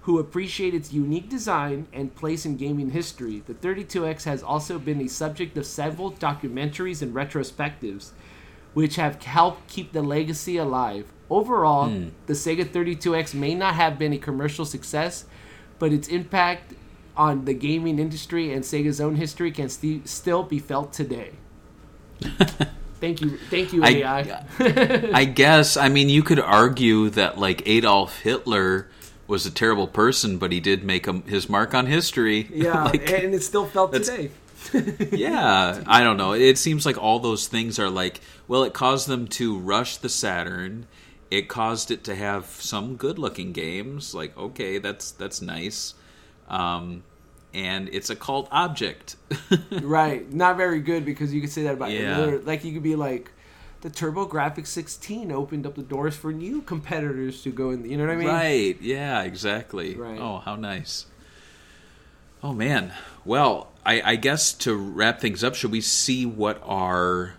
[0.07, 3.43] who appreciate its unique design and place in gaming history.
[3.45, 8.11] The 32X has also been a subject of several documentaries and retrospectives,
[8.73, 11.11] which have helped keep the legacy alive.
[11.29, 12.07] Overall, hmm.
[12.25, 15.25] the Sega 32X may not have been a commercial success,
[15.77, 16.73] but its impact
[17.17, 21.31] on the gaming industry and Sega's own history can st- still be felt today.
[23.01, 24.41] thank you, thank you, AI.
[24.57, 25.75] I, I guess.
[25.75, 28.87] I mean, you could argue that like Adolf Hitler
[29.27, 32.47] was a terrible person, but he did make a, his mark on history.
[32.53, 34.31] yeah, Like, and it still felt today.
[35.11, 36.33] yeah, I don't know.
[36.33, 40.09] It seems like all those things are like, well, it caused them to rush the
[40.09, 40.87] Saturn.
[41.29, 44.13] It caused it to have some good-looking games.
[44.15, 45.93] Like, okay, that's that's nice.
[46.47, 47.03] Um,
[47.53, 49.15] and it's a cult object.
[49.81, 52.15] Right, not very good because you could say that about Yeah.
[52.17, 52.39] another.
[52.39, 53.31] Like you could be like,
[53.81, 57.89] the TurboGrafx 16 opened up the doors for new competitors to go in.
[57.89, 58.27] You know what I mean?
[58.27, 58.81] Right.
[58.81, 59.95] Yeah, exactly.
[59.95, 60.19] Right.
[60.19, 61.05] Oh, how nice.
[62.43, 62.93] Oh, man.
[63.25, 67.33] Well, I, I guess to wrap things up, should we see what our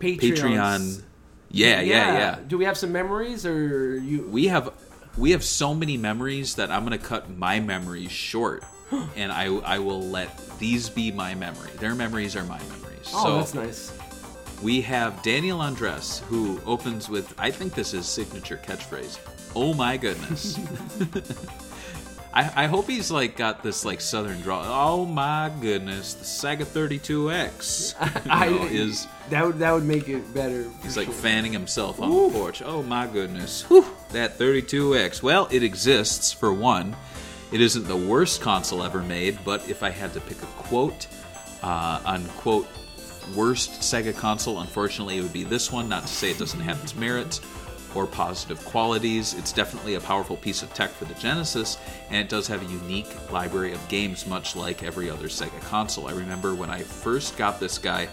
[0.00, 0.38] Patreons.
[0.38, 1.02] Patreon.
[1.50, 2.38] Yeah, yeah, yeah.
[2.46, 4.26] Do we have some memories or you?
[4.28, 4.72] We have.
[5.18, 8.64] we have so many memories that I'm going to cut my memories short,
[9.16, 11.70] and I I will let these be my memory.
[11.76, 13.10] Their memories are my memories.
[13.12, 13.92] Oh, so that's nice.
[14.62, 19.18] We have Daniel Andres, who opens with I think this is signature catchphrase.
[19.54, 20.58] Oh my goodness.
[22.34, 24.62] I, I hope he's like got this like southern draw.
[24.64, 30.32] Oh my goodness, the Sega 32X you I is that would that would make it
[30.32, 30.64] better.
[30.82, 32.62] He's like fanning himself on the porch.
[32.64, 33.62] Oh my goodness.
[33.64, 35.22] Whew, that 32X.
[35.22, 36.96] Well, it exists, for one.
[37.52, 41.06] It isn't the worst console ever made, but if I had to pick a quote,
[41.62, 42.66] uh, unquote,
[43.34, 45.88] worst Sega console, unfortunately, it would be this one.
[45.88, 47.40] Not to say it doesn't have its merits
[47.94, 49.34] or positive qualities.
[49.34, 51.78] It's definitely a powerful piece of tech for the Genesis,
[52.08, 56.08] and it does have a unique library of games, much like every other Sega console.
[56.08, 58.08] I remember when I first got this guy,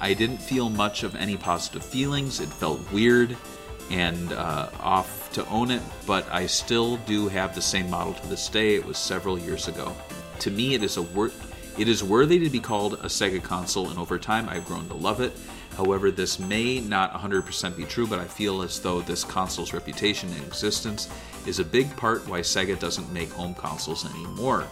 [0.00, 2.40] I didn't feel much of any positive feelings.
[2.40, 3.36] It felt weird
[3.90, 8.26] and uh, off to own it, but I still do have the same model to
[8.26, 8.74] this day.
[8.74, 9.94] It was several years ago.
[10.40, 11.30] To me, it is a wor-
[11.78, 14.94] it is worthy to be called a Sega console, and over time, I've grown to
[14.94, 15.32] love it.
[15.76, 20.28] However, this may not 100% be true, but I feel as though this console's reputation
[20.30, 21.08] and existence
[21.46, 24.66] is a big part why Sega doesn't make home consoles anymore.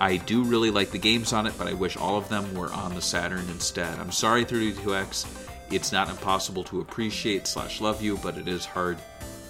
[0.00, 2.72] I do really like the games on it, but I wish all of them were
[2.72, 3.98] on the Saturn instead.
[3.98, 5.26] I'm sorry, 32X.
[5.70, 8.98] It's not impossible to appreciate slash love you, but it is hard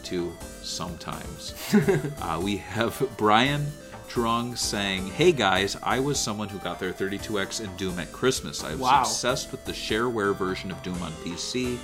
[0.04, 0.32] to
[0.62, 1.54] sometimes.
[2.22, 3.66] uh, we have Brian
[4.08, 8.64] Trung saying, "Hey guys, I was someone who got their 32X and Doom at Christmas.
[8.64, 9.00] I was Wow.
[9.02, 11.78] obsessed with the shareware version of Doom on PC."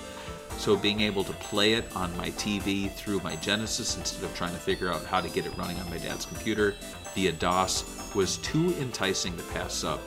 [0.58, 4.52] So being able to play it on my TV through my Genesis instead of trying
[4.52, 6.74] to figure out how to get it running on my dad's computer
[7.14, 7.84] via DOS
[8.14, 10.00] was too enticing to pass up.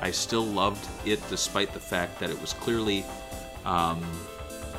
[0.00, 3.04] I still loved it despite the fact that it was clearly
[3.64, 4.02] um,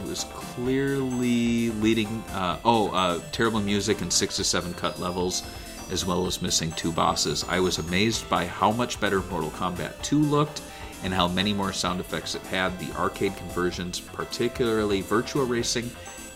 [0.04, 5.42] it was clearly leading uh, oh uh, terrible music and six to seven cut levels
[5.92, 7.46] as well as missing two bosses.
[7.48, 10.62] I was amazed by how much better Mortal Kombat 2 looked
[11.04, 12.78] and how many more sound effects it had.
[12.80, 15.90] The arcade conversions, particularly Virtua Racing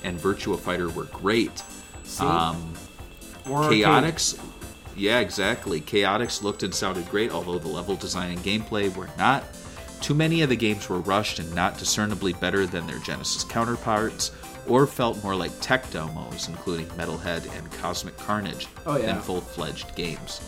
[0.03, 1.63] and Virtua Fighter, were great.
[2.19, 2.73] Um,
[3.47, 3.83] arcade.
[3.83, 4.39] Chaotix,
[4.95, 5.81] yeah, exactly.
[5.81, 9.43] Chaotix looked and sounded great, although the level design and gameplay were not.
[10.01, 14.31] Too many of the games were rushed and not discernibly better than their Genesis counterparts,
[14.69, 19.07] or felt more like tech demos, including Metalhead and Cosmic Carnage, Oh, yeah.
[19.07, 20.41] than full fledged games.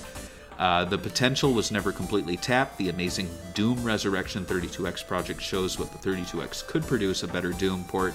[0.60, 2.78] Uh, the potential was never completely tapped.
[2.78, 7.84] The amazing Doom Resurrection 32X project shows what the 32X could produce a better Doom
[7.86, 8.14] port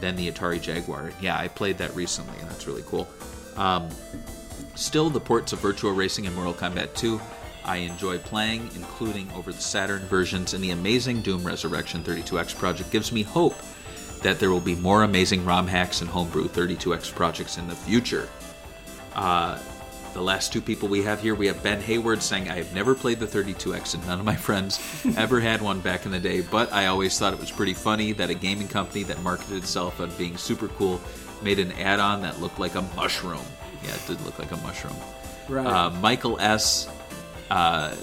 [0.00, 1.12] than the Atari Jaguar.
[1.20, 3.06] Yeah, I played that recently, and that's really cool.
[3.56, 3.88] Um,
[4.74, 7.20] still, the ports of Virtua Racing and Mortal Kombat 2
[7.64, 12.90] I enjoy playing, including over the Saturn versions, and the amazing Doom Resurrection 32X project
[12.92, 13.56] gives me hope
[14.26, 18.28] that there will be more amazing ROM hacks and homebrew 32X projects in the future.
[19.14, 19.56] Uh,
[20.14, 22.96] the last two people we have here, we have Ben Hayward saying, I have never
[22.96, 24.80] played the 32X and none of my friends
[25.16, 28.10] ever had one back in the day, but I always thought it was pretty funny
[28.14, 31.00] that a gaming company that marketed itself on being super cool
[31.40, 33.46] made an add on that looked like a mushroom.
[33.84, 34.96] Yeah, it did look like a mushroom.
[35.48, 35.64] Right.
[35.64, 36.88] Uh, Michael S.
[37.48, 37.94] Uh,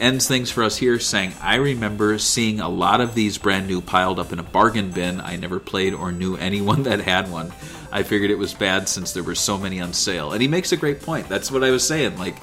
[0.00, 3.80] ends things for us here saying, I remember seeing a lot of these brand new
[3.80, 5.20] piled up in a bargain bin.
[5.20, 7.52] I never played or knew anyone that had one.
[7.92, 10.32] I figured it was bad since there were so many on sale.
[10.32, 11.28] And he makes a great point.
[11.28, 12.18] That's what I was saying.
[12.18, 12.36] Like,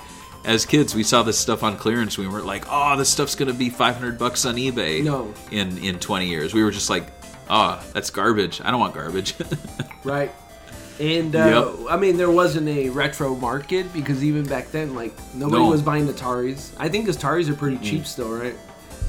[0.46, 2.18] as kids, we saw this stuff on clearance.
[2.18, 5.34] We weren't like, oh, this stuff's going to be 500 bucks on eBay No.
[5.52, 6.54] in, in 20 years.
[6.54, 7.06] We were just like,
[7.50, 8.62] oh, that's garbage.
[8.62, 9.36] I don't want garbage.
[10.04, 10.32] right?
[11.00, 11.92] And uh, Yep.
[11.92, 15.70] I mean, there wasn't a retro market because even back then, like nobody No.
[15.70, 16.72] was buying Ataris.
[16.78, 18.56] I think Ataris are pretty cheap still, right?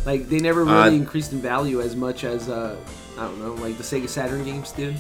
[0.06, 2.76] Like they never Uh, really increased in value as much as uh,
[3.18, 4.96] I don't know, like the Sega Saturn games did.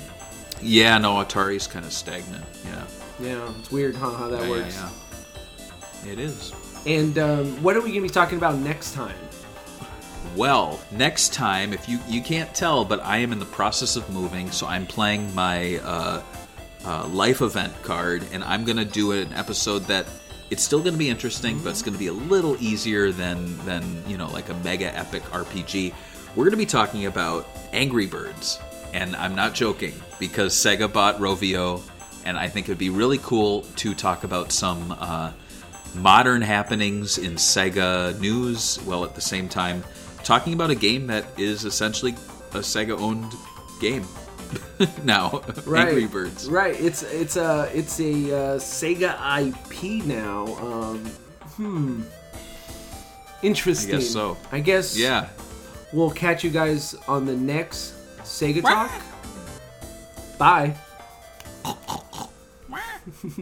[0.62, 2.44] yeah, no, Atari's kind of stagnant.
[2.64, 2.82] Yeah.
[3.20, 4.10] Yeah, it's weird, huh?
[4.10, 4.76] How that yeah, works.
[4.76, 4.88] yeah,
[6.04, 6.12] yeah.
[6.12, 6.52] It is.
[6.86, 9.16] And um, what are we gonna be talking about next time?
[10.36, 14.08] Well, next time, if you you can't tell, but I am in the process of
[14.10, 16.22] moving, so I'm playing my uh,
[16.84, 20.06] uh, life event card, and I'm gonna do an episode that
[20.50, 24.16] it's still gonna be interesting, but it's gonna be a little easier than than you
[24.16, 25.92] know like a mega epic RPG.
[26.36, 28.58] We're gonna be talking about Angry Birds,
[28.92, 31.80] and I'm not joking because Sega bought Rovio,
[32.24, 34.94] and I think it'd be really cool to talk about some.
[34.98, 35.32] Uh,
[35.94, 39.84] modern happenings in Sega news, while at the same time
[40.24, 42.12] talking about a game that is essentially
[42.52, 43.32] a Sega owned
[43.80, 44.04] game
[45.04, 45.42] now.
[45.64, 45.88] Right.
[45.88, 46.48] Angry Birds.
[46.48, 46.78] Right.
[46.80, 49.14] It's it's a it's a uh, Sega
[49.48, 50.46] IP now.
[50.56, 51.04] Um,
[51.56, 52.02] hmm.
[53.42, 53.94] Interesting.
[53.94, 54.36] I guess so.
[54.52, 54.96] I guess.
[54.96, 55.28] Yeah.
[55.92, 58.90] We'll catch you guys on the next Sega Talk.
[60.38, 60.74] Bye.